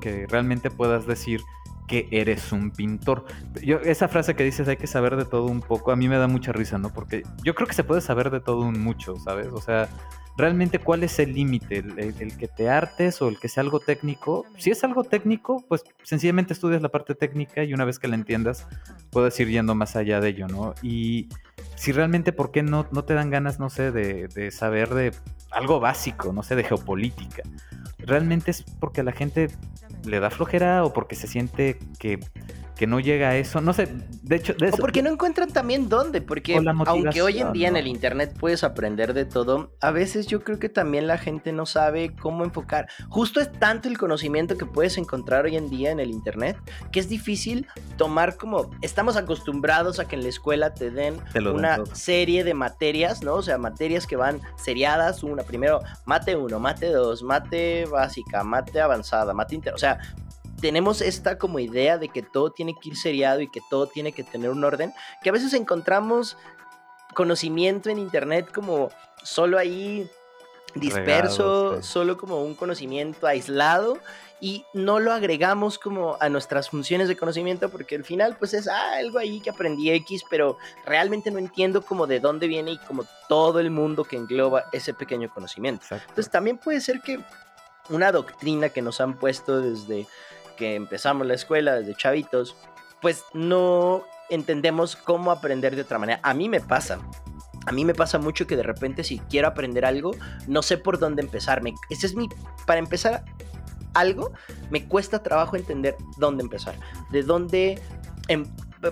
que 0.00 0.26
realmente 0.28 0.70
puedas 0.70 1.06
decir 1.06 1.40
que 1.88 2.06
eres 2.12 2.52
un 2.52 2.70
pintor. 2.70 3.24
Yo, 3.64 3.78
esa 3.78 4.06
frase 4.06 4.36
que 4.36 4.44
dices 4.44 4.68
hay 4.68 4.76
que 4.76 4.86
saber 4.86 5.16
de 5.16 5.24
todo 5.24 5.46
un 5.46 5.60
poco, 5.60 5.90
a 5.90 5.96
mí 5.96 6.08
me 6.08 6.18
da 6.18 6.28
mucha 6.28 6.52
risa, 6.52 6.78
¿no? 6.78 6.92
Porque 6.92 7.24
yo 7.42 7.54
creo 7.54 7.66
que 7.66 7.74
se 7.74 7.82
puede 7.82 8.00
saber 8.00 8.30
de 8.30 8.40
todo 8.40 8.60
un 8.60 8.78
mucho, 8.80 9.16
¿sabes? 9.16 9.48
O 9.52 9.60
sea, 9.60 9.88
realmente 10.36 10.78
cuál 10.78 11.02
es 11.02 11.18
el 11.18 11.32
límite, 11.32 11.78
el, 11.78 12.36
que 12.36 12.46
te 12.46 12.68
artes 12.68 13.20
o 13.20 13.28
el 13.28 13.40
que 13.40 13.48
sea 13.48 13.62
algo 13.62 13.80
técnico. 13.80 14.46
Si 14.56 14.70
es 14.70 14.84
algo 14.84 15.02
técnico, 15.02 15.64
pues 15.66 15.82
sencillamente 16.04 16.52
estudias 16.52 16.80
la 16.80 16.90
parte 16.90 17.14
técnica 17.14 17.64
y 17.64 17.74
una 17.74 17.84
vez 17.84 17.98
que 17.98 18.06
la 18.06 18.14
entiendas, 18.14 18.68
puedes 19.10 19.38
ir 19.40 19.48
yendo 19.48 19.74
más 19.74 19.96
allá 19.96 20.20
de 20.20 20.28
ello, 20.28 20.46
¿no? 20.46 20.74
Y 20.82 21.28
si 21.74 21.90
realmente, 21.90 22.32
¿por 22.32 22.52
qué 22.52 22.62
no, 22.62 22.86
no 22.92 23.04
te 23.04 23.14
dan 23.14 23.30
ganas, 23.30 23.58
no 23.58 23.70
sé, 23.70 23.90
de, 23.90 24.28
de 24.28 24.50
saber 24.50 24.90
de 24.90 25.12
algo 25.50 25.80
básico, 25.80 26.32
no 26.32 26.42
sé, 26.42 26.56
de 26.56 26.64
geopolítica? 26.64 27.42
realmente 28.08 28.50
es 28.50 28.62
porque 28.62 29.02
a 29.02 29.04
la 29.04 29.12
gente 29.12 29.48
le 30.04 30.20
da 30.20 30.30
flojera 30.30 30.84
o 30.84 30.92
porque 30.92 31.14
se 31.14 31.26
siente 31.26 31.78
que, 31.98 32.18
que 32.78 32.86
no 32.86 33.00
llega 33.00 33.30
a 33.30 33.36
eso. 33.36 33.60
No 33.60 33.72
sé, 33.72 33.88
de 34.22 34.36
hecho... 34.36 34.54
De 34.54 34.68
o 34.70 34.76
porque 34.76 35.02
no 35.02 35.10
encuentran 35.10 35.50
también 35.50 35.88
dónde, 35.88 36.22
porque 36.22 36.60
aunque 36.86 37.22
hoy 37.22 37.40
en 37.40 37.52
día 37.52 37.66
en 37.66 37.76
el 37.76 37.88
Internet 37.88 38.36
puedes 38.38 38.62
aprender 38.62 39.14
de 39.14 39.24
todo, 39.24 39.74
a 39.80 39.90
veces 39.90 40.28
yo 40.28 40.44
creo 40.44 40.60
que 40.60 40.68
también 40.68 41.08
la 41.08 41.18
gente 41.18 41.52
no 41.52 41.66
sabe 41.66 42.14
cómo 42.14 42.44
enfocar. 42.44 42.88
Justo 43.08 43.40
es 43.40 43.50
tanto 43.50 43.88
el 43.88 43.98
conocimiento 43.98 44.56
que 44.56 44.64
puedes 44.64 44.96
encontrar 44.96 45.44
hoy 45.44 45.56
en 45.56 45.68
día 45.68 45.90
en 45.90 45.98
el 45.98 46.10
Internet 46.10 46.56
que 46.92 47.00
es 47.00 47.08
difícil 47.08 47.66
tomar 47.96 48.36
como... 48.36 48.70
Estamos 48.80 49.16
acostumbrados 49.16 49.98
a 49.98 50.06
que 50.06 50.14
en 50.14 50.22
la 50.22 50.28
escuela 50.28 50.72
te 50.72 50.92
den 50.92 51.16
una 51.52 51.84
serie 51.92 52.44
de 52.44 52.54
materias, 52.54 53.24
¿no? 53.24 53.34
O 53.34 53.42
sea, 53.42 53.58
materias 53.58 54.06
que 54.06 54.14
van 54.14 54.40
seriadas, 54.56 55.24
una 55.24 55.42
primero 55.42 55.80
mate 56.06 56.36
1, 56.36 56.60
mate 56.60 56.92
2, 56.92 57.24
mate 57.24 57.86
básica, 57.86 58.44
mate 58.44 58.80
avanzada, 58.80 59.34
mate 59.34 59.56
inter... 59.56 59.74
O 59.74 59.78
sea, 59.78 59.98
tenemos 60.60 61.00
esta 61.00 61.38
como 61.38 61.58
idea 61.58 61.98
de 61.98 62.08
que 62.08 62.22
todo 62.22 62.50
tiene 62.50 62.74
que 62.80 62.90
ir 62.90 62.96
seriado 62.96 63.40
y 63.40 63.50
que 63.50 63.60
todo 63.70 63.86
tiene 63.86 64.12
que 64.12 64.24
tener 64.24 64.50
un 64.50 64.64
orden, 64.64 64.92
que 65.22 65.30
a 65.30 65.32
veces 65.32 65.52
encontramos 65.54 66.36
conocimiento 67.14 67.90
en 67.90 67.98
internet 67.98 68.50
como 68.52 68.90
solo 69.22 69.58
ahí 69.58 70.08
disperso, 70.74 71.82
solo 71.82 72.16
como 72.16 72.42
un 72.42 72.54
conocimiento 72.54 73.26
aislado 73.26 73.98
y 74.40 74.64
no 74.72 75.00
lo 75.00 75.12
agregamos 75.12 75.78
como 75.78 76.16
a 76.20 76.28
nuestras 76.28 76.70
funciones 76.70 77.08
de 77.08 77.16
conocimiento 77.16 77.70
porque 77.70 77.96
al 77.96 78.04
final 78.04 78.36
pues 78.38 78.54
es 78.54 78.68
ah, 78.68 78.96
algo 78.96 79.18
ahí 79.18 79.40
que 79.40 79.50
aprendí 79.50 79.90
X, 79.90 80.22
pero 80.30 80.58
realmente 80.84 81.30
no 81.30 81.38
entiendo 81.38 81.82
como 81.82 82.06
de 82.06 82.20
dónde 82.20 82.46
viene 82.46 82.72
y 82.72 82.78
como 82.78 83.04
todo 83.28 83.58
el 83.58 83.70
mundo 83.70 84.04
que 84.04 84.16
engloba 84.16 84.66
ese 84.72 84.94
pequeño 84.94 85.32
conocimiento. 85.32 85.86
Entonces 85.90 86.30
también 86.30 86.58
puede 86.58 86.80
ser 86.80 87.00
que 87.00 87.18
una 87.88 88.12
doctrina 88.12 88.68
que 88.68 88.82
nos 88.82 89.00
han 89.00 89.18
puesto 89.18 89.60
desde 89.60 90.06
que 90.58 90.74
empezamos 90.74 91.26
la 91.26 91.34
escuela, 91.34 91.76
desde 91.76 91.94
chavitos, 91.94 92.56
pues 93.00 93.24
no 93.32 94.04
entendemos 94.28 94.96
cómo 94.96 95.30
aprender 95.30 95.76
de 95.76 95.82
otra 95.82 95.98
manera. 95.98 96.20
A 96.22 96.34
mí 96.34 96.48
me 96.48 96.60
pasa. 96.60 96.98
A 97.66 97.72
mí 97.72 97.84
me 97.84 97.94
pasa 97.94 98.18
mucho 98.18 98.46
que 98.46 98.56
de 98.56 98.62
repente 98.62 99.04
si 99.04 99.18
quiero 99.18 99.48
aprender 99.48 99.84
algo, 99.84 100.12
no 100.46 100.62
sé 100.62 100.78
por 100.78 100.98
dónde 100.98 101.22
empezar. 101.22 101.62
ese 101.90 102.06
es 102.06 102.14
mi... 102.14 102.28
Para 102.66 102.78
empezar 102.78 103.24
algo, 103.94 104.32
me 104.70 104.86
cuesta 104.86 105.22
trabajo 105.22 105.56
entender 105.56 105.96
dónde 106.16 106.42
empezar. 106.42 106.74
De 107.10 107.22
dónde... 107.22 107.80
Em, 108.28 108.46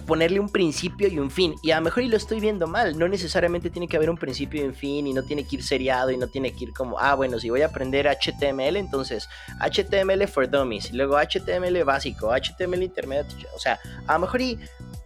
ponerle 0.07 0.41
un 0.41 0.49
principio 0.49 1.09
y 1.09 1.18
un 1.18 1.30
fin. 1.30 1.55
Y 1.62 1.70
a 1.70 1.76
lo 1.76 1.82
mejor 1.82 2.03
y 2.03 2.09
lo 2.09 2.16
estoy 2.16 2.41
viendo 2.41 2.66
mal. 2.66 2.99
No 2.99 3.09
necesariamente 3.09 3.70
tiene 3.70 3.89
que 3.89 3.97
haber 3.97 4.11
un 4.11 4.16
principio 4.16 4.62
y 4.62 4.66
un 4.66 4.74
fin 4.74 5.07
y 5.07 5.12
no 5.12 5.22
tiene 5.22 5.47
que 5.47 5.57
ir 5.57 5.62
seriado 5.62 6.11
y 6.11 6.16
no 6.16 6.28
tiene 6.28 6.53
que 6.53 6.64
ir 6.64 6.72
como, 6.72 6.99
ah, 6.99 7.14
bueno, 7.14 7.39
si 7.39 7.51
voy 7.51 7.62
a 7.62 7.66
aprender 7.66 8.07
HTML, 8.07 8.76
entonces 8.76 9.28
HTML 9.61 10.26
for 10.26 10.49
Dummies, 10.51 10.91
y 10.91 10.97
luego 10.97 11.16
HTML 11.16 11.84
básico, 11.84 12.32
HTML 12.32 12.82
intermedio. 12.82 13.24
O 13.55 13.59
sea, 13.59 13.78
a 14.07 14.14
lo 14.14 14.20
mejor 14.20 14.41
y 14.41 14.59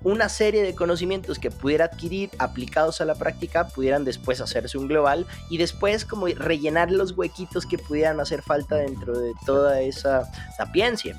una 0.03 0.29
serie 0.31 0.63
de 0.63 0.75
conocimientos 0.75 1.39
que 1.39 1.51
pudiera 1.51 1.85
adquirir 1.87 2.31
aplicados 2.39 3.01
a 3.01 3.05
la 3.05 3.15
práctica 3.15 3.69
pudieran 3.69 4.05
después 4.05 4.41
hacerse 4.41 4.79
un 4.79 4.89
global 4.89 5.27
y 5.51 5.59
después 5.59 6.07
como 6.07 6.27
rellenar 6.27 6.91
los 6.91 7.13
huequitos 7.13 7.67
que 7.67 7.77
pudieran 7.77 8.19
hacer 8.19 8.41
falta 8.41 8.77
dentro 8.77 9.19
de 9.19 9.33
toda 9.45 9.83
esa 9.83 10.31
sapiencia 10.57 11.17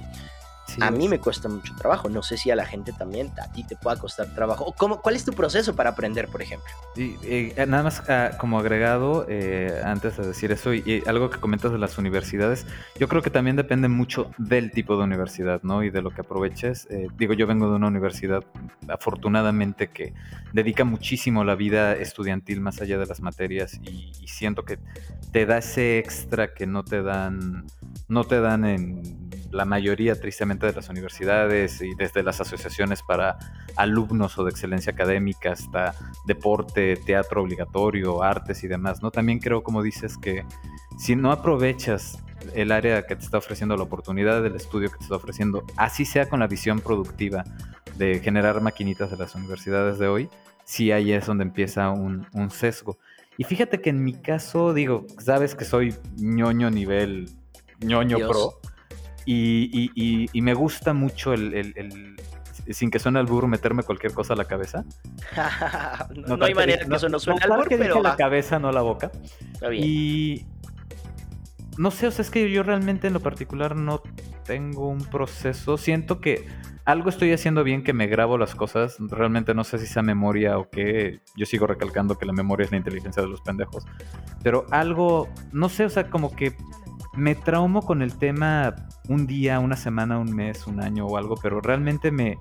a 0.80 0.92
mí 0.92 1.08
me 1.08 1.20
cuesta 1.20 1.50
mucho 1.50 1.76
trabajo. 1.76 2.10
No 2.10 2.24
sé 2.24 2.38
si 2.38 2.52
a 2.52 2.56
la 2.56 2.66
gente 2.66 2.94
también, 2.94 3.32
a 3.42 3.52
ti 3.52 3.64
te 3.64 3.76
pueda 3.76 3.98
costar 3.98 4.34
trabajo. 4.34 4.74
¿Cómo, 4.78 5.02
¿Cuál 5.02 5.16
es 5.16 5.26
tu 5.26 5.34
proceso 5.34 5.76
para 5.76 5.92
aprender, 5.92 6.28
por 6.28 6.42
ejemplo? 6.42 6.72
Eh, 6.96 7.54
nada 7.68 7.84
más 7.84 8.04
ah, 8.10 8.32
como 8.38 8.60
agregado, 8.60 9.26
eh, 9.30 9.82
antes 9.84 10.18
de 10.18 10.28
decir 10.28 10.52
eso, 10.52 10.74
y, 10.74 11.04
algo 11.06 11.30
que 11.30 11.40
comentas 11.40 11.72
de 11.72 11.78
las 11.78 11.98
universidades, 11.98 12.66
yo 13.00 13.08
creo 13.08 13.22
que 13.22 13.30
también 13.30 13.56
depende 13.56 13.88
mucho 13.88 14.32
del 14.38 14.72
tipo 14.72 14.98
de 14.98 15.04
universidad, 15.04 15.62
¿no? 15.64 15.84
Y 15.84 15.90
de 15.90 16.02
lo 16.02 16.12
que 16.12 16.22
aproveches. 16.22 16.88
Eh, 16.90 17.08
digo, 17.18 17.34
yo 17.34 17.48
vengo 17.48 17.70
de 17.70 17.76
una 17.76 17.88
universidad, 17.88 18.44
afortunadamente, 18.88 19.90
que 19.90 20.14
dedica 20.54 20.84
muchísimo 20.84 21.44
la 21.44 21.56
vida 21.56 21.94
estudiantil 21.94 22.62
más 22.62 22.82
allá 22.82 22.98
de 22.98 23.06
las 23.06 23.22
materias 23.22 23.80
y, 23.82 24.12
y 24.22 24.28
siento 24.28 24.64
que 24.66 24.80
te 25.32 25.46
da 25.46 25.58
ese 25.60 25.98
extra 25.98 26.54
que 26.54 26.68
no 26.68 26.84
te 26.84 27.02
dan, 27.02 27.66
no 28.08 28.24
te 28.24 28.42
dan 28.42 28.66
en 28.66 29.02
la 29.52 29.66
mayoría, 29.66 30.20
tristemente, 30.20 30.66
de 30.66 30.74
las 30.74 30.89
universidades 30.89 31.82
y 31.82 31.93
desde 31.95 32.24
las 32.24 32.41
asociaciones 32.41 33.02
para 33.04 33.38
alumnos 33.76 34.38
o 34.38 34.43
de 34.43 34.52
excelencia 34.52 34.93
académica 34.93 35.52
hasta 35.52 35.93
deporte, 36.26 36.97
teatro 36.97 37.43
obligatorio, 37.43 38.24
artes 38.24 38.64
y 38.64 38.68
demás, 38.68 39.02
¿no? 39.02 39.12
También 39.12 39.39
creo, 39.39 39.64
como 39.64 39.84
dices, 39.84 40.18
que 40.18 40.45
si 40.97 41.16
no 41.16 41.32
aprovechas 41.32 42.20
el 42.56 42.72
área 42.72 43.06
que 43.06 43.16
te 43.16 43.24
está 43.24 43.38
ofreciendo, 43.38 43.78
la 43.78 43.84
oportunidad 43.84 44.41
del 44.41 44.56
estudio 44.56 44.89
que 44.89 44.97
te 44.97 45.04
está 45.04 45.16
ofreciendo, 45.16 45.64
así 45.78 46.06
sea 46.06 46.28
con 46.28 46.39
la 46.39 46.47
visión 46.47 46.80
productiva 46.80 47.43
de 47.97 48.20
generar 48.20 48.62
maquinitas 48.62 49.12
de 49.12 49.18
las 49.18 49.36
universidades 49.36 49.99
de 49.99 50.08
hoy, 50.08 50.30
sí 50.64 50.91
ahí 50.91 51.12
es 51.12 51.26
donde 51.26 51.43
empieza 51.43 51.89
un, 51.89 52.26
sesgo. 52.49 52.97
Y 53.38 53.43
fíjate 53.43 53.82
que 53.82 53.89
en 53.89 54.04
mi 54.04 54.14
caso, 54.14 54.74
digo, 54.74 55.06
sabes 55.20 55.56
que 55.56 55.66
soy 55.66 55.95
ñoño 56.18 56.70
nivel 56.70 57.30
ñoño 57.80 58.18
pro. 58.28 58.61
Y, 59.26 60.30
me 60.34 60.54
gusta 60.54 60.94
mucho 60.94 61.34
el, 61.34 62.16
sin 62.70 62.92
que 62.92 63.00
suene 63.00 63.20
al 63.20 63.26
burro, 63.26 63.48
meterme 63.48 63.84
cualquier 63.84 64.14
cosa 64.14 64.34
a 64.34 64.38
la 64.38 64.46
cabeza. 64.46 64.86
no, 66.28 66.44
hay 66.44 66.54
manera 66.54 66.86
que, 66.86 66.96
eso 66.96 67.10
no 67.10 67.20
suene 67.20 67.42
al 67.44 67.50
burro, 67.50 67.66
pero. 67.70 68.02
la 68.02 68.16
cabeza, 68.16 68.60
no 68.60 68.72
la 68.72 68.82
boca. 68.82 69.12
Está 69.54 69.70
bien. 69.70 69.84
Y. 69.86 70.46
No 71.78 71.90
sé, 71.90 72.08
o 72.08 72.12
sea, 72.12 72.24
es 72.24 72.30
que 72.30 72.52
yo 72.52 72.64
realmente 72.64 73.08
en 73.08 73.14
lo 73.14 73.22
particular 73.22 73.76
no 73.76 74.02
tengo 74.46 74.90
un 74.90 75.04
proceso. 75.06 75.78
Siento 75.78 76.20
que 76.20 76.46
algo 76.84 77.10
estoy 77.10 77.32
haciendo 77.32 77.64
bien 77.64 77.84
que 77.84 77.94
me 77.94 78.08
grabo 78.08 78.38
las 78.38 78.56
cosas. 78.56 78.98
Realmente 79.00 79.54
no 79.54 79.64
sé 79.64 79.78
si 79.78 79.88
sea 79.88 80.02
memoria 80.02 80.58
o 80.58 80.70
qué. 80.70 81.22
Yo 81.38 81.46
sigo 81.46 81.68
recalcando 81.68 82.18
que 82.18 82.26
la 82.26 82.34
memoria 82.34 82.66
es 82.66 82.72
la 82.72 82.78
inteligencia 82.78 83.24
de 83.24 83.30
los 83.30 83.42
pendejos. 83.42 83.86
Pero 84.44 84.66
algo, 84.72 85.30
no 85.52 85.70
sé, 85.70 85.86
o 85.86 85.90
sea, 85.90 86.10
como 86.10 86.36
que 86.36 86.56
me 87.14 87.36
traumo 87.36 87.82
con 87.82 88.01
el 88.01 88.18
tema 88.18 88.76
un 89.09 89.28
día, 89.28 89.59
una 89.59 89.76
semana, 89.76 90.18
un 90.18 90.34
mes, 90.34 90.68
un 90.68 90.82
año 90.82 91.05
o 91.05 91.18
algo, 91.18 91.36
pero 91.36 91.59
realmente 91.59 92.12
me, 92.12 92.38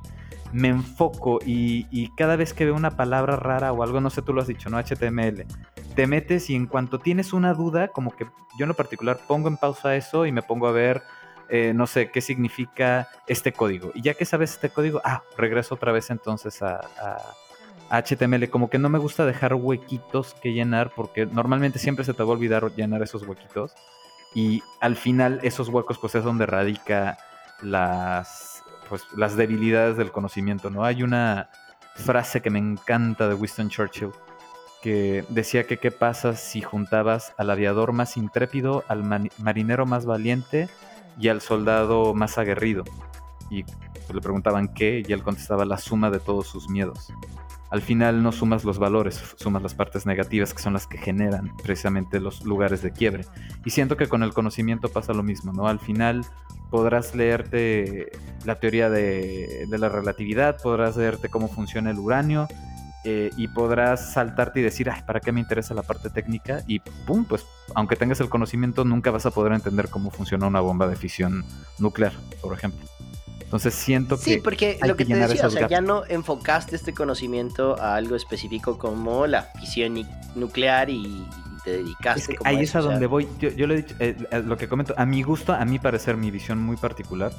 me 0.53 0.69
enfoco 0.69 1.39
y, 1.45 2.09
cada 2.17 2.37
vez 2.37 2.53
que 2.53 2.65
veo 2.65 2.75
una 2.75 2.93
palabra 2.97 3.37
rara 3.37 3.73
o 3.73 3.83
algo, 3.83 4.01
no 4.01 4.11
sé, 4.11 4.23
tú 4.23 4.33
lo 4.33 4.41
has 4.41 4.47
dicho, 4.47 4.71
¿no? 4.71 4.79
HTML, 4.79 5.47
te 5.95 6.07
metes 6.07 6.51
y 6.51 6.55
en 6.55 6.67
cuanto 6.67 6.99
tienes 6.99 7.33
una 7.33 7.55
duda, 7.55 7.89
como 7.89 8.15
que 8.15 8.25
yo 8.59 8.65
en 8.65 8.69
lo 8.69 8.75
particular 8.75 9.19
pongo 9.27 9.49
en 9.49 9.57
pausa 9.57 9.97
eso 9.97 10.27
y 10.27 10.33
me 10.33 10.43
pongo 10.43 10.69
a 10.69 10.73
ver, 10.73 11.03
eh, 11.49 11.73
no 11.75 11.87
sé, 11.87 12.11
qué 12.11 12.21
significa 12.21 13.09
este 13.27 13.53
código. 13.53 13.91
Y 13.95 14.03
ya 14.03 14.15
que 14.15 14.25
sabes 14.25 14.53
este 14.53 14.71
código, 14.71 15.01
ah, 15.05 15.23
regreso 15.37 15.75
otra 15.75 15.93
vez 15.93 16.11
entonces 16.11 16.63
a, 16.63 16.81
a 17.91 18.03
HTML. 18.03 18.49
Como 18.51 18.71
que 18.71 18.79
no 18.79 18.89
me 18.89 18.99
gusta 18.99 19.27
dejar 19.27 19.55
huequitos 19.55 20.35
que 20.35 20.53
llenar 20.53 20.93
porque 20.95 21.27
normalmente 21.27 21.79
siempre 21.79 22.05
se 22.05 22.15
te 22.15 22.23
va 22.23 22.29
a 22.29 22.33
olvidar 22.33 22.71
llenar 22.77 23.03
esos 23.03 23.27
huequitos. 23.27 23.75
Y 24.35 24.63
al 24.81 24.97
final 24.97 25.41
esos 25.43 25.69
huecos 25.69 25.99
pues 25.99 26.15
es 26.15 26.25
donde 26.25 26.47
radica 26.47 27.19
las, 27.63 28.63
pues, 28.89 29.07
las 29.17 29.37
debilidades 29.37 29.97
del 29.97 30.13
conocimiento, 30.13 30.71
¿no? 30.71 30.85
Hay 30.85 31.03
una 31.03 31.51
frase 31.95 32.41
que 32.41 32.51
me 32.51 32.59
encanta 32.59 33.29
de 33.29 33.35
Winston 33.35 33.69
Churchill 33.69 34.11
que 34.83 35.25
decía 35.29 35.67
que 35.67 35.77
qué 35.79 35.91
pasa 35.91 36.35
si 36.37 36.63
juntabas 36.63 37.35
al 37.37 37.51
aviador 37.51 37.93
más 37.93 38.17
intrépido, 38.17 38.85
al 38.89 39.05
marinero 39.39 39.85
más 39.85 40.07
valiente 40.07 40.71
y 41.19 41.29
al 41.29 41.43
soldado 41.43 42.15
más 42.15 42.39
aguerrido. 42.39 42.85
Y 43.51 43.65
pues, 43.65 44.15
le 44.15 44.21
preguntaban 44.21 44.73
qué 44.73 45.03
y 45.07 45.13
él 45.13 45.23
contestaba 45.23 45.65
la 45.65 45.77
suma 45.77 46.11
de 46.11 46.21
todos 46.21 46.47
sus 46.47 46.71
miedos 46.71 47.13
al 47.71 47.83
final 47.83 48.23
no 48.23 48.33
sumas 48.33 48.65
los 48.65 48.79
valores, 48.79 49.23
sumas 49.37 49.63
las 49.63 49.75
partes 49.75 50.05
negativas 50.05 50.53
que 50.53 50.63
son 50.63 50.73
las 50.73 50.87
que 50.87 50.99
generan 50.99 51.57
precisamente 51.63 52.21
los 52.21 52.45
lugares 52.45 52.83
de 52.83 52.93
quiebre. 52.93 53.25
Y 53.65 53.71
siento 53.71 53.97
que 53.97 54.09
con 54.09 54.23
el 54.23 54.35
conocimiento 54.35 54.89
pasa 54.89 55.13
lo 55.13 55.23
mismo, 55.23 55.53
¿no? 55.53 55.69
Al 55.69 55.79
final 55.79 56.25
podrás 56.71 57.15
leerte 57.15 58.11
la 58.45 58.59
teoría 58.59 58.91
de, 58.91 59.67
la 59.71 59.89
relatividad, 59.89 60.61
podrás 60.61 60.97
leerte 60.97 61.29
cómo 61.29 61.49
funciona 61.49 61.91
el 61.91 61.99
uranio, 61.99 62.49
eh, 63.03 63.31
y 63.39 63.49
podrás 63.49 64.13
saltarte 64.13 64.61
y 64.61 64.63
decir, 64.63 64.91
ay, 64.91 65.03
¿para 65.07 65.21
qué 65.21 65.33
me 65.33 65.41
interesa 65.41 65.73
la 65.73 65.83
parte 65.83 66.11
técnica? 66.11 66.63
Y 66.67 66.81
pum, 66.81 67.25
pues 67.25 67.47
aunque 67.75 67.97
tengas 67.97 68.21
el 68.21 68.29
conocimiento, 68.29 68.85
nunca 68.85 69.11
vas 69.11 69.25
a 69.25 69.31
poder 69.31 69.55
entender 69.55 69.89
cómo 69.89 70.11
funciona 70.11 70.47
una 70.47 70.61
bomba 70.61 70.87
de 70.87 70.97
fisión 70.97 71.45
nuclear, 71.79 72.13
por 72.43 72.53
ejemplo. 72.53 72.87
Entonces 73.51 73.75
siento 73.75 74.17
que. 74.17 74.23
Sí, 74.23 74.37
porque 74.39 74.79
lo 74.87 74.97
que, 74.97 75.05
te 75.05 75.17
decía, 75.17 75.45
o 75.45 75.51
sea, 75.51 75.67
ya 75.67 75.81
no 75.81 76.05
enfocaste 76.07 76.77
este 76.77 76.95
conocimiento 76.95 77.77
a 77.81 77.97
algo 77.97 78.15
específico 78.15 78.79
como 78.79 79.27
la 79.27 79.43
fisión 79.43 80.07
nuclear 80.37 80.89
y, 80.89 81.27
te 81.65 81.73
dedicaste. 81.79 82.37
ahí 82.45 82.61
es 82.61 82.77
a 82.77 82.81
donde 82.81 83.09
voy. 83.09 83.27
Yo, 83.41 83.49
yo 83.49 83.67
lo 83.67 83.75
he 83.75 83.79
dicho, 83.79 83.97
eh, 83.99 84.17
eh, 84.31 84.43
lo 84.47 84.57
que 84.57 84.69
comento, 84.69 84.95
a 84.97 85.05
mi 85.05 85.25
gusto, 85.25 85.53
a 85.53 85.65
mi 85.65 85.81
parecer, 85.81 86.17
mi 86.17 86.31
visión 86.31 86.63
muy 86.63 86.77
particular, 86.77 87.33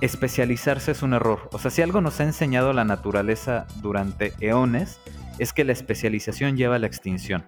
especializarse 0.00 0.92
es 0.92 1.02
un 1.02 1.12
error. 1.12 1.50
O 1.52 1.58
sea, 1.58 1.70
si 1.70 1.82
algo 1.82 2.00
nos 2.00 2.18
ha 2.20 2.24
enseñado 2.24 2.72
la 2.72 2.86
naturaleza 2.86 3.66
durante 3.82 4.32
eones, 4.40 5.00
es 5.38 5.52
que 5.52 5.64
la 5.64 5.72
especialización 5.72 6.56
lleva 6.56 6.76
a 6.76 6.78
la 6.78 6.86
extinción. 6.86 7.44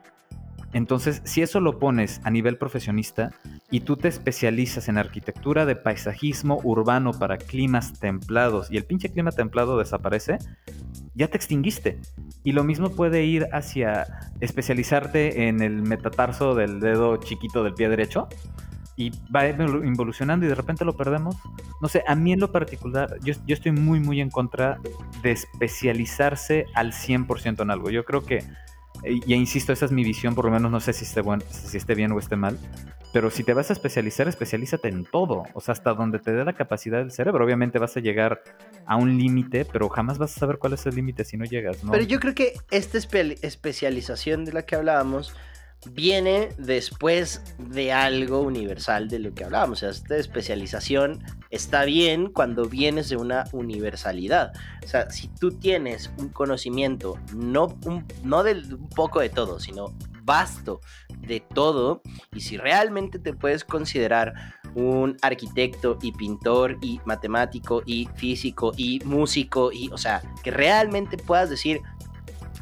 Entonces, 0.75 1.23
si 1.25 1.41
eso 1.41 1.61
lo 1.61 1.79
pones 1.79 2.21
a 2.23 2.31
nivel 2.31 2.59
profesionista 2.59 3.33
y 3.75 3.81
tú 3.81 3.97
te 3.97 4.07
especializas 4.07 4.89
en 4.89 4.99
arquitectura 4.99 5.67
de 5.67 5.75
paisajismo 5.75 6.61
urbano 6.63 7.11
para 7.11 7.39
climas 7.39 7.99
templados 7.99 8.71
y 8.71 8.77
el 8.77 8.85
pinche 8.85 9.11
clima 9.11 9.33
templado 9.33 9.77
desaparece, 9.77 10.39
ya 11.17 11.27
te 11.27 11.37
extinguiste. 11.37 11.99
Y 12.45 12.53
lo 12.53 12.63
mismo 12.63 12.91
puede 12.91 13.25
ir 13.25 13.49
hacia 13.51 14.31
especializarte 14.39 15.49
en 15.49 15.61
el 15.61 15.83
metatarso 15.83 16.55
del 16.55 16.79
dedo 16.79 17.17
chiquito 17.17 17.65
del 17.65 17.75
pie 17.75 17.89
derecho 17.89 18.29
y 18.95 19.11
va 19.35 19.49
involucionando 19.49 20.47
y 20.47 20.51
de 20.51 20.55
repente 20.55 20.85
lo 20.85 20.97
perdemos. 20.97 21.35
No 21.83 21.89
sé, 21.89 22.05
a 22.07 22.15
mí 22.15 22.33
en 22.33 22.39
lo 22.39 22.53
particular, 22.53 23.19
yo, 23.25 23.35
yo 23.45 23.55
estoy 23.55 23.73
muy, 23.73 23.99
muy 23.99 24.21
en 24.21 24.31
contra 24.31 24.79
de 25.25 25.33
especializarse 25.33 26.67
al 26.75 26.93
100% 26.93 27.63
en 27.63 27.71
algo. 27.73 27.91
Yo 27.91 28.05
creo 28.05 28.23
que 28.23 28.45
y 29.07 29.35
insisto, 29.35 29.73
esa 29.73 29.85
es 29.85 29.93
mi 29.93 30.05
visión, 30.05 30.35
por 30.35 30.47
lo 30.47 30.51
menos 30.51 30.71
no 30.71 30.81
sé 30.81 30.93
si 30.93 31.05
esté, 31.05 31.23
si 31.51 31.77
esté 31.77 31.95
bien 31.95 32.13
o 32.13 32.19
esté 32.19 32.37
mal, 32.37 32.59
pero 33.13 33.31
si 33.31 33.45
te 33.45 33.55
vas 33.55 33.71
a 33.71 33.73
especializar, 33.73 34.27
especialízate 34.27 34.89
en 34.89 35.05
todo, 35.05 35.45
o 35.53 35.61
sea, 35.61 35.73
hasta 35.73 35.95
donde 35.95 36.19
te 36.19 36.33
dé 36.33 36.45
la 36.45 36.55
capacidad 36.55 36.99
del 36.99 37.13
cerebro. 37.13 37.45
Obviamente 37.45 37.79
vas 37.79 37.97
a 37.97 38.01
llegar 38.01 38.43
a 38.87 38.97
un 38.97 39.17
límite, 39.17 39.65
pero 39.65 39.89
jamás 39.89 40.19
vas 40.19 40.37
a 40.37 40.41
saber 40.41 40.59
cuál 40.59 40.73
es 40.73 40.85
el 40.87 40.97
límite 40.97 41.25
si 41.25 41.37
no 41.37 41.45
llegas, 41.45 41.85
¿no? 41.85 41.93
Pero 41.93 42.05
yo 42.05 42.19
creo 42.19 42.35
que 42.35 42.55
esta 42.71 42.99
especialización 42.99 44.45
de 44.45 44.53
la 44.53 44.63
que 44.63 44.75
hablábamos 44.75 45.35
viene 45.93 46.51
después 46.59 47.43
de 47.59 47.93
algo 47.93 48.41
universal 48.41 49.09
de 49.09 49.19
lo 49.19 49.35
que 49.35 49.45
hablábamos. 49.45 49.79
O 49.79 49.81
sea, 49.81 49.91
esta 49.91 50.17
especialización 50.17 51.23
está 51.51 51.85
bien 51.85 52.31
cuando 52.31 52.67
vienes 52.67 53.09
de 53.09 53.17
una 53.17 53.45
universalidad. 53.53 54.53
O 54.85 54.89
sea, 54.89 55.11
si 55.11 55.29
tú 55.29 55.53
tienes 55.53 56.11
un 56.19 56.29
conocimiento, 56.29 57.19
no, 57.35 57.79
un, 57.85 58.05
no 58.23 58.43
del 58.43 58.75
un 58.75 58.89
poco 58.89 59.21
de 59.21 59.29
todo, 59.29 59.61
sino 59.61 59.95
vasto 60.25 60.81
de 61.19 61.41
todo, 61.41 62.03
y 62.35 62.41
si 62.41 62.57
realmente 62.57 63.19
te 63.19 63.35
puedes 63.35 63.65
considerar 63.65 64.35
un 64.75 65.17
arquitecto 65.23 65.99
y 66.03 66.13
pintor 66.13 66.79
y 66.81 67.01
matemático 67.05 67.83
y 67.87 68.09
físico 68.17 68.73
y 68.77 69.01
músico, 69.05 69.71
y, 69.71 69.91
o 69.91 69.99
sea, 69.99 70.23
que 70.43 70.51
realmente 70.51 71.17
puedas 71.17 71.51
decir, 71.51 71.81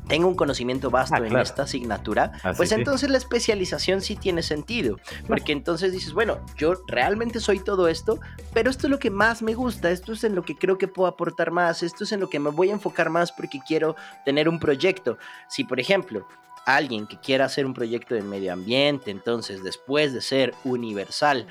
tengo 0.08 0.28
un 0.28 0.34
conocimiento 0.34 0.90
vasto 0.90 1.14
Ah, 1.16 1.26
en 1.26 1.36
esta 1.36 1.62
asignatura, 1.62 2.32
Ah, 2.42 2.52
pues 2.56 2.70
sí. 2.70 2.74
entonces 2.74 3.08
la 3.10 3.18
especialización 3.18 4.00
sí 4.00 4.16
tiene 4.16 4.42
sentido. 4.42 4.98
Porque 5.26 5.52
entonces 5.52 5.92
dices, 5.92 6.12
bueno, 6.12 6.38
yo 6.56 6.74
realmente 6.88 7.40
soy 7.40 7.60
todo 7.60 7.88
esto, 7.88 8.18
pero 8.52 8.70
esto 8.70 8.86
es 8.86 8.90
lo 8.90 8.98
que 8.98 9.10
más 9.10 9.42
me 9.42 9.54
gusta, 9.54 9.90
esto 9.90 10.12
es 10.12 10.24
en 10.24 10.34
lo 10.34 10.42
que 10.42 10.56
creo 10.56 10.78
que 10.78 10.88
puedo 10.88 11.08
aportar 11.08 11.50
más, 11.50 11.82
esto 11.82 12.04
es 12.04 12.12
en 12.12 12.20
lo 12.20 12.28
que 12.28 12.38
me 12.40 12.50
voy 12.50 12.70
a 12.70 12.72
enfocar 12.72 13.10
más 13.10 13.32
porque 13.32 13.60
quiero 13.66 13.96
tener 14.24 14.48
un 14.48 14.58
proyecto. 14.58 15.18
Si, 15.48 15.64
por 15.64 15.78
ejemplo, 15.80 16.26
alguien 16.66 17.06
que 17.06 17.18
quiera 17.18 17.44
hacer 17.46 17.66
un 17.66 17.74
proyecto 17.74 18.14
de 18.14 18.22
medio 18.22 18.52
ambiente, 18.52 19.10
entonces 19.10 19.62
después 19.62 20.12
de 20.12 20.20
ser 20.20 20.54
universal, 20.64 21.46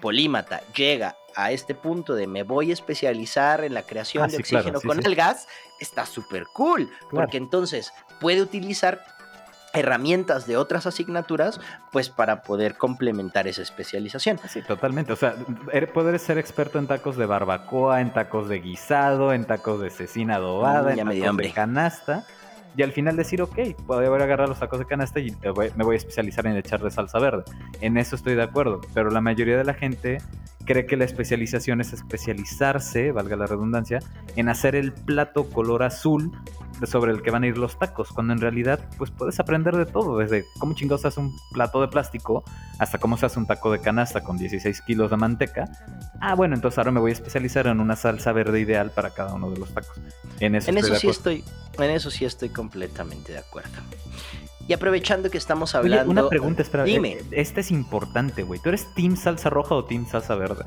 polímata, 0.00 0.62
llega 0.76 1.16
a 1.36 1.50
este 1.52 1.74
punto 1.74 2.14
de 2.14 2.26
me 2.26 2.42
voy 2.42 2.70
a 2.70 2.74
especializar 2.74 3.64
en 3.64 3.74
la 3.74 3.82
creación 3.82 4.24
Ah, 4.24 4.26
de 4.28 4.36
sí, 4.38 4.42
claro, 4.42 4.60
oxígeno 4.68 4.80
sí, 4.80 4.86
con 4.88 4.98
sí. 5.02 5.08
algas, 5.08 5.48
está 5.80 6.06
súper 6.06 6.46
cool, 6.52 6.90
porque 7.10 7.36
entonces 7.36 7.92
puede 8.20 8.42
utilizar 8.42 9.04
herramientas 9.74 10.46
de 10.46 10.56
otras 10.58 10.86
asignaturas, 10.86 11.58
pues 11.92 12.10
para 12.10 12.42
poder 12.42 12.76
complementar 12.76 13.46
esa 13.46 13.62
especialización. 13.62 14.38
Sí, 14.48 14.60
totalmente. 14.62 15.12
O 15.12 15.16
sea, 15.16 15.34
er- 15.72 15.90
poder 15.92 16.18
ser 16.18 16.36
experto 16.36 16.78
en 16.78 16.86
tacos 16.86 17.16
de 17.16 17.24
barbacoa, 17.24 18.02
en 18.02 18.12
tacos 18.12 18.48
de 18.50 18.60
guisado, 18.60 19.32
en 19.32 19.46
tacos 19.46 19.80
de 19.80 19.88
cecina 19.88 20.36
adobada, 20.36 20.94
Mm, 20.94 20.98
en 20.98 21.20
tacos 21.22 21.36
de 21.38 21.52
canasta. 21.52 22.26
Y 22.76 22.82
al 22.82 22.92
final 22.92 23.16
decir, 23.16 23.42
ok, 23.42 23.58
puedo 23.86 24.00
agarrar 24.14 24.48
los 24.48 24.58
tacos 24.58 24.78
de 24.78 24.86
canasta 24.86 25.20
y 25.20 25.30
voy- 25.54 25.70
me 25.76 25.84
voy 25.84 25.94
a 25.94 25.98
especializar 25.98 26.46
en 26.46 26.56
echarle 26.56 26.90
salsa 26.90 27.18
verde. 27.18 27.44
En 27.80 27.98
eso 27.98 28.16
estoy 28.16 28.34
de 28.34 28.42
acuerdo. 28.42 28.80
Pero 28.94 29.10
la 29.10 29.20
mayoría 29.20 29.58
de 29.58 29.64
la 29.64 29.74
gente 29.74 30.18
cree 30.64 30.86
que 30.86 30.96
la 30.96 31.04
especialización 31.04 31.80
es 31.80 31.92
especializarse, 31.92 33.12
valga 33.12 33.36
la 33.36 33.46
redundancia, 33.46 33.98
en 34.36 34.48
hacer 34.48 34.74
el 34.74 34.92
plato 34.92 35.50
color 35.50 35.82
azul 35.82 36.30
sobre 36.86 37.12
el 37.12 37.22
que 37.22 37.30
van 37.30 37.42
a 37.44 37.46
ir 37.46 37.58
los 37.58 37.78
tacos, 37.78 38.08
cuando 38.12 38.32
en 38.32 38.40
realidad 38.40 38.80
pues 38.98 39.10
puedes 39.10 39.38
aprender 39.40 39.76
de 39.76 39.86
todo, 39.86 40.18
desde 40.18 40.44
cómo 40.58 40.74
chingados 40.74 41.02
se 41.02 41.08
hace 41.08 41.20
un 41.20 41.36
plato 41.52 41.80
de 41.80 41.88
plástico 41.88 42.44
hasta 42.78 42.98
cómo 42.98 43.16
se 43.16 43.26
hace 43.26 43.38
un 43.38 43.46
taco 43.46 43.70
de 43.72 43.80
canasta 43.80 44.22
con 44.22 44.38
16 44.38 44.80
kilos 44.82 45.10
de 45.10 45.16
manteca. 45.16 45.68
Ah, 46.20 46.34
bueno, 46.34 46.54
entonces 46.54 46.78
ahora 46.78 46.90
me 46.90 47.00
voy 47.00 47.10
a 47.10 47.14
especializar 47.14 47.66
en 47.66 47.80
una 47.80 47.96
salsa 47.96 48.32
verde 48.32 48.60
ideal 48.60 48.90
para 48.90 49.10
cada 49.10 49.34
uno 49.34 49.50
de 49.50 49.58
los 49.58 49.72
tacos. 49.72 49.96
En 50.40 50.54
eso, 50.54 50.70
En 50.70 50.78
estoy 50.78 50.92
eso 50.92 51.00
sí 51.00 51.08
estoy, 51.08 51.44
en 51.78 51.90
eso 51.90 52.10
sí 52.10 52.24
estoy 52.24 52.48
completamente 52.48 53.32
de 53.32 53.38
acuerdo. 53.38 53.70
Y 54.68 54.72
aprovechando 54.74 55.28
que 55.28 55.38
estamos 55.38 55.74
Oye, 55.74 55.92
hablando, 55.94 56.12
una 56.12 56.28
pregunta, 56.28 56.62
espera. 56.62 56.84
Dime. 56.84 57.14
eh, 57.14 57.24
Esta 57.32 57.60
es 57.60 57.70
importante, 57.72 58.44
güey. 58.44 58.60
¿Tú 58.60 58.68
eres 58.68 58.86
team 58.94 59.16
salsa 59.16 59.50
roja 59.50 59.74
o 59.74 59.84
team 59.84 60.06
salsa 60.08 60.36
verde? 60.36 60.64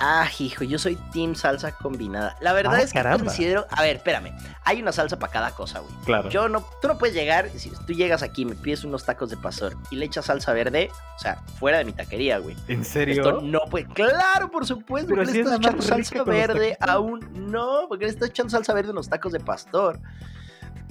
Ah, 0.00 0.26
hijo, 0.38 0.64
yo 0.64 0.78
soy 0.78 0.96
team 1.12 1.34
salsa 1.34 1.72
combinada. 1.72 2.36
La 2.40 2.52
verdad 2.52 2.74
Ah, 2.74 2.82
es 2.82 2.92
que 2.92 2.98
caramba. 2.98 3.24
considero, 3.26 3.66
a 3.70 3.82
ver, 3.82 3.96
espérame, 3.96 4.32
hay 4.64 4.80
una 4.82 4.90
salsa 4.92 5.18
para 5.18 5.32
cada 5.32 5.50
cosa, 5.52 5.80
güey. 5.80 5.92
Claro. 6.04 6.28
Yo 6.30 6.48
no, 6.48 6.64
tú 6.80 6.88
no 6.88 6.98
puedes 6.98 7.14
llegar, 7.14 7.48
si 7.56 7.70
tú 7.70 7.92
llegas 7.92 8.22
aquí, 8.22 8.44
me 8.44 8.54
pides 8.54 8.84
unos 8.84 9.04
tacos 9.04 9.30
de 9.30 9.36
pastor 9.36 9.76
y 9.90 9.96
le 9.96 10.06
echas 10.06 10.24
salsa 10.26 10.52
verde, 10.52 10.90
o 11.16 11.18
sea, 11.18 11.42
fuera 11.58 11.78
de 11.78 11.84
mi 11.84 11.92
taquería, 11.92 12.38
güey. 12.38 12.56
¿En 12.68 12.84
serio? 12.84 13.14
Esto 13.22 13.40
no 13.42 13.60
puede. 13.70 13.86
Claro, 13.86 14.50
por 14.50 14.66
supuesto. 14.66 15.08
Pero 15.08 15.22
porque 15.22 15.32
si 15.32 15.38
le 15.38 15.44
estás 15.44 15.58
echando 15.60 15.82
salsa 15.82 16.24
verde 16.24 16.76
taquitos. 16.78 16.88
a 16.88 16.98
un. 16.98 17.50
No, 17.52 17.86
porque 17.88 18.06
le 18.06 18.10
estás 18.10 18.28
echando 18.30 18.50
salsa 18.50 18.72
verde 18.74 18.88
a 18.88 18.92
unos 18.92 19.08
tacos 19.08 19.32
de 19.32 19.40
pastor. 19.40 20.00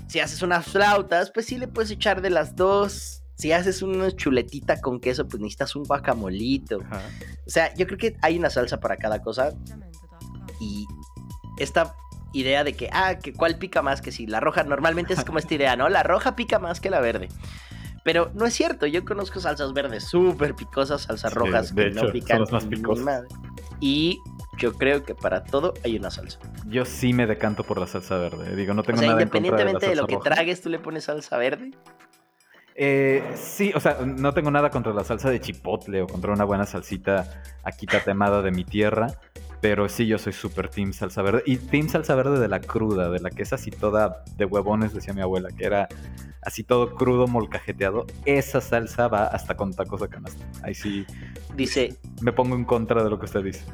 Si 0.08 0.20
haces 0.20 0.42
unas 0.42 0.66
flautas, 0.66 1.32
pues 1.32 1.46
sí 1.46 1.58
le 1.58 1.68
puedes 1.68 1.90
echar 1.92 2.22
de 2.22 2.30
las 2.30 2.56
dos. 2.56 3.21
Si 3.42 3.52
haces 3.52 3.82
una 3.82 4.12
chuletita 4.12 4.80
con 4.82 5.00
queso, 5.00 5.28
pues 5.28 5.42
necesitas 5.42 5.76
un 5.76 5.82
guacamolito. 5.84 6.80
Ajá. 6.86 7.02
O 7.48 7.50
sea, 7.50 7.74
yo 7.74 7.88
creo 7.88 7.98
que 7.98 8.16
hay 8.22 8.38
una 8.38 8.52
salsa 8.52 8.80
para 8.80 8.98
cada 8.98 9.20
cosa. 9.24 9.54
Y 10.60 10.86
esta 11.58 11.96
idea 12.34 12.64
de 12.64 12.74
que, 12.74 12.88
ah, 12.94 13.18
que 13.18 13.34
cuál 13.34 13.58
pica 13.58 13.82
más 13.82 14.00
que 14.04 14.12
si 14.12 14.28
la 14.28 14.42
roja, 14.42 14.64
normalmente 14.64 15.16
es 15.16 15.26
como 15.26 15.40
esta 15.40 15.56
idea, 15.56 15.76
¿no? 15.76 15.90
La 15.90 16.04
roja 16.04 16.36
pica 16.36 16.60
más 16.60 16.80
que 16.80 16.92
la 16.92 17.00
verde. 17.00 17.30
Pero 18.04 18.30
no 18.36 18.46
es 18.46 18.54
cierto, 18.54 18.86
yo 18.86 19.04
conozco 19.06 19.40
salsas 19.40 19.74
verdes 19.74 20.04
súper 20.04 20.54
picosas, 20.54 21.02
salsas 21.02 21.34
Sí, 21.34 21.40
rojas 21.40 21.74
de 21.74 21.82
que 21.86 21.88
hecho, 21.90 21.96
no 21.96 22.02
son 22.04 22.12
pican. 22.12 22.40
las 22.42 22.52
más 22.52 22.66
ni 22.66 22.76
picosas. 22.76 23.04
madre. 23.04 23.28
Y 23.80 24.20
yo 24.60 24.74
creo 24.74 25.04
que 25.04 25.16
para 25.16 25.44
todo 25.46 25.74
hay 25.84 25.98
una 25.98 26.12
salsa. 26.12 26.38
Yo 26.68 26.86
sí 26.86 27.12
me 27.12 27.26
decanto 27.26 27.64
por 27.64 27.80
la 27.80 27.88
salsa 27.88 28.18
verde. 28.18 28.56
Digo, 28.56 28.76
no 28.76 28.82
O 28.82 28.84
tengo 28.84 29.00
sea, 29.00 29.10
nada 29.10 29.24
en 29.24 29.30
contra 29.30 29.42
de 29.42 29.42
la 29.42 29.72
independientemente 29.72 29.90
de, 29.90 29.96
lo 29.96 30.04
salsa 30.04 30.18
que 30.30 30.30
tragues, 30.30 30.62
tú 30.62 30.70
le 30.70 30.78
pones 30.78 31.06
salsa 31.06 31.38
verde. 31.40 31.72
Eh, 32.76 33.24
sí, 33.36 33.72
o 33.76 33.80
sea, 33.80 33.98
no 34.06 34.34
tengo 34.34 34.52
nada 34.52 34.70
contra 34.70 34.94
la 34.94 35.04
salsa 35.04 35.30
de 35.30 35.40
chipotle 35.40 36.02
o 36.02 36.08
contra 36.08 36.32
una 36.32 36.44
buena 36.44 36.66
salsita 36.66 37.44
aquí 37.64 37.86
tatemada 37.86 38.42
de 38.42 38.52
mi 38.52 38.64
tierra. 38.64 39.08
Pero 39.62 39.88
sí, 39.90 40.08
yo 40.08 40.18
soy 40.18 40.34
súper 40.34 40.70
team 40.70 40.92
salsa 40.92 41.22
verde. 41.22 41.44
Y 41.46 41.58
team 41.58 41.88
salsa 41.88 42.16
verde 42.16 42.40
de 42.40 42.48
la 42.48 42.60
cruda, 42.62 43.12
de 43.12 43.20
la 43.20 43.30
que 43.30 43.44
es 43.44 43.54
así 43.54 43.70
toda 43.70 44.24
de 44.36 44.46
huevones, 44.46 44.94
decía 44.94 45.14
mi 45.14 45.22
abuela, 45.22 45.50
que 45.56 45.66
era 45.66 45.88
así 46.42 46.64
todo 46.64 46.96
crudo, 46.96 47.28
molcajeteado. 47.28 48.08
Esa 48.26 48.60
salsa 48.60 49.08
va 49.08 49.26
hasta 49.26 49.56
con 49.56 49.72
tacos 49.74 50.02
de 50.02 50.10
canasta. 50.10 50.44
Ahí 50.64 50.74
sí 50.74 51.06
Dice, 51.56 51.98
me 52.22 52.32
pongo 52.32 52.56
en 52.56 52.66
contra 52.66 53.04
de 53.04 53.10
lo 53.10 53.20
que 53.20 53.26
usted 53.26 53.44
dice. 53.44 53.66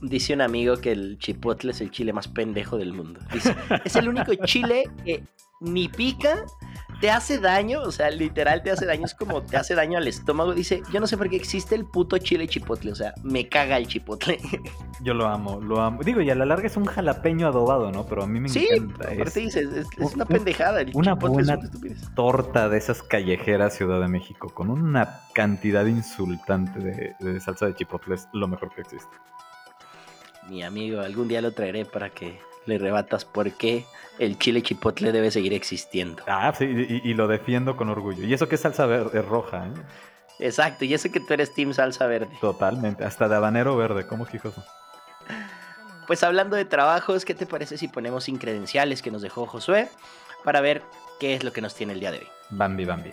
dice 0.00 0.34
un 0.34 0.40
amigo 0.40 0.76
que 0.78 0.92
el 0.92 1.18
chipotle 1.18 1.72
es 1.72 1.80
el 1.80 1.90
chile 1.90 2.12
más 2.12 2.28
pendejo 2.28 2.76
del 2.76 2.92
mundo. 2.92 3.20
Dice, 3.32 3.54
es 3.84 3.96
el 3.96 4.08
único 4.08 4.34
chile 4.46 4.84
que 5.04 5.22
ni 5.60 5.88
pica, 5.88 6.44
te 7.00 7.10
hace 7.10 7.38
daño, 7.38 7.82
o 7.82 7.92
sea, 7.92 8.10
literal 8.10 8.62
te 8.62 8.70
hace 8.70 8.86
daño, 8.86 9.04
es 9.04 9.14
como 9.14 9.42
te 9.42 9.56
hace 9.56 9.74
daño 9.74 9.98
al 9.98 10.08
estómago. 10.08 10.54
Dice, 10.54 10.82
yo 10.92 10.98
no 11.00 11.06
sé 11.06 11.16
por 11.18 11.28
qué 11.28 11.36
existe 11.36 11.74
el 11.74 11.84
puto 11.84 12.16
chile 12.18 12.48
chipotle, 12.48 12.92
o 12.92 12.94
sea, 12.94 13.12
me 13.22 13.48
caga 13.48 13.76
el 13.76 13.86
chipotle. 13.86 14.38
Yo 15.02 15.12
lo 15.12 15.26
amo, 15.26 15.60
lo 15.60 15.82
amo. 15.82 16.02
Digo, 16.02 16.22
y 16.22 16.30
a 16.30 16.34
la 16.34 16.46
larga 16.46 16.66
es 16.68 16.76
un 16.78 16.86
jalapeño 16.86 17.46
adobado, 17.48 17.92
¿no? 17.92 18.06
Pero 18.06 18.22
a 18.22 18.26
mí 18.26 18.40
me 18.40 18.48
Sí, 18.48 18.66
encanta. 18.72 19.04
aparte 19.04 19.22
Es 19.24 19.34
dices, 19.34 19.68
es, 19.74 19.86
es 19.98 20.14
una 20.14 20.24
un- 20.24 20.28
pendejada. 20.28 20.80
El 20.80 20.90
una 20.94 21.12
chipotle 21.12 21.42
es 21.42 21.48
una 21.48 22.14
torta 22.14 22.70
de 22.70 22.78
esas 22.78 23.02
callejeras 23.02 23.74
Ciudad 23.74 24.00
de 24.00 24.08
México 24.08 24.48
con 24.54 24.70
una 24.70 25.20
cantidad 25.34 25.84
insultante 25.84 26.78
de, 26.80 27.14
de 27.20 27.40
salsa 27.40 27.66
de 27.66 27.74
chipotle 27.74 28.14
es 28.14 28.26
lo 28.32 28.48
mejor 28.48 28.74
que 28.74 28.80
existe. 28.80 29.14
Mi 30.48 30.62
amigo, 30.62 31.00
algún 31.00 31.28
día 31.28 31.42
lo 31.42 31.52
traeré 31.52 31.84
para 31.84 32.08
que 32.08 32.38
le 32.66 32.78
rebatas 32.78 33.24
por 33.24 33.52
qué 33.52 33.84
el 34.18 34.38
chile 34.38 34.62
chipotle 34.62 35.12
debe 35.12 35.30
seguir 35.30 35.52
existiendo. 35.52 36.22
Ah, 36.26 36.52
sí, 36.56 36.64
y, 36.64 37.10
y 37.10 37.14
lo 37.14 37.28
defiendo 37.28 37.76
con 37.76 37.88
orgullo. 37.88 38.24
Y 38.24 38.32
eso 38.32 38.48
que 38.48 38.54
es 38.56 38.60
salsa 38.60 38.86
verde, 38.86 39.22
roja, 39.22 39.66
¿eh? 39.66 39.72
Exacto, 40.38 40.84
y 40.84 40.92
eso 40.92 41.10
que 41.10 41.20
tú 41.20 41.32
eres 41.32 41.54
team 41.54 41.72
salsa 41.72 42.06
verde. 42.06 42.36
Totalmente. 42.40 43.04
Hasta 43.04 43.28
de 43.28 43.36
habanero 43.36 43.76
verde, 43.76 44.06
¿cómo 44.06 44.26
fijoso? 44.26 44.62
Pues 46.06 46.22
hablando 46.22 46.56
de 46.56 46.64
trabajos, 46.64 47.24
¿qué 47.24 47.34
te 47.34 47.46
parece 47.46 47.78
si 47.78 47.88
ponemos 47.88 48.24
sin 48.24 48.38
credenciales 48.38 49.02
que 49.02 49.10
nos 49.10 49.22
dejó 49.22 49.46
Josué 49.46 49.88
para 50.44 50.60
ver 50.60 50.82
qué 51.18 51.34
es 51.34 51.42
lo 51.42 51.52
que 51.52 51.60
nos 51.60 51.74
tiene 51.74 51.94
el 51.94 52.00
día 52.00 52.12
de 52.12 52.18
hoy? 52.18 52.28
Bambi, 52.50 52.84
Bambi. 52.84 53.12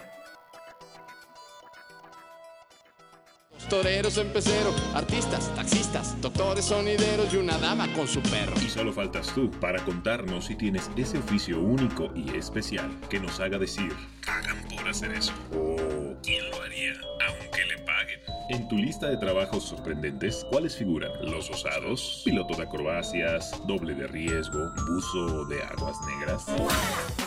Toreros 3.74 4.19
en 4.19 4.32
pecero, 4.32 4.71
artistas, 4.93 5.51
taxistas, 5.55 6.21
doctores 6.21 6.65
sonideros 6.65 7.34
y 7.34 7.38
una 7.38 7.57
dama 7.57 7.91
con 7.93 8.07
su 8.07 8.21
perro. 8.21 8.53
Y 8.63 8.69
solo 8.69 8.93
faltas 8.93 9.34
tú 9.34 9.49
para 9.49 9.84
contarnos 9.84 10.45
si 10.45 10.55
tienes 10.55 10.91
ese 10.95 11.17
oficio 11.17 11.59
único 11.59 12.11
y 12.13 12.38
especial 12.38 12.91
que 13.09 13.19
nos 13.19 13.39
haga 13.39 13.57
decir, 13.57 13.91
pagan 14.24 14.63
por 14.69 14.88
hacer 14.88 15.11
eso. 15.13 15.34
O 15.55 16.13
¿quién 16.21 16.47
lo 16.51 16.61
haría 16.61 16.93
aunque 17.28 17.65
le 17.65 17.80
paguen? 17.80 18.19
En 18.51 18.67
tu 18.67 18.78
lista 18.78 19.09
de 19.09 19.17
trabajos 19.17 19.63
sorprendentes, 19.63 20.45
¿cuáles 20.51 20.78
figuran? 20.78 21.11
Los 21.24 21.49
osados, 21.49 22.21
piloto 22.24 22.55
de 22.55 22.63
acrobacias, 22.65 23.59
doble 23.65 23.95
de 23.95 24.05
riesgo, 24.05 24.59
buzo 24.88 25.45
de 25.45 25.63
aguas 25.63 25.97
negras. 26.05 26.45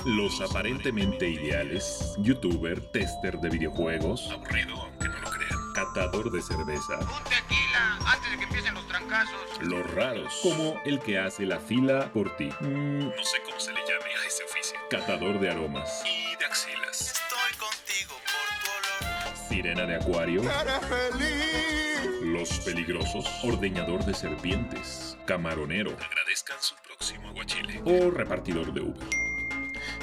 Los 0.04 0.40
aparentemente 0.40 1.28
ideales, 1.28 2.14
youtuber, 2.18 2.80
tester 2.92 3.36
de 3.40 3.50
videojuegos, 3.50 4.30
aburrido 4.30 4.76
aunque 4.76 5.08
no 5.08 5.18
lo 5.18 5.30
crean, 5.30 5.55
catador 5.76 6.30
de 6.30 6.40
cerveza. 6.40 6.98
tequila 7.28 7.98
antes 8.06 8.30
de 8.30 8.38
que 8.38 8.44
empiecen 8.44 8.74
los 8.74 8.88
trancazos. 8.88 9.36
Los 9.60 9.90
raros, 9.92 10.40
como 10.42 10.80
el 10.86 10.98
que 11.00 11.18
hace 11.18 11.44
la 11.44 11.60
fila 11.60 12.10
por 12.14 12.34
ti. 12.36 12.48
Mm, 12.60 13.08
no 13.08 13.24
sé 13.24 13.42
cómo 13.44 13.60
se 13.60 13.72
le 13.72 13.80
llame 13.80 14.10
a 14.10 14.26
ese 14.26 14.44
oficio. 14.44 14.78
Catador 14.88 15.38
de 15.38 15.50
aromas 15.50 16.02
y 16.06 16.34
de 16.38 16.46
axilas. 16.46 17.12
Estoy 17.12 17.58
contigo 17.58 18.14
por 18.24 18.48
tu 18.62 19.28
olor. 19.28 19.36
Sirena 19.48 19.84
de 19.84 19.96
acuario. 19.96 20.42
Eres 20.42 20.86
feliz. 20.86 22.22
Los 22.22 22.50
peligrosos. 22.60 23.26
Ordeñador 23.44 24.02
de 24.06 24.14
serpientes. 24.14 25.18
Camaronero. 25.26 25.90
Agradezcan 25.90 26.56
su 26.58 26.74
próximo 26.76 27.28
aguachile. 27.28 27.82
O 27.84 28.10
repartidor 28.10 28.72
de 28.72 28.80
Uber. 28.80 29.26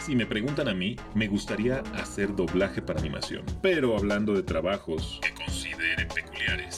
Si 0.06 0.18
me 0.18 0.26
preguntan 0.26 0.68
a 0.68 0.74
mí, 0.74 0.98
me 1.14 1.28
gustaría 1.28 1.80
hacer 1.96 2.36
doblaje 2.36 2.82
para 2.82 3.00
animación. 3.00 3.46
Pero 3.62 3.96
hablando 3.98 4.34
de 4.34 4.44
trabajos 4.44 5.20
que 5.22 5.33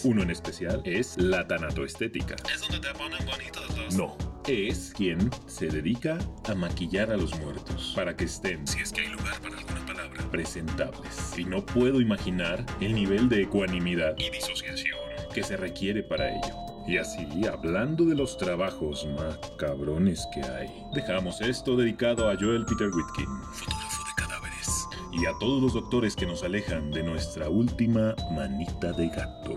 uno 0.05 0.21
en 0.21 0.29
especial 0.29 0.81
es 0.85 1.17
la 1.17 1.47
tanatoestética. 1.47 2.35
Es 2.53 2.61
donde 2.61 2.79
te 2.79 2.93
ponen 2.93 3.25
bonitos 3.25 3.77
los... 3.77 3.95
No, 3.95 4.15
es 4.47 4.93
quien 4.95 5.31
se 5.47 5.67
dedica 5.67 6.17
a 6.47 6.53
maquillar 6.53 7.11
a 7.11 7.17
los 7.17 7.37
muertos 7.39 7.93
para 7.95 8.15
que 8.15 8.25
estén, 8.25 8.67
si 8.67 8.79
es 8.79 8.91
que 8.91 9.01
hay 9.01 9.07
lugar 9.09 9.41
para 9.41 9.57
alguna 9.57 9.85
palabra, 9.85 10.31
presentables. 10.31 11.33
Y 11.37 11.43
no 11.45 11.65
puedo 11.65 11.99
imaginar 11.99 12.63
el 12.79 12.93
nivel 12.93 13.27
de 13.29 13.43
ecuanimidad 13.43 14.15
y 14.19 14.29
disociación 14.29 14.99
que 15.33 15.43
se 15.43 15.57
requiere 15.57 16.03
para 16.03 16.29
ello. 16.29 16.55
Y 16.87 16.97
así, 16.97 17.27
hablando 17.51 18.05
de 18.05 18.13
los 18.13 18.37
trabajos 18.37 19.07
más 19.17 19.39
cabrones 19.57 20.27
que 20.31 20.43
hay, 20.43 20.69
dejamos 20.93 21.41
esto 21.41 21.75
dedicado 21.75 22.29
a 22.29 22.35
Joel 22.39 22.63
Peter 22.65 22.89
Whitkin, 22.89 23.25
fotógrafo 23.53 24.03
de 24.03 24.23
cadáveres, 24.23 24.87
y 25.11 25.25
a 25.25 25.31
todos 25.39 25.63
los 25.63 25.73
doctores 25.73 26.15
que 26.15 26.27
nos 26.27 26.43
alejan 26.43 26.91
de 26.91 27.01
nuestra 27.01 27.49
última 27.49 28.13
manita 28.35 28.91
de 28.91 29.07
gato. 29.07 29.55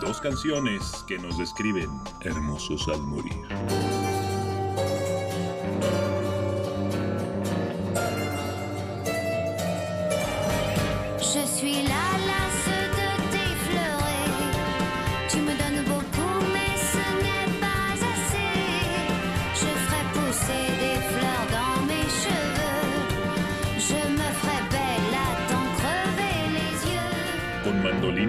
Dos 0.00 0.20
canciones 0.20 1.04
que 1.08 1.18
nos 1.18 1.38
describen 1.38 1.90
hermosos 2.20 2.86
al 2.88 3.02
morir. 3.02 3.48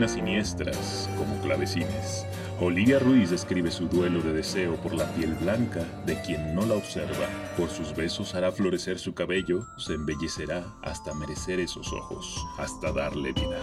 Siniestras 0.08 1.10
como 1.18 1.40
clavecines, 1.42 2.26
Olivia 2.62 3.00
Ruiz 3.00 3.30
describe 3.30 3.72
su 3.72 3.88
duelo 3.88 4.22
de 4.22 4.34
deseo 4.34 4.76
por 4.78 4.94
la 4.94 5.06
piel 5.14 5.34
blanca 5.36 5.84
de 6.06 6.20
quien 6.22 6.56
no 6.56 6.66
la 6.66 6.76
observa. 6.76 7.28
Por 7.58 7.70
sus 7.70 7.96
besos 7.96 8.36
hará 8.36 8.52
florecer 8.52 9.00
su 9.00 9.14
cabello, 9.14 9.66
se 9.78 9.94
embellecerá 9.94 10.64
hasta 10.82 11.14
merecer 11.14 11.60
esos 11.60 11.92
ojos, 11.94 12.46
hasta 12.58 12.92
darle 12.92 13.34
vida. 13.34 13.60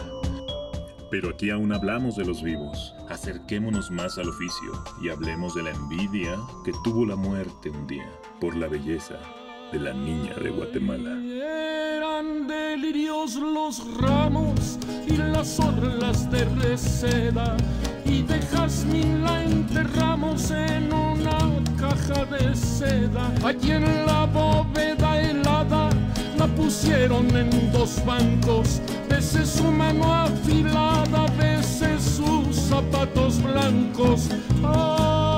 Pero 1.11 1.31
aquí 1.31 1.51
aún 1.51 1.73
hablamos 1.73 2.17
de 2.17 2.25
los 2.25 2.43
vivos. 2.43 2.95
Acerquémonos 3.09 3.91
más 3.91 4.19
al 4.19 4.29
oficio 4.29 4.73
y 5.03 5.09
hablemos 5.09 5.55
de 5.55 5.63
la 5.63 5.71
envidia 5.71 6.37
que 6.65 6.73
tuvo 6.85 7.07
la 7.07 7.17
muerte 7.17 7.71
un 7.71 7.87
día 7.87 8.11
por 8.41 8.57
la 8.57 8.67
belleza 8.67 9.19
de 9.73 9.81
la 9.81 9.93
niña 9.93 10.35
de 10.43 10.51
Guatemala. 10.51 11.19
Eran 11.97 12.47
delirios 12.47 13.35
los 13.35 13.83
ramos 13.99 14.79
y 15.07 15.17
las 15.17 15.59
orlas 15.59 16.31
de 16.31 16.45
reseda 16.45 17.57
y 18.05 18.23
de 18.23 18.39
jazmín 18.41 19.25
la 19.25 19.43
enterramos 19.43 20.51
en 20.51 20.93
una 20.93 21.39
caja 21.79 22.25
de 22.27 22.55
seda. 22.55 23.33
Allí 23.45 23.73
en 23.73 24.07
la 24.07 24.27
bóveda 24.27 25.21
helada 25.21 25.91
la 26.39 26.47
pusieron 26.49 27.35
en 27.37 27.73
dos 27.73 28.05
bancos, 28.05 28.81
veces 29.09 29.49
su 29.49 29.65
mano 29.65 30.15
afilada, 30.15 31.27
veces 31.39 32.03
sus 32.03 32.57
zapatos 32.57 33.43
blancos. 33.43 34.29
En 34.31 35.36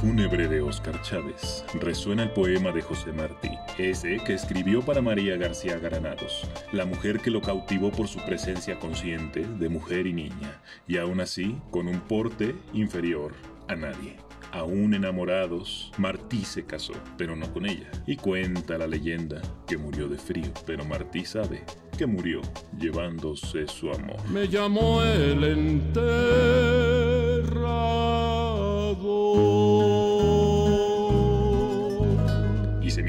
fúnebre 0.00 0.48
de 0.48 0.62
Óscar 0.62 1.02
Chávez 1.02 1.62
resuena 1.74 2.22
el 2.22 2.30
poema 2.30 2.72
de 2.72 2.80
José 2.80 3.12
Martí, 3.12 3.50
ese 3.76 4.16
que 4.24 4.32
escribió 4.32 4.80
para 4.80 5.02
María 5.02 5.36
García 5.36 5.78
Granados, 5.78 6.48
la 6.72 6.86
mujer 6.86 7.20
que 7.20 7.30
lo 7.30 7.42
cautivó 7.42 7.90
por 7.90 8.08
su 8.08 8.18
presencia 8.24 8.78
consciente 8.78 9.46
de 9.46 9.68
mujer 9.68 10.06
y 10.06 10.14
niña, 10.14 10.58
y 10.88 10.96
aún 10.96 11.20
así 11.20 11.54
con 11.70 11.86
un 11.86 12.00
porte 12.00 12.56
inferior 12.72 13.34
a 13.68 13.76
nadie. 13.76 14.16
Aún 14.52 14.94
enamorados, 14.94 15.92
Martí 15.98 16.44
se 16.44 16.64
casó, 16.64 16.94
pero 17.18 17.36
no 17.36 17.52
con 17.52 17.66
ella, 17.66 17.90
y 18.06 18.16
cuenta 18.16 18.78
la 18.78 18.86
leyenda 18.86 19.42
que 19.66 19.76
murió 19.76 20.08
de 20.08 20.16
frío, 20.16 20.50
pero 20.66 20.82
Martí 20.86 21.26
sabe 21.26 21.62
que 21.98 22.06
murió 22.06 22.40
llevándose 22.78 23.68
su 23.68 23.90
amor. 23.90 24.16
Me 24.30 24.48
llamó 24.48 25.02
el 25.02 25.44
enterrador. 25.44 26.80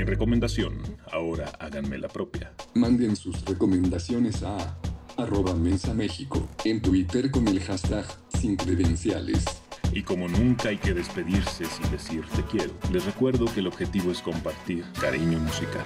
Mi 0.02 0.06
recomendación, 0.06 0.82
ahora 1.12 1.52
háganme 1.60 1.99
la 1.99 2.08
propia. 2.08 2.52
Manden 2.74 3.16
sus 3.16 3.45
recomendaciones 3.45 4.41
a 4.41 4.76
arroba 5.16 5.54
México 5.54 6.49
en 6.66 6.82
Twitter 6.82 7.30
con 7.30 7.47
el 7.47 7.60
hashtag 7.60 8.08
sin 8.39 8.56
credenciales. 8.56 9.45
Y 9.93 10.02
como 10.02 10.28
nunca 10.28 10.70
hay 10.70 10.78
que 10.78 10.95
despedirse 10.95 11.66
sin 11.66 11.91
decir 11.91 12.26
te 12.36 12.43
quiero, 12.45 12.74
les 12.91 13.06
recuerdo 13.06 13.45
que 13.45 13.60
el 13.60 13.68
objetivo 13.68 14.12
es 14.12 14.22
compartir 14.22 14.84
cariño 14.99 15.38
musical. 15.38 15.86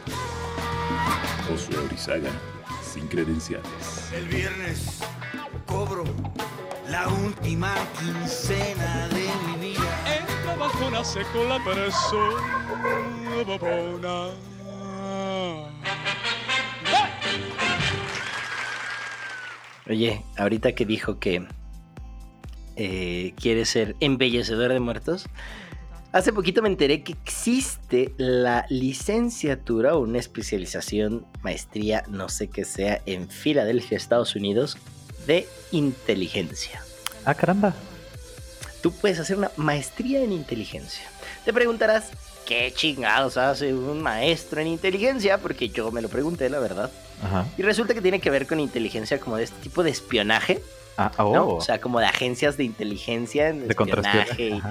Josué 1.49 1.77
Orizaga, 1.79 2.31
sin 2.81 3.07
credenciales. 3.07 4.13
El 4.15 4.29
viernes 4.29 5.01
cobro 5.65 6.05
la 6.89 7.07
última 7.07 7.75
quincena 7.99 9.07
de 9.09 9.29
mi 9.47 9.69
vida. 9.69 10.17
En 10.17 10.45
la 10.45 10.55
bajona 10.55 11.03
seco 11.03 11.43
la 11.47 11.63
persona 11.63 13.43
babona. 13.47 14.29
Oye, 19.87 20.23
ahorita 20.37 20.73
que 20.73 20.85
dijo 20.85 21.19
que 21.19 21.47
eh, 22.75 23.33
quiere 23.39 23.65
ser 23.65 23.95
embellecedor 23.99 24.73
de 24.73 24.79
muertos, 24.79 25.27
hace 26.11 26.33
poquito 26.33 26.63
me 26.63 26.69
enteré 26.69 27.03
que 27.03 27.13
existe 27.13 28.13
la 28.17 28.65
licenciatura 28.69 29.95
o 29.95 29.99
una 29.99 30.17
especialización, 30.17 31.25
maestría, 31.43 32.03
no 32.09 32.29
sé 32.29 32.49
qué 32.49 32.65
sea, 32.65 33.01
en 33.05 33.29
Filadelfia, 33.29 33.97
Estados 33.97 34.35
Unidos, 34.35 34.77
de 35.25 35.47
inteligencia. 35.71 36.83
Ah, 37.25 37.33
caramba. 37.33 37.73
Tú 38.81 38.91
puedes 38.91 39.19
hacer 39.19 39.37
una 39.37 39.51
maestría 39.57 40.21
en 40.21 40.31
inteligencia. 40.31 41.03
Te 41.43 41.51
preguntarás, 41.53 42.11
¿qué 42.45 42.71
chingados 42.75 43.37
hace 43.37 43.73
un 43.73 44.01
maestro 44.01 44.61
en 44.61 44.67
inteligencia? 44.67 45.39
Porque 45.39 45.69
yo 45.69 45.91
me 45.91 46.01
lo 46.01 46.09
pregunté, 46.09 46.49
la 46.49 46.59
verdad. 46.59 46.91
Ajá. 47.23 47.47
Y 47.57 47.63
resulta 47.63 47.93
que 47.93 48.01
tiene 48.01 48.19
que 48.19 48.29
ver 48.29 48.45
con 48.45 48.59
inteligencia 48.59 49.19
como 49.19 49.37
de 49.37 49.45
este 49.45 49.59
tipo 49.61 49.83
de 49.83 49.89
espionaje, 49.89 50.61
Ah, 50.97 51.11
oh. 51.17 51.33
¿no? 51.33 51.47
O 51.49 51.61
sea, 51.61 51.79
como 51.81 51.99
de 51.99 52.05
agencias 52.05 52.57
de 52.57 52.63
inteligencia, 52.63 53.51
de, 53.51 53.59
de 53.61 53.67
espionaje. 53.67 54.61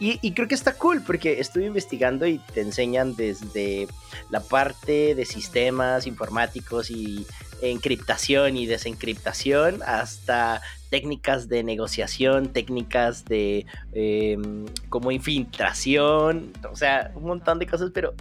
y- 0.00 0.32
creo 0.32 0.48
que 0.48 0.54
está 0.54 0.74
cool 0.74 1.02
porque 1.06 1.40
estuve 1.40 1.66
investigando 1.66 2.26
y 2.26 2.38
te 2.38 2.60
enseñan 2.62 3.14
desde 3.16 3.86
la 4.30 4.40
parte 4.40 5.14
de 5.14 5.24
sistemas 5.24 6.06
informáticos 6.06 6.90
y 6.90 7.26
encriptación 7.62 8.56
y 8.56 8.66
desencriptación 8.66 9.82
hasta 9.86 10.60
técnicas 10.90 11.48
de 11.48 11.62
negociación, 11.62 12.48
técnicas 12.48 13.24
de 13.24 13.66
eh, 13.92 14.36
como 14.88 15.10
infiltración, 15.12 16.52
o 16.70 16.76
sea, 16.76 17.10
un 17.14 17.24
montón 17.24 17.58
de 17.58 17.66
cosas, 17.66 17.90
pero 17.92 18.14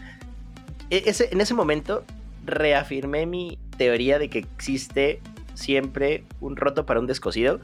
e- 0.89 1.03
ese, 1.05 1.30
en 1.32 1.41
ese 1.41 1.53
momento 1.53 2.03
reafirmé 2.45 3.26
mi 3.26 3.57
teoría 3.78 4.20
de 4.20 4.30
que 4.30 4.39
existe 4.39 5.20
siempre 5.54 6.24
un 6.41 6.56
roto 6.56 6.86
para 6.86 6.99
un 6.99 7.08
descosido 7.08 7.60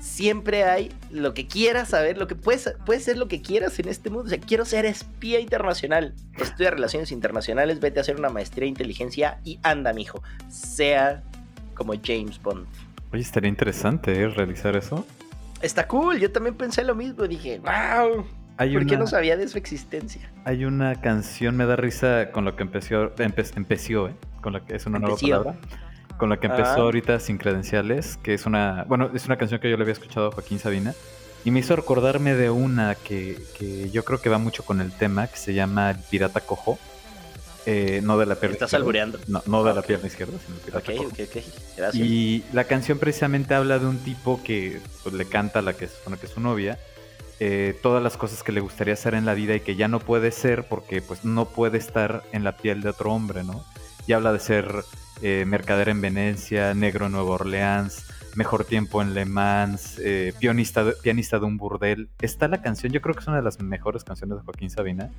siempre 0.00 0.64
hay 0.64 0.90
lo 1.10 1.34
que 1.34 1.46
quieras 1.46 1.90
saber, 1.90 2.16
lo 2.16 2.26
que 2.26 2.34
puedes, 2.34 2.74
puedes 2.86 3.04
ser 3.04 3.18
lo 3.18 3.28
que 3.28 3.42
quieras 3.42 3.78
en 3.80 3.88
este 3.88 4.08
mundo. 4.08 4.24
O 4.26 4.28
sea, 4.30 4.38
quiero 4.40 4.64
ser 4.64 4.86
espía 4.86 5.40
internacional. 5.40 6.14
Estudia 6.38 6.70
relaciones 6.70 7.12
internacionales, 7.12 7.80
vete 7.80 7.98
a 7.98 8.02
hacer 8.02 8.16
una 8.16 8.30
maestría 8.30 8.62
de 8.64 8.68
inteligencia 8.70 9.40
y 9.44 9.58
anda, 9.62 9.92
mijo. 9.92 10.22
Sea 10.48 11.22
como 11.74 11.92
James 12.02 12.40
Bond. 12.42 12.66
Oye, 13.12 13.20
estaría 13.22 13.50
interesante 13.50 14.18
¿eh? 14.22 14.28
realizar 14.28 14.74
eso. 14.74 15.06
Está 15.60 15.86
cool, 15.86 16.18
yo 16.18 16.32
también 16.32 16.54
pensé 16.54 16.82
lo 16.82 16.94
mismo. 16.94 17.26
Dije, 17.28 17.58
wow, 17.58 18.24
Hay 18.56 18.72
¿por 18.72 18.86
qué 18.86 18.94
una, 18.94 19.00
no 19.04 19.06
sabía 19.06 19.36
de 19.36 19.48
su 19.48 19.58
existencia? 19.58 20.30
hay 20.46 20.64
una 20.64 20.98
canción, 21.02 21.56
me 21.58 21.66
da 21.66 21.76
risa 21.76 22.30
con 22.32 22.46
lo 22.46 22.56
que 22.56 22.62
empezó, 22.62 23.14
empe- 23.16 23.52
empezó, 23.54 24.08
¿eh? 24.08 24.14
Con 24.40 24.54
la 24.54 24.64
que 24.64 24.76
es 24.76 24.86
una 24.86 24.98
nueva 24.98 25.16
Empeció. 25.16 25.42
palabra. 25.44 25.60
Con 26.20 26.28
la 26.28 26.36
que 26.38 26.46
empezó 26.48 26.70
Ah. 26.72 26.82
ahorita 26.82 27.18
sin 27.18 27.38
credenciales, 27.38 28.18
que 28.22 28.34
es 28.34 28.44
una, 28.46 28.84
bueno, 28.86 29.10
es 29.14 29.24
una 29.26 29.36
canción 29.36 29.58
que 29.58 29.68
yo 29.70 29.76
le 29.76 29.82
había 29.82 29.94
escuchado 29.94 30.28
a 30.28 30.30
Joaquín 30.32 30.58
Sabina. 30.60 30.94
Y 31.44 31.50
me 31.50 31.60
hizo 31.60 31.74
recordarme 31.74 32.34
de 32.34 32.50
una 32.50 32.94
que, 32.94 33.38
que 33.58 33.90
yo 33.90 34.04
creo 34.04 34.20
que 34.20 34.28
va 34.28 34.36
mucho 34.36 34.62
con 34.62 34.82
el 34.82 34.92
tema, 34.92 35.26
que 35.28 35.38
se 35.38 35.54
llama 35.54 35.90
El 35.90 35.96
Pirata 36.10 36.40
Cojo. 36.42 36.78
Eh, 37.66 38.00
no 38.04 38.18
de 38.18 38.26
la 38.26 38.34
pierna 38.34 38.54
Estás 38.54 38.68
izquierda. 38.68 38.82
albureando. 38.82 39.18
No, 39.28 39.42
no 39.46 39.64
de 39.64 39.72
la 39.74 39.80
Ok. 39.80 39.86
pierna 39.86 40.06
izquierda, 40.06 40.34
sino 40.44 40.56
el 40.56 40.60
pirata 40.62 40.92
Ok, 40.92 40.96
cojo. 40.98 41.08
ok, 41.08 41.20
ok. 41.36 41.42
Gracias. 41.78 41.94
Y 42.06 42.44
la 42.52 42.64
canción 42.64 42.98
precisamente 42.98 43.54
habla 43.54 43.78
de 43.78 43.86
un 43.86 43.98
tipo 43.98 44.42
que 44.44 44.80
pues, 45.02 45.14
le 45.14 45.24
canta 45.24 45.58
a 45.60 45.62
la 45.62 45.72
que 45.72 45.88
supone 45.88 46.18
que 46.18 46.26
es 46.26 46.32
su 46.32 46.40
novia 46.40 46.78
eh, 47.42 47.74
todas 47.82 48.02
las 48.02 48.18
cosas 48.18 48.42
que 48.42 48.52
le 48.52 48.60
gustaría 48.60 48.92
hacer 48.92 49.14
en 49.14 49.24
la 49.24 49.32
vida 49.32 49.54
y 49.54 49.60
que 49.60 49.74
ya 49.76 49.88
no 49.88 49.98
puede 50.00 50.30
ser 50.30 50.64
porque 50.68 51.00
pues 51.00 51.24
no 51.24 51.46
puede 51.46 51.78
estar 51.78 52.22
en 52.32 52.44
la 52.44 52.52
piel 52.58 52.82
de 52.82 52.90
otro 52.90 53.12
hombre, 53.14 53.44
¿no? 53.44 53.64
Y 54.06 54.12
habla 54.12 54.32
de 54.34 54.40
ser 54.40 54.84
eh, 55.22 55.44
mercader 55.46 55.88
en 55.88 56.00
Venecia, 56.00 56.74
negro 56.74 57.06
en 57.06 57.12
Nueva 57.12 57.30
Orleans, 57.30 58.06
mejor 58.36 58.64
tiempo 58.64 59.02
en 59.02 59.14
Le 59.14 59.24
Mans, 59.24 59.98
eh, 59.98 60.32
pianista, 60.38 60.84
de, 60.84 60.92
pianista 60.92 61.38
de 61.38 61.46
un 61.46 61.56
burdel. 61.56 62.08
Está 62.20 62.48
la 62.48 62.62
canción, 62.62 62.92
yo 62.92 63.00
creo 63.00 63.14
que 63.14 63.20
es 63.20 63.26
una 63.26 63.36
de 63.36 63.42
las 63.42 63.60
mejores 63.60 64.04
canciones 64.04 64.38
de 64.38 64.44
Joaquín 64.44 64.70
Sabina. 64.70 65.10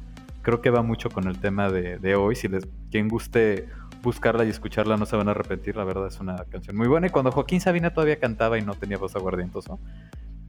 Creo 0.41 0.62
que 0.62 0.70
va 0.70 0.82
mucho 0.82 1.10
con 1.10 1.28
el 1.28 1.39
tema 1.39 1.70
de, 1.70 2.16
hoy. 2.16 2.36
Si 2.36 2.47
les, 2.47 2.68
quien 2.89 3.08
guste 3.08 3.68
buscarla 4.02 4.45
y 4.45 4.49
escucharla 4.49 4.97
no 4.97 5.06
se 5.06 5.16
van 5.16 5.28
a 5.28 5.32
arrepentir, 5.32 5.76
la 5.76 5.84
verdad 5.84 6.08
es 6.08 6.20
una 6.20 6.36
canción 6.45 6.76
muy 6.76 6.88
buena. 6.88 7.08
Y 7.08 7.10
cuando 7.10 7.32
Joaquín 7.32 7.62
Sabina 7.62 7.93
todavía 7.93 8.20
cantaba 8.20 8.58
y 8.58 8.62
no 8.64 8.74
tenía 8.76 8.97
voz 8.97 9.16
aguardientoso. 9.16 9.80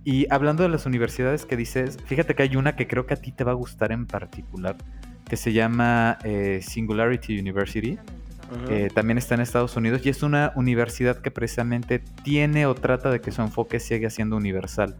Y 0.04 0.26
hablando 0.30 0.62
de 0.64 0.68
las 0.68 0.86
universidades 0.86 1.44
que 1.46 1.56
dices, 1.56 1.98
fíjate 2.06 2.34
que 2.34 2.42
hay 2.42 2.56
una 2.56 2.74
que 2.74 2.88
creo 2.88 3.06
que 3.06 3.14
a 3.14 3.18
ti 3.18 3.30
te 3.30 3.44
va 3.44 3.52
a 3.52 3.54
gustar 3.54 3.92
en 3.92 4.06
particular, 4.06 4.76
que 5.28 5.36
se 5.36 5.52
llama 5.52 6.18
eh, 6.24 6.60
Singularity 6.62 7.38
University. 7.38 7.98
También 8.94 9.18
está 9.18 9.34
en 9.34 9.40
Estados 9.40 9.76
Unidos 9.76 10.04
y 10.04 10.08
es 10.08 10.22
una 10.22 10.52
universidad 10.56 11.18
que 11.18 11.30
precisamente 11.30 11.98
tiene 12.22 12.66
o 12.66 12.74
trata 12.74 13.10
de 13.10 13.20
que 13.20 13.30
su 13.30 13.42
enfoque 13.42 13.80
siga 13.80 14.10
siendo 14.10 14.36
universal. 14.36 14.96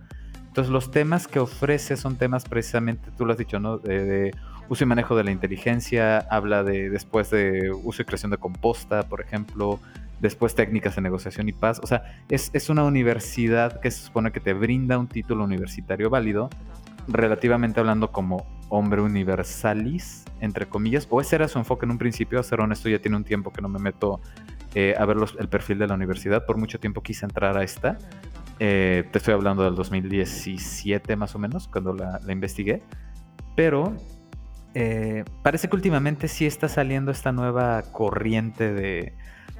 Entonces 0.46 0.70
los 0.70 0.90
temas 0.90 1.26
que 1.28 1.38
ofrece 1.38 1.96
son 1.96 2.16
temas 2.16 2.44
precisamente, 2.44 3.10
tú 3.16 3.24
lo 3.24 3.32
has 3.32 3.38
dicho, 3.38 3.58
¿no? 3.58 3.78
De, 3.78 4.04
de 4.04 4.34
uso 4.68 4.84
y 4.84 4.86
manejo 4.86 5.16
de 5.16 5.24
la 5.24 5.30
inteligencia, 5.30 6.18
habla 6.18 6.62
de 6.62 6.90
después 6.90 7.30
de 7.30 7.72
uso 7.72 8.02
y 8.02 8.04
creación 8.04 8.30
de 8.30 8.38
composta, 8.38 9.02
por 9.04 9.20
ejemplo, 9.20 9.80
después 10.20 10.54
técnicas 10.54 10.96
de 10.96 11.02
negociación 11.02 11.48
y 11.48 11.52
paz. 11.52 11.80
O 11.82 11.86
sea, 11.86 12.04
es, 12.28 12.50
es 12.54 12.70
una 12.70 12.84
universidad 12.84 13.80
que 13.80 13.90
se 13.90 14.04
supone 14.04 14.30
que 14.30 14.40
te 14.40 14.54
brinda 14.54 14.98
un 14.98 15.08
título 15.08 15.44
universitario 15.44 16.08
válido, 16.08 16.48
relativamente 17.08 17.80
hablando 17.80 18.12
como 18.12 18.46
hombre 18.74 19.02
universalis, 19.02 20.24
entre 20.40 20.66
comillas, 20.66 21.06
o 21.10 21.20
ese 21.20 21.36
era 21.36 21.46
su 21.46 21.58
enfoque 21.58 21.84
en 21.84 21.92
un 21.92 21.98
principio, 21.98 22.40
a 22.40 22.42
ser 22.42 22.60
honesto, 22.60 22.88
ya 22.88 22.98
tiene 22.98 23.16
un 23.18 23.24
tiempo 23.24 23.52
que 23.52 23.60
no 23.60 23.68
me 23.68 23.78
meto 23.78 24.20
eh, 24.74 24.94
a 24.98 25.04
ver 25.04 25.18
el 25.38 25.48
perfil 25.48 25.78
de 25.78 25.86
la 25.86 25.94
universidad, 25.94 26.46
por 26.46 26.56
mucho 26.56 26.80
tiempo 26.80 27.02
quise 27.02 27.26
entrar 27.26 27.56
a 27.56 27.62
esta, 27.62 27.98
Eh, 28.64 29.04
te 29.10 29.18
estoy 29.18 29.34
hablando 29.34 29.64
del 29.64 29.74
2017 29.74 31.16
más 31.16 31.34
o 31.34 31.38
menos, 31.38 31.68
cuando 31.68 31.94
la, 31.94 32.20
la 32.24 32.32
investigué, 32.32 32.82
pero 33.56 33.96
eh, 34.74 35.24
parece 35.42 35.68
que 35.68 35.76
últimamente 35.76 36.28
sí 36.28 36.46
está 36.46 36.68
saliendo 36.68 37.10
esta 37.10 37.32
nueva 37.32 37.82
corriente 37.90 38.72
de, 38.72 39.14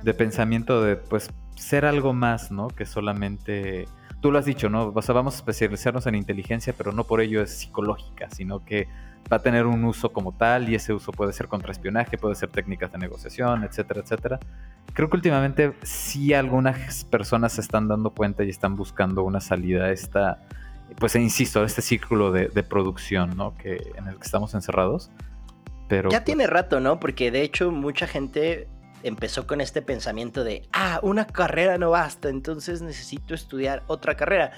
de 0.05 0.15
pensamiento 0.15 0.83
de 0.83 0.97
pues 0.97 1.31
ser 1.57 1.85
algo 1.85 2.13
más, 2.13 2.51
¿no? 2.51 2.69
Que 2.69 2.87
solamente, 2.87 3.87
tú 4.23 4.31
lo 4.31 4.39
has 4.39 4.47
dicho, 4.47 4.71
¿no? 4.71 4.93
O 4.95 5.03
sea, 5.03 5.15
vamos 5.15 5.35
a 5.35 5.37
especializarnos 5.39 6.07
en 6.07 6.15
inteligencia, 6.15 6.73
pero 6.73 6.93
no 6.93 7.05
por 7.05 7.21
ello 7.21 7.43
es 7.43 7.51
psicológica, 7.51 8.31
sino 8.31 8.65
que 8.65 8.87
va 9.31 9.39
a 9.39 9.43
tener 9.43 9.67
un 9.67 9.85
uso 9.85 10.13
como 10.13 10.33
tal 10.33 10.69
y 10.69 10.77
ese 10.77 10.93
uso 10.93 11.13
puede 11.13 11.33
ser 11.33 11.49
contraespionaje, 11.49 12.17
puede 12.17 12.37
ser 12.37 12.49
técnicas 12.49 12.93
de 12.93 12.99
negociación, 12.99 13.65
etcétera, 13.65 14.01
etcétera. 14.01 14.41
Creo 14.95 15.11
que 15.11 15.17
últimamente 15.17 15.75
sí 15.83 16.33
algunas 16.35 17.05
personas 17.05 17.53
se 17.53 17.61
están 17.61 17.89
dando 17.89 18.11
cuenta 18.11 18.45
y 18.45 18.49
están 18.49 18.77
buscando 18.77 19.25
una 19.25 19.41
salida 19.41 19.87
a 19.87 19.91
esta, 19.91 20.39
pues 20.99 21.17
insisto, 21.17 21.61
a 21.61 21.67
este 21.67 21.83
círculo 21.83 22.31
de, 22.31 22.47
de 22.49 22.63
producción, 22.63 23.37
¿no? 23.37 23.57
Que, 23.57 23.93
en 23.97 24.07
el 24.07 24.17
que 24.17 24.25
estamos 24.25 24.55
encerrados. 24.55 25.11
Pero 25.89 26.11
Ya 26.11 26.23
tiene 26.23 26.47
rato, 26.47 26.79
¿no? 26.79 27.01
Porque 27.01 27.33
de 27.33 27.43
hecho 27.43 27.73
mucha 27.73 28.07
gente 28.07 28.69
empezó 29.03 29.47
con 29.47 29.61
este 29.61 29.83
pensamiento 29.83 30.45
de, 30.45 30.69
ah, 30.73 31.01
una 31.03 31.27
carrera 31.27 31.79
no 31.79 31.91
basta, 31.91 32.29
entonces 32.29 32.83
necesito 32.83 33.35
estudiar 33.35 33.83
otra 33.87 34.17
carrera. 34.17 34.53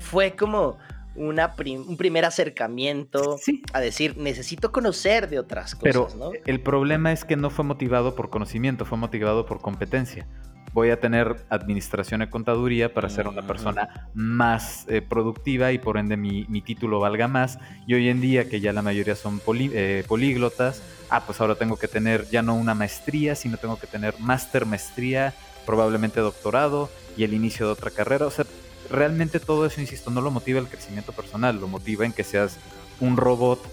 Fue 0.00 0.34
como 0.36 0.78
una 1.16 1.54
prim- 1.54 1.84
un 1.88 1.96
primer 1.96 2.24
acercamiento 2.24 3.38
a 3.72 3.80
decir, 3.80 4.16
necesito 4.16 4.72
conocer 4.72 5.28
de 5.28 5.38
otras 5.38 5.74
cosas, 5.76 5.82
Pero 5.82 6.08
¿no? 6.18 6.32
el 6.44 6.60
problema 6.60 7.12
es 7.12 7.24
que 7.24 7.36
no 7.36 7.50
fue 7.50 7.64
motivado 7.64 8.16
por 8.16 8.30
conocimiento, 8.30 8.84
fue 8.84 8.98
motivado 8.98 9.46
por 9.46 9.60
competencia. 9.60 10.26
Voy 10.72 10.90
a 10.90 10.98
tener 10.98 11.36
administración 11.50 12.22
y 12.22 12.26
contaduría 12.26 12.92
para 12.92 13.08
ser 13.08 13.28
una 13.28 13.42
persona 13.42 14.08
más 14.12 14.86
eh, 14.88 15.02
productiva 15.02 15.70
y 15.70 15.78
por 15.78 15.98
ende 15.98 16.16
mi, 16.16 16.46
mi 16.48 16.62
título 16.62 16.98
valga 16.98 17.28
más. 17.28 17.60
Y 17.86 17.94
hoy 17.94 18.08
en 18.08 18.20
día, 18.20 18.48
que 18.48 18.60
ya 18.60 18.72
la 18.72 18.82
mayoría 18.82 19.14
son 19.14 19.38
poli- 19.38 19.70
eh, 19.72 20.04
políglotas, 20.08 20.82
ah, 21.10 21.24
pues 21.26 21.40
ahora 21.40 21.54
tengo 21.54 21.76
que 21.76 21.86
tener 21.86 22.28
ya 22.28 22.42
no 22.42 22.56
una 22.56 22.74
maestría, 22.74 23.36
sino 23.36 23.56
tengo 23.56 23.78
que 23.78 23.86
tener 23.86 24.18
máster, 24.18 24.66
maestría, 24.66 25.32
probablemente 25.64 26.18
doctorado 26.18 26.90
y 27.16 27.22
el 27.22 27.34
inicio 27.34 27.66
de 27.66 27.72
otra 27.72 27.92
carrera. 27.92 28.26
O 28.26 28.30
sea, 28.32 28.44
realmente 28.90 29.38
todo 29.38 29.66
eso, 29.66 29.80
insisto, 29.80 30.10
no 30.10 30.20
lo 30.20 30.32
motiva 30.32 30.58
el 30.58 30.66
crecimiento 30.66 31.12
personal, 31.12 31.60
lo 31.60 31.68
motiva 31.68 32.04
en 32.04 32.12
que 32.12 32.24
seas 32.24 32.58
un 32.98 33.16
robot 33.16 33.64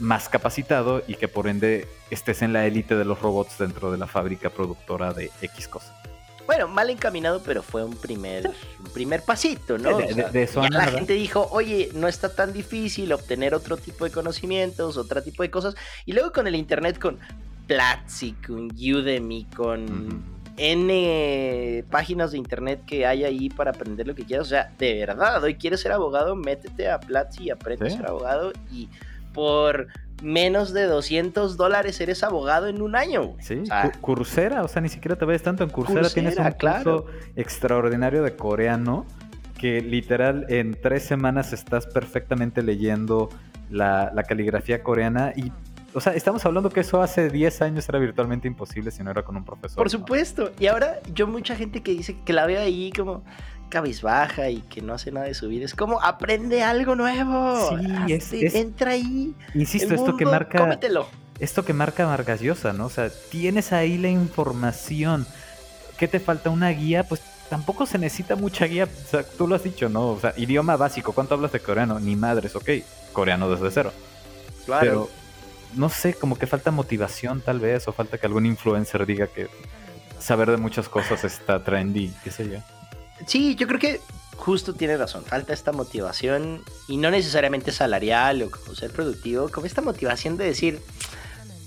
más 0.00 0.28
capacitado 0.28 1.04
y 1.06 1.14
que 1.14 1.28
por 1.28 1.46
ende 1.46 1.86
estés 2.10 2.42
en 2.42 2.52
la 2.52 2.66
élite 2.66 2.96
de 2.96 3.04
los 3.04 3.20
robots 3.20 3.58
dentro 3.58 3.92
de 3.92 3.98
la 3.98 4.08
fábrica 4.08 4.50
productora 4.50 5.12
de 5.12 5.30
X 5.40 5.68
cosas. 5.68 5.92
Bueno, 6.48 6.66
mal 6.66 6.88
encaminado, 6.88 7.42
pero 7.44 7.62
fue 7.62 7.84
un 7.84 7.94
primer, 7.94 8.48
un 8.48 8.90
primer 8.94 9.22
pasito, 9.22 9.76
¿no? 9.76 9.98
De- 9.98 10.14
de- 10.14 10.30
de 10.30 10.42
eso 10.44 10.62
ya 10.62 10.70
la 10.70 10.78
nada. 10.86 10.92
gente 10.92 11.12
dijo, 11.12 11.46
oye, 11.52 11.90
no 11.92 12.08
está 12.08 12.34
tan 12.34 12.54
difícil 12.54 13.12
obtener 13.12 13.54
otro 13.54 13.76
tipo 13.76 14.06
de 14.06 14.10
conocimientos, 14.10 14.96
otro 14.96 15.22
tipo 15.22 15.42
de 15.42 15.50
cosas. 15.50 15.74
Y 16.06 16.14
luego 16.14 16.32
con 16.32 16.46
el 16.46 16.54
internet, 16.56 16.98
con 16.98 17.18
Platzi, 17.66 18.32
con 18.46 18.70
Udemy, 18.70 19.44
con 19.54 20.24
N 20.56 21.84
páginas 21.90 22.32
de 22.32 22.38
internet 22.38 22.80
que 22.86 23.04
hay 23.04 23.24
ahí 23.24 23.50
para 23.50 23.70
aprender 23.72 24.06
lo 24.06 24.14
que 24.14 24.24
quieras. 24.24 24.46
O 24.46 24.50
sea, 24.50 24.72
de 24.78 25.04
verdad, 25.06 25.42
hoy 25.44 25.54
quieres 25.56 25.80
ser 25.80 25.92
abogado, 25.92 26.34
métete 26.34 26.88
a 26.90 26.98
Platzi 26.98 27.44
y 27.44 27.50
aprende 27.50 27.90
Sí. 27.90 27.94
a 27.94 27.98
ser 27.98 28.06
abogado. 28.08 28.52
Y 28.72 28.88
por 29.34 29.88
menos 30.22 30.72
de 30.72 30.84
200 30.84 31.56
dólares 31.56 32.00
eres 32.00 32.22
abogado 32.24 32.66
en 32.68 32.82
un 32.82 32.96
año. 32.96 33.24
güey. 33.28 33.42
Sí, 33.44 33.60
O 33.62 33.66
sea, 33.66 33.92
Coursera, 34.00 34.62
o 34.64 34.68
sea, 34.68 34.82
ni 34.82 34.88
siquiera 34.88 35.16
te 35.16 35.24
vayas 35.24 35.42
tanto 35.42 35.64
en 35.64 35.70
Coursera, 35.70 36.08
tienes 36.10 36.36
un 36.36 36.44
Coursera, 36.44 36.56
claro. 36.56 37.04
curso 37.04 37.18
extraordinario 37.36 38.22
de 38.22 38.36
coreano 38.36 39.06
que 39.58 39.80
literal 39.80 40.46
en 40.48 40.76
tres 40.80 41.02
semanas 41.04 41.52
estás 41.52 41.86
perfectamente 41.86 42.62
leyendo 42.62 43.28
la, 43.70 44.10
la 44.14 44.22
caligrafía 44.22 44.82
coreana 44.82 45.32
y, 45.36 45.52
o 45.94 46.00
sea, 46.00 46.14
estamos 46.14 46.44
hablando 46.46 46.70
que 46.70 46.80
eso 46.80 47.02
hace 47.02 47.28
10 47.28 47.62
años 47.62 47.88
era 47.88 47.98
virtualmente 47.98 48.46
imposible 48.46 48.90
si 48.90 49.02
no 49.02 49.10
era 49.10 49.24
con 49.24 49.36
un 49.36 49.44
profesor. 49.44 49.76
Por 49.76 49.86
¿no? 49.86 49.90
supuesto. 49.90 50.52
Y 50.60 50.66
ahora 50.66 51.00
yo 51.12 51.26
mucha 51.26 51.56
gente 51.56 51.82
que 51.82 51.90
dice 51.92 52.16
que 52.24 52.32
la 52.32 52.46
veo 52.46 52.60
ahí 52.60 52.92
como 52.92 53.24
cabizbaja 53.68 54.50
y 54.50 54.60
que 54.62 54.80
no 54.82 54.94
hace 54.94 55.10
nada 55.12 55.26
de 55.26 55.34
su 55.34 55.48
vida. 55.48 55.64
Es 55.64 55.74
como 55.74 56.00
aprende 56.02 56.62
algo 56.62 56.94
nuevo. 56.94 57.68
Sí, 57.78 58.12
es- 58.12 58.32
Hazte- 58.32 58.46
es- 58.46 58.54
entra 58.54 58.92
ahí. 58.92 59.34
Insisto, 59.54 59.94
esto 59.94 60.16
que 60.16 60.24
marca... 60.24 60.58
Cómetelo. 60.58 61.06
Esto 61.38 61.64
que 61.64 61.72
marca 61.72 62.04
Vargas 62.06 62.40
Llosa, 62.40 62.72
¿no? 62.72 62.86
O 62.86 62.90
sea, 62.90 63.10
tienes 63.30 63.72
ahí 63.72 63.96
la 63.96 64.08
información. 64.08 65.26
¿Qué 65.96 66.08
te 66.08 66.18
falta? 66.20 66.50
¿Una 66.50 66.70
guía? 66.70 67.04
Pues 67.04 67.20
tampoco 67.48 67.86
se 67.86 67.96
necesita 67.98 68.34
mucha 68.34 68.64
guía. 68.66 68.84
O 68.86 69.08
sea, 69.10 69.22
tú 69.22 69.46
lo 69.46 69.54
has 69.54 69.62
dicho, 69.62 69.88
¿no? 69.88 70.08
O 70.10 70.20
sea, 70.20 70.34
idioma 70.36 70.76
básico. 70.76 71.12
¿Cuánto 71.12 71.34
hablas 71.34 71.52
de 71.52 71.60
coreano? 71.60 72.00
Ni 72.00 72.16
madres, 72.16 72.56
ok. 72.56 72.68
Coreano 73.12 73.48
desde 73.50 73.70
cero. 73.70 73.92
Claro. 74.66 74.80
Pero, 74.80 75.08
no 75.76 75.88
sé, 75.90 76.14
como 76.14 76.36
que 76.36 76.46
falta 76.48 76.70
motivación 76.72 77.40
tal 77.40 77.60
vez, 77.60 77.86
o 77.86 77.92
falta 77.92 78.18
que 78.18 78.26
algún 78.26 78.44
influencer 78.46 79.06
diga 79.06 79.28
que 79.28 79.48
saber 80.18 80.50
de 80.50 80.56
muchas 80.56 80.88
cosas 80.88 81.22
está 81.22 81.62
trendy, 81.62 82.12
qué 82.24 82.30
sé 82.32 82.48
yo. 82.48 82.58
Sí, 83.26 83.54
yo 83.56 83.66
creo 83.66 83.80
que 83.80 84.00
justo 84.36 84.72
tiene 84.72 84.96
razón. 84.96 85.24
Falta 85.24 85.52
esta 85.52 85.72
motivación 85.72 86.62
y 86.86 86.96
no 86.96 87.10
necesariamente 87.10 87.72
salarial 87.72 88.42
o 88.42 88.50
como 88.50 88.74
ser 88.74 88.90
productivo, 88.90 89.48
como 89.48 89.66
esta 89.66 89.82
motivación 89.82 90.36
de 90.36 90.44
decir, 90.44 90.80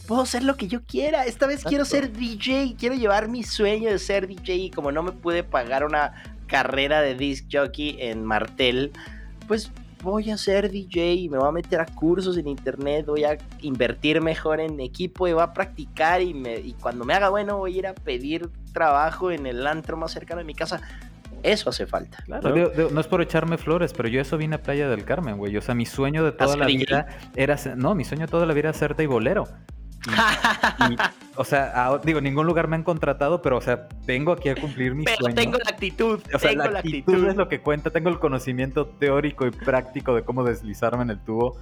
puedo 0.08 0.26
ser 0.26 0.44
lo 0.44 0.58
que 0.58 0.68
yo 0.68 0.82
quiera. 0.84 1.26
Esta 1.26 1.48
vez 1.48 1.64
quiero 1.64 1.86
ser 1.86 2.12
DJ, 2.12 2.76
quiero 2.80 2.96
llevar 2.96 3.28
mi 3.28 3.44
sueño 3.44 3.90
de 3.90 4.00
ser 4.00 4.28
DJ 4.28 4.56
y 4.56 4.72
como 4.72 4.92
no 4.92 5.04
me 5.04 5.12
pude 5.12 5.44
pagar 5.44 5.84
una 5.84 6.24
carrera 6.48 7.02
de 7.02 7.16
disc 7.16 7.46
jockey 7.52 7.98
en 8.00 8.26
Martel, 8.26 8.92
pues 9.48 9.72
voy 10.02 10.32
a 10.32 10.38
ser 10.38 10.72
DJ 10.72 11.14
y 11.14 11.30
me 11.30 11.38
voy 11.38 11.48
a 11.48 11.52
meter 11.52 11.80
a 11.80 11.86
cursos 11.86 12.38
en 12.38 12.48
internet, 12.48 13.06
voy 13.06 13.24
a 13.24 13.38
invertir 13.62 14.22
mejor 14.22 14.60
en 14.60 14.80
equipo 14.80 15.28
y 15.28 15.34
voy 15.34 15.44
a 15.44 15.54
practicar 15.54 16.22
y, 16.22 16.34
me, 16.34 16.60
y 16.60 16.74
cuando 16.74 17.06
me 17.06 17.14
haga 17.14 17.30
bueno 17.30 17.58
voy 17.58 17.76
a 17.76 17.78
ir 17.78 17.88
a 17.88 17.94
pedir 17.94 18.50
trabajo 18.74 19.32
en 19.32 19.46
el 19.46 19.66
antro 19.68 19.98
más 19.98 20.12
cercano 20.12 20.40
de 20.40 20.46
mi 20.46 20.56
casa. 20.56 20.82
Eso 21.44 21.70
hace 21.70 21.86
falta. 21.88 22.18
Claro, 22.26 22.50
¿no? 22.50 22.56
digo- 22.56 22.70
digo, 22.70 22.90
no 22.92 23.02
es 23.02 23.08
por 23.08 23.22
echarme 23.22 23.58
flores, 23.58 23.94
pero 23.94 24.10
yo 24.10 24.22
eso 24.22 24.38
vine 24.38 24.56
a 24.56 24.62
Playa 24.62 24.88
del 24.90 25.04
Carmen, 25.04 25.38
güey. 25.38 25.56
O 25.58 25.62
sea, 25.62 25.76
mi 25.76 25.86
sueño 25.86 26.24
de 26.24 26.32
toda 26.32 26.46
¿Hacer 26.46 26.60
la 26.60 26.66
vida 26.68 27.08
era 27.36 27.58
ser- 27.58 27.78
no, 27.78 27.96
mi 27.96 28.04
sueño 28.06 28.26
de 28.26 28.32
toda 28.32 28.46
la 28.46 28.54
vida 28.54 28.70
era 28.70 28.78
ser 28.78 28.96
bolero. 29.08 29.46
Y- 30.08 30.10
y, 30.94 30.96
o 31.36 31.44
sea, 31.44 31.88
a- 31.88 31.98
digo, 32.00 32.22
ningún 32.22 32.46
lugar 32.48 32.68
me 32.68 32.76
han 32.76 32.84
contratado, 32.84 33.42
pero 33.42 33.58
o 33.58 33.62
sea, 33.62 33.88
vengo 34.06 34.32
aquí 34.32 34.50
a 34.50 34.56
cumplir 34.56 34.96
mi 34.96 35.04
Pero 35.06 35.18
sueño. 35.20 35.36
tengo 35.36 35.58
la 35.58 35.70
actitud, 35.70 36.20
O 36.34 36.40
sea, 36.40 36.50
tengo 36.50 36.64
la 36.64 36.72
la 36.72 36.80
actitud, 36.80 37.14
actitud. 37.14 37.30
es 37.30 37.36
lo 37.36 37.48
que 37.48 37.62
cuenta. 37.62 37.90
Tengo 37.92 38.10
el 38.10 38.20
conocimiento 38.20 38.88
teórico 38.88 39.46
y 39.46 39.52
práctico 39.52 40.16
de 40.16 40.24
cómo 40.24 40.44
deslizarme 40.44 41.04
en 41.04 41.12
el 41.12 41.20
tubo. 41.20 41.58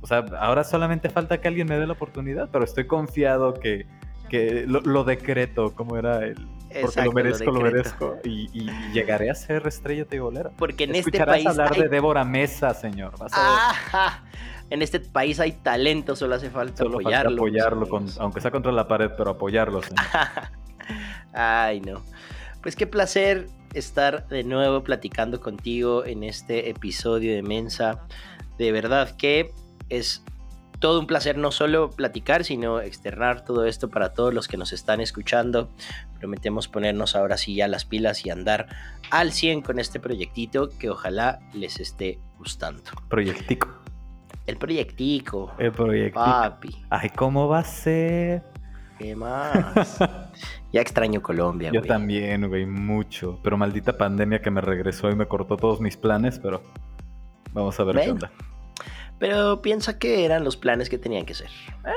O 0.00 0.06
sea, 0.06 0.24
ahora 0.40 0.64
solamente 0.64 1.08
falta 1.08 1.40
que 1.40 1.48
alguien 1.48 1.66
me 1.68 1.78
dé 1.78 1.86
la 1.86 1.92
oportunidad, 1.94 2.48
pero 2.52 2.64
estoy 2.64 2.86
confiado 2.86 3.54
que, 3.54 3.86
que 4.28 4.64
lo, 4.66 4.80
lo 4.80 5.04
decreto, 5.04 5.74
como 5.74 5.96
era 5.96 6.24
el... 6.26 6.36
Porque 6.80 7.00
Exacto, 7.00 7.02
lo 7.02 7.06
lo 7.10 7.12
merezco, 7.24 7.50
lo, 7.52 7.60
merezco. 7.60 8.16
Y, 8.24 8.50
y 8.52 8.70
llegaré 8.92 9.30
a 9.30 9.34
ser 9.34 9.66
estrella 9.66 10.04
tibolera. 10.04 10.50
Porque 10.56 10.84
en 10.84 10.90
este 10.96 11.10
Escucharás 11.10 11.34
país 11.36 11.46
hablar 11.46 11.72
hay- 11.74 11.82
de 11.82 11.88
Débora 11.88 12.24
Mesa, 12.24 12.74
señor. 12.74 13.16
Vas 13.18 13.32
a 13.32 13.38
ver. 13.40 13.48
Ajá. 13.48 14.24
En 14.70 14.82
este 14.82 14.98
país 15.00 15.38
hay 15.40 15.52
talento, 15.52 16.16
solo 16.16 16.34
hace 16.34 16.50
falta 16.50 16.78
Solo 16.78 16.92
falta 16.94 17.02
apoyarlo. 17.08 17.36
apoyarlo, 17.36 17.88
con- 17.88 18.06
aunque 18.18 18.40
sea 18.40 18.50
contra 18.50 18.72
la 18.72 18.88
pared, 18.88 19.10
pero 19.16 19.30
apoyarlo, 19.32 19.82
señor. 19.82 20.04
Ay, 21.32 21.80
no. 21.80 22.02
Pues 22.62 22.76
qué 22.76 22.86
placer 22.86 23.48
estar 23.74 24.26
de 24.28 24.44
nuevo 24.44 24.82
platicando 24.82 25.40
contigo 25.40 26.04
en 26.04 26.22
este 26.24 26.70
episodio 26.70 27.34
de 27.34 27.42
Mensa. 27.42 28.00
De 28.58 28.72
verdad 28.72 29.16
que 29.16 29.52
es 29.88 30.24
todo 30.84 31.00
un 31.00 31.06
placer 31.06 31.38
no 31.38 31.50
solo 31.50 31.88
platicar, 31.88 32.44
sino 32.44 32.78
externar 32.78 33.42
todo 33.42 33.64
esto 33.64 33.88
para 33.88 34.12
todos 34.12 34.34
los 34.34 34.48
que 34.48 34.58
nos 34.58 34.74
están 34.74 35.00
escuchando. 35.00 35.70
Prometemos 36.18 36.68
ponernos 36.68 37.16
ahora 37.16 37.38
sí 37.38 37.54
ya 37.54 37.68
las 37.68 37.86
pilas 37.86 38.26
y 38.26 38.28
andar 38.28 38.66
al 39.10 39.32
100 39.32 39.62
con 39.62 39.78
este 39.78 39.98
proyectito 39.98 40.68
que 40.78 40.90
ojalá 40.90 41.40
les 41.54 41.80
esté 41.80 42.18
gustando. 42.36 42.82
Proyectico. 43.08 43.68
El 44.46 44.58
proyectico. 44.58 45.52
El 45.56 45.72
proyectico. 45.72 46.22
Papi, 46.22 46.84
Ay, 46.90 47.08
¿cómo 47.16 47.48
va 47.48 47.60
a 47.60 47.64
ser? 47.64 48.42
¿qué 48.98 49.16
más? 49.16 49.96
ya 50.70 50.82
extraño 50.82 51.22
Colombia, 51.22 51.70
Yo 51.72 51.80
güey. 51.80 51.88
también, 51.88 52.46
güey, 52.46 52.66
mucho. 52.66 53.40
Pero 53.42 53.56
maldita 53.56 53.96
pandemia 53.96 54.42
que 54.42 54.50
me 54.50 54.60
regresó 54.60 55.08
y 55.08 55.14
me 55.16 55.24
cortó 55.24 55.56
todos 55.56 55.80
mis 55.80 55.96
planes, 55.96 56.38
pero 56.38 56.62
vamos 57.54 57.80
a 57.80 57.84
ver 57.84 57.94
qué 57.96 58.00
Bueno. 58.10 58.12
onda. 58.12 58.30
Pero 59.18 59.62
piensa 59.62 59.98
que 59.98 60.24
eran 60.24 60.44
los 60.44 60.56
planes 60.56 60.88
que 60.88 60.98
tenían 60.98 61.24
que 61.24 61.34
ser. 61.34 61.48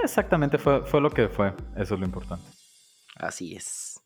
Exactamente, 0.04 0.58
fue, 0.58 0.82
fue 0.86 1.02
lo 1.02 1.10
que 1.10 1.28
fue. 1.28 1.54
Eso 1.76 1.96
es 1.96 2.00
lo 2.00 2.06
importante. 2.06 2.46
Así 3.16 3.56
es. 3.56 4.00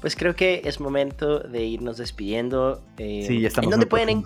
Pues 0.00 0.16
creo 0.16 0.36
que 0.36 0.62
es 0.64 0.80
momento 0.80 1.40
de 1.40 1.64
irnos 1.64 1.96
despidiendo. 1.96 2.84
Eh, 2.98 3.24
Sí, 3.26 3.40
ya 3.40 3.48
estamos 3.48 3.66
¿en 3.66 3.70
dónde, 3.70 3.86
pueden 3.86 4.22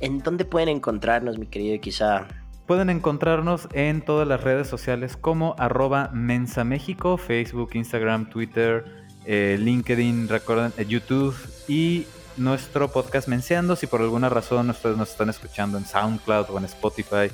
¿En 0.00 0.18
dónde 0.18 0.44
pueden 0.44 0.68
encontrarnos, 0.68 1.38
mi 1.38 1.46
querido 1.46 1.80
quizá? 1.80 2.26
Pueden 2.66 2.90
encontrarnos 2.90 3.68
en 3.72 4.02
todas 4.02 4.26
las 4.26 4.42
redes 4.42 4.66
sociales 4.66 5.16
como 5.16 5.54
arroba 5.58 6.10
Mensa 6.12 6.64
México, 6.64 7.16
Facebook, 7.16 7.70
Instagram, 7.74 8.28
Twitter, 8.28 8.84
eh, 9.26 9.56
LinkedIn, 9.60 10.28
recuerden, 10.28 10.72
eh, 10.78 10.86
YouTube 10.86 11.36
y 11.68 12.06
nuestro 12.36 12.88
podcast 12.88 13.28
Menseando. 13.28 13.76
Si 13.76 13.86
por 13.86 14.00
alguna 14.00 14.28
razón 14.28 14.70
ustedes 14.70 14.96
nos 14.96 15.10
están 15.10 15.28
escuchando 15.28 15.78
en 15.78 15.84
SoundCloud 15.84 16.50
o 16.50 16.58
en 16.58 16.64
Spotify 16.64 17.30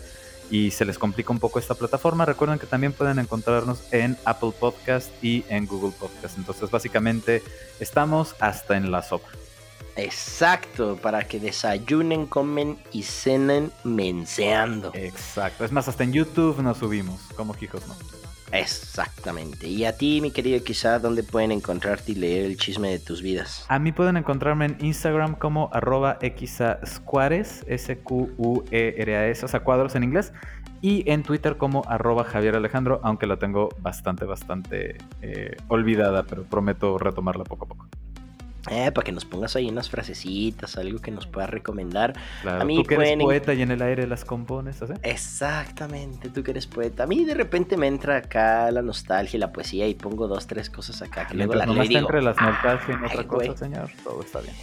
y 0.51 0.73
se 0.73 0.85
les 0.85 0.99
complica 0.99 1.33
un 1.33 1.39
poco 1.39 1.59
esta 1.59 1.75
plataforma, 1.75 2.25
recuerden 2.25 2.59
que 2.59 2.67
también 2.67 2.93
pueden 2.93 3.19
encontrarnos 3.19 3.85
en 3.93 4.17
Apple 4.25 4.53
Podcast 4.59 5.11
y 5.23 5.45
en 5.49 5.67
Google 5.67 5.93
Podcast. 5.99 6.37
Entonces 6.37 6.71
básicamente 6.71 7.43
estamos 7.79 8.35
hasta 8.41 8.77
en 8.77 8.91
la 8.91 9.03
sopa. 9.03 9.29
Exacto, 9.97 10.97
para 10.97 11.27
que 11.27 11.39
desayunen, 11.39 12.27
comen 12.27 12.79
y 12.93 13.03
cenen 13.03 13.73
menseando. 13.85 14.93
Exacto. 14.95 15.65
Es 15.65 15.73
más, 15.73 15.89
hasta 15.89 16.05
en 16.05 16.13
YouTube 16.13 16.61
nos 16.63 16.79
subimos, 16.79 17.21
como 17.37 17.55
hijos, 17.61 17.87
¿no? 17.87 17.95
Exactamente. 18.53 19.69
Y 19.69 19.85
a 19.85 19.97
ti, 19.97 20.21
mi 20.21 20.31
querido 20.31 20.63
quizá, 20.63 20.99
¿dónde 20.99 21.23
pueden 21.23 21.53
encontrarte 21.53 22.13
y 22.13 22.15
leer 22.17 22.45
el 22.45 22.57
chisme 22.57 22.91
de 22.91 22.99
tus 22.99 23.23
vidas? 23.23 23.65
A 23.69 23.79
mí 23.79 23.93
pueden 23.93 24.17
encontrarme 24.17 24.67
en 24.67 24.77
Instagram 24.81 25.37
como 25.37 25.71
arroba 25.73 26.19
xasquares, 26.21 27.65
S-Q-U-E-R-A-S, 27.69 29.45
o 29.45 29.49
sea, 29.49 29.61
cuadros 29.61 29.95
en 29.95 30.05
inglés. 30.05 30.33
Y 30.83 31.09
en 31.11 31.23
Twitter 31.23 31.59
como 31.59 31.83
arroba 31.87 32.25
Javier 32.25 32.57
Alejandro, 32.57 33.01
aunque 33.03 33.27
la 33.27 33.37
tengo 33.37 33.69
bastante, 33.81 34.25
bastante 34.25 34.97
eh, 35.21 35.57
olvidada, 35.69 36.23
pero 36.23 36.45
prometo 36.45 36.97
retomarla 36.97 37.45
poco 37.45 37.67
a 37.67 37.69
poco. 37.69 37.89
Eh, 38.71 38.93
para 38.93 39.05
que 39.05 39.13
nos 39.13 39.25
pongas 39.25 39.57
ahí 39.57 39.69
unas 39.71 39.89
frasecitas, 39.89 40.77
algo 40.77 40.99
que 41.01 41.11
nos 41.11 41.27
puedas 41.27 41.49
recomendar. 41.49 42.13
Claro, 42.43 42.61
A 42.61 42.65
mí 42.67 42.77
tú 42.77 42.83
que 42.85 42.95
eres 42.95 43.05
pueden 43.07 43.21
en- 43.23 43.27
poeta 43.27 43.55
y 43.55 43.63
en 43.63 43.71
el 43.71 43.81
aire 43.81 44.07
las 44.07 44.25
compones. 44.27 44.83
Exactamente, 45.03 46.29
tú 46.29 46.43
que 46.43 46.51
eres 46.51 46.67
poeta. 46.67 47.05
A 47.05 47.07
mí 47.07 47.25
de 47.25 47.33
repente 47.35 47.77
me 47.79 47.87
entra 47.87 48.17
acá 48.19 48.71
la 48.71 48.83
nostalgia 48.83 49.39
y 49.39 49.41
la 49.41 49.51
poesía 49.53 49.89
y 49.89 49.95
pongo 49.95 50.29
dos, 50.29 50.47
tres 50.47 50.69
cosas 50.69 51.01
acá 51.01 51.27
que 51.27 51.35
luego 51.35 51.55
las 51.55 51.67
no 51.69 51.75
digo, 51.83 51.99
entre 52.01 52.21
las 52.23 52.37
nostalgia 52.37 52.95
y 53.01 53.05
otra 53.07 53.21
"Ay, 53.21 53.27
cosa, 53.27 53.47
güey". 53.47 53.57
señor, 53.57 53.91
todo 54.05 54.21
está 54.21 54.41
bien. 54.41 54.55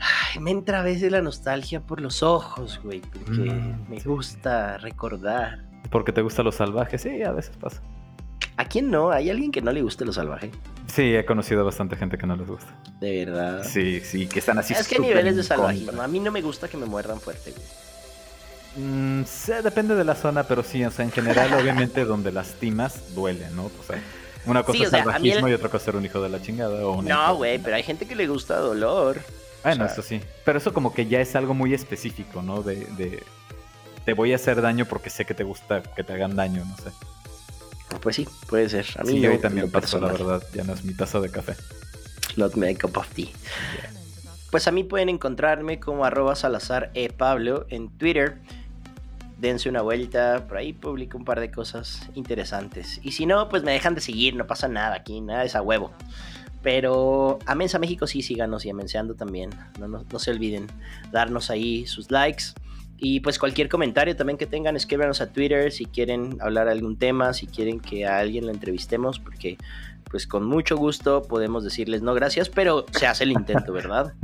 "Ay, 0.00 0.40
me 0.40 0.50
entra 0.50 0.80
a 0.80 0.82
veces 0.82 1.10
la 1.10 1.22
nostalgia 1.22 1.80
por 1.80 2.00
los 2.00 2.22
ojos, 2.22 2.78
güey, 2.84 3.00
porque 3.00 3.50
Mm, 3.50 3.88
me 3.90 4.00
sí. 4.00 4.08
gusta 4.08 4.76
recordar. 4.78 5.64
Porque 5.90 6.12
te 6.12 6.20
gustan 6.20 6.44
los 6.44 6.56
salvajes, 6.56 7.00
sí, 7.02 7.22
a 7.22 7.32
veces 7.32 7.56
pasa. 7.56 7.80
¿A 8.58 8.64
quién 8.66 8.90
no? 8.90 9.10
¿Hay 9.12 9.30
alguien 9.30 9.50
que 9.52 9.62
no 9.62 9.72
le 9.72 9.80
guste 9.82 10.04
lo 10.04 10.12
salvaje? 10.12 10.50
Sí, 10.92 11.14
he 11.14 11.24
conocido 11.24 11.64
bastante 11.64 11.96
gente 11.96 12.18
que 12.18 12.26
no 12.26 12.36
les 12.36 12.46
gusta. 12.46 12.66
De 13.00 13.24
verdad. 13.24 13.62
Sí, 13.64 14.00
sí, 14.00 14.26
que 14.26 14.40
están 14.40 14.58
así. 14.58 14.74
es 14.74 14.86
que 14.88 14.98
niveles 14.98 15.36
de 15.36 15.42
salvajismo. 15.44 15.86
contra. 15.86 16.04
A 16.04 16.08
mí 16.08 16.18
no 16.18 16.30
me 16.32 16.42
gusta 16.42 16.68
que 16.68 16.76
me 16.76 16.84
muerdan 16.84 17.20
fuerte, 17.20 17.52
güey. 17.52 17.64
Mm, 18.76 19.24
sí, 19.24 19.52
depende 19.62 19.94
de 19.94 20.04
la 20.04 20.14
zona, 20.14 20.42
pero 20.44 20.62
sí, 20.62 20.84
o 20.84 20.90
sea, 20.90 21.04
en 21.04 21.10
general, 21.12 21.52
obviamente, 21.54 22.04
donde 22.04 22.32
lastimas, 22.32 23.14
duele, 23.14 23.48
¿no? 23.54 23.66
O 23.66 23.82
sea, 23.86 24.02
una 24.44 24.62
cosa 24.62 24.76
Sí, 24.78 24.84
es 24.84 24.92
a 24.94 24.98
salvajismo 24.98 25.46
el- 25.46 25.52
y 25.52 25.54
otra 25.54 25.68
cosa 25.68 25.76
es 25.78 25.84
ser 25.84 25.96
un 25.96 26.04
hijo 26.04 26.20
de 26.20 26.28
la 26.28 26.42
chingada. 26.42 26.84
O 26.86 26.98
una 26.98 27.14
No, 27.28 27.36
güey, 27.36 27.58
pero 27.58 27.76
hay 27.76 27.82
gente 27.82 28.06
que 28.06 28.14
le 28.16 28.26
gusta 28.26 28.56
dolor. 28.58 29.20
Bueno, 29.62 29.84
o 29.84 29.86
sea- 29.88 29.92
eso 29.94 30.02
sí. 30.02 30.20
Pero 30.44 30.58
eso 30.58 30.72
como 30.74 30.92
que 30.92 31.06
ya 31.06 31.20
es 31.20 31.34
algo 31.36 31.54
muy 31.54 31.74
específico, 31.74 32.42
¿no? 32.42 32.62
De, 32.62 32.76
de- 32.96 33.22
te 34.04 34.14
voy 34.14 34.32
a 34.32 34.36
hacer 34.36 34.60
daño 34.62 34.84
porque 34.86 35.10
sé 35.10 35.24
que 35.24 35.34
te 35.34 35.44
gusta 35.44 35.82
que 35.82 36.02
te 36.02 36.12
hagan 36.12 36.34
daño, 36.36 36.64
no 36.64 36.76
sé. 36.76 36.90
Pues 38.00 38.16
sí, 38.16 38.28
puede 38.48 38.68
ser. 38.68 38.86
A 38.98 39.02
mí 39.02 39.12
sí, 39.12 39.20
no, 39.20 39.30
hoy 39.30 39.38
también 39.38 39.70
pasó, 39.70 40.00
la 40.00 40.12
verdad. 40.12 40.42
Ya 40.54 40.64
no 40.64 40.74
es 40.74 40.84
mi 40.84 40.94
taza 40.94 41.20
de 41.20 41.30
café. 41.30 41.56
Not 42.36 42.54
my 42.56 42.74
cup 42.74 42.96
of 42.96 43.08
tea. 43.08 43.28
Pues 44.50 44.66
a 44.68 44.72
mí 44.72 44.84
pueden 44.84 45.08
encontrarme 45.08 45.78
como 45.80 46.04
arroba 46.04 46.34
Salazar 46.34 46.90
e 46.94 47.10
Pablo 47.10 47.66
en 47.68 47.88
Twitter. 47.90 48.38
Dense 49.38 49.68
una 49.68 49.82
vuelta, 49.82 50.46
por 50.48 50.56
ahí 50.56 50.72
publico 50.72 51.16
un 51.16 51.24
par 51.24 51.38
de 51.40 51.50
cosas 51.50 52.08
interesantes. 52.14 53.00
Y 53.02 53.12
si 53.12 53.26
no, 53.26 53.48
pues 53.48 53.62
me 53.62 53.72
dejan 53.72 53.94
de 53.94 54.00
seguir, 54.00 54.34
no 54.34 54.46
pasa 54.46 54.68
nada 54.68 54.96
aquí, 54.96 55.20
nada 55.20 55.44
es 55.44 55.54
a 55.54 55.62
huevo. 55.62 55.92
Pero 56.62 57.38
a 57.46 57.54
Mensa 57.54 57.78
México 57.78 58.06
sí, 58.06 58.22
síganos 58.22 58.64
y 58.64 58.70
a 58.70 58.74
Menseando 58.74 59.14
también. 59.14 59.50
No, 59.78 59.86
no, 59.86 60.04
no 60.10 60.18
se 60.18 60.30
olviden 60.30 60.66
darnos 61.12 61.50
ahí 61.50 61.86
sus 61.86 62.10
likes. 62.10 62.46
Y 62.98 63.20
pues 63.20 63.38
cualquier 63.38 63.68
comentario 63.68 64.16
también 64.16 64.38
que 64.38 64.46
tengan, 64.46 64.76
escríbanos 64.76 65.20
a 65.20 65.32
Twitter 65.32 65.70
si 65.70 65.86
quieren 65.86 66.36
hablar 66.40 66.68
algún 66.68 66.98
tema, 66.98 67.32
si 67.32 67.46
quieren 67.46 67.78
que 67.78 68.06
a 68.06 68.18
alguien 68.18 68.46
lo 68.46 68.52
entrevistemos, 68.52 69.20
porque 69.20 69.56
pues 70.10 70.26
con 70.26 70.44
mucho 70.44 70.76
gusto 70.76 71.22
podemos 71.22 71.64
decirles 71.64 72.02
no 72.02 72.14
gracias, 72.14 72.48
pero 72.48 72.86
se 72.92 73.06
hace 73.06 73.24
el 73.24 73.32
intento, 73.32 73.72
¿verdad? 73.72 74.14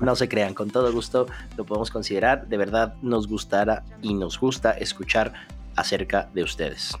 No 0.00 0.16
se 0.16 0.30
crean, 0.30 0.54
con 0.54 0.70
todo 0.70 0.90
gusto 0.94 1.26
lo 1.58 1.66
podemos 1.66 1.90
considerar. 1.90 2.48
De 2.48 2.56
verdad 2.56 2.94
nos 3.02 3.28
gustará 3.28 3.84
y 4.00 4.14
nos 4.14 4.40
gusta 4.40 4.70
escuchar 4.70 5.34
acerca 5.76 6.30
de 6.32 6.42
ustedes. 6.42 6.96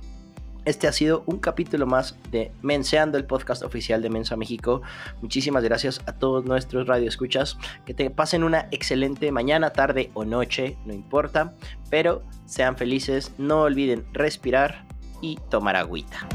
Este 0.70 0.86
ha 0.86 0.92
sido 0.92 1.24
un 1.26 1.40
capítulo 1.40 1.84
más 1.84 2.14
de 2.30 2.52
Menseando, 2.62 3.18
el 3.18 3.24
podcast 3.24 3.64
oficial 3.64 4.02
de 4.02 4.08
Mensa 4.08 4.36
México. 4.36 4.82
Muchísimas 5.20 5.64
gracias 5.64 6.00
a 6.06 6.12
todos 6.12 6.44
nuestros 6.44 6.86
radioescuchas. 6.86 7.58
Que 7.84 7.92
te 7.92 8.08
pasen 8.08 8.44
una 8.44 8.68
excelente 8.70 9.32
mañana, 9.32 9.70
tarde 9.70 10.12
o 10.14 10.24
noche, 10.24 10.76
no 10.86 10.94
importa. 10.94 11.56
Pero 11.90 12.22
sean 12.46 12.76
felices, 12.76 13.32
no 13.36 13.62
olviden 13.62 14.06
respirar 14.12 14.86
y 15.20 15.40
tomar 15.50 15.74
agüita. 15.74 16.28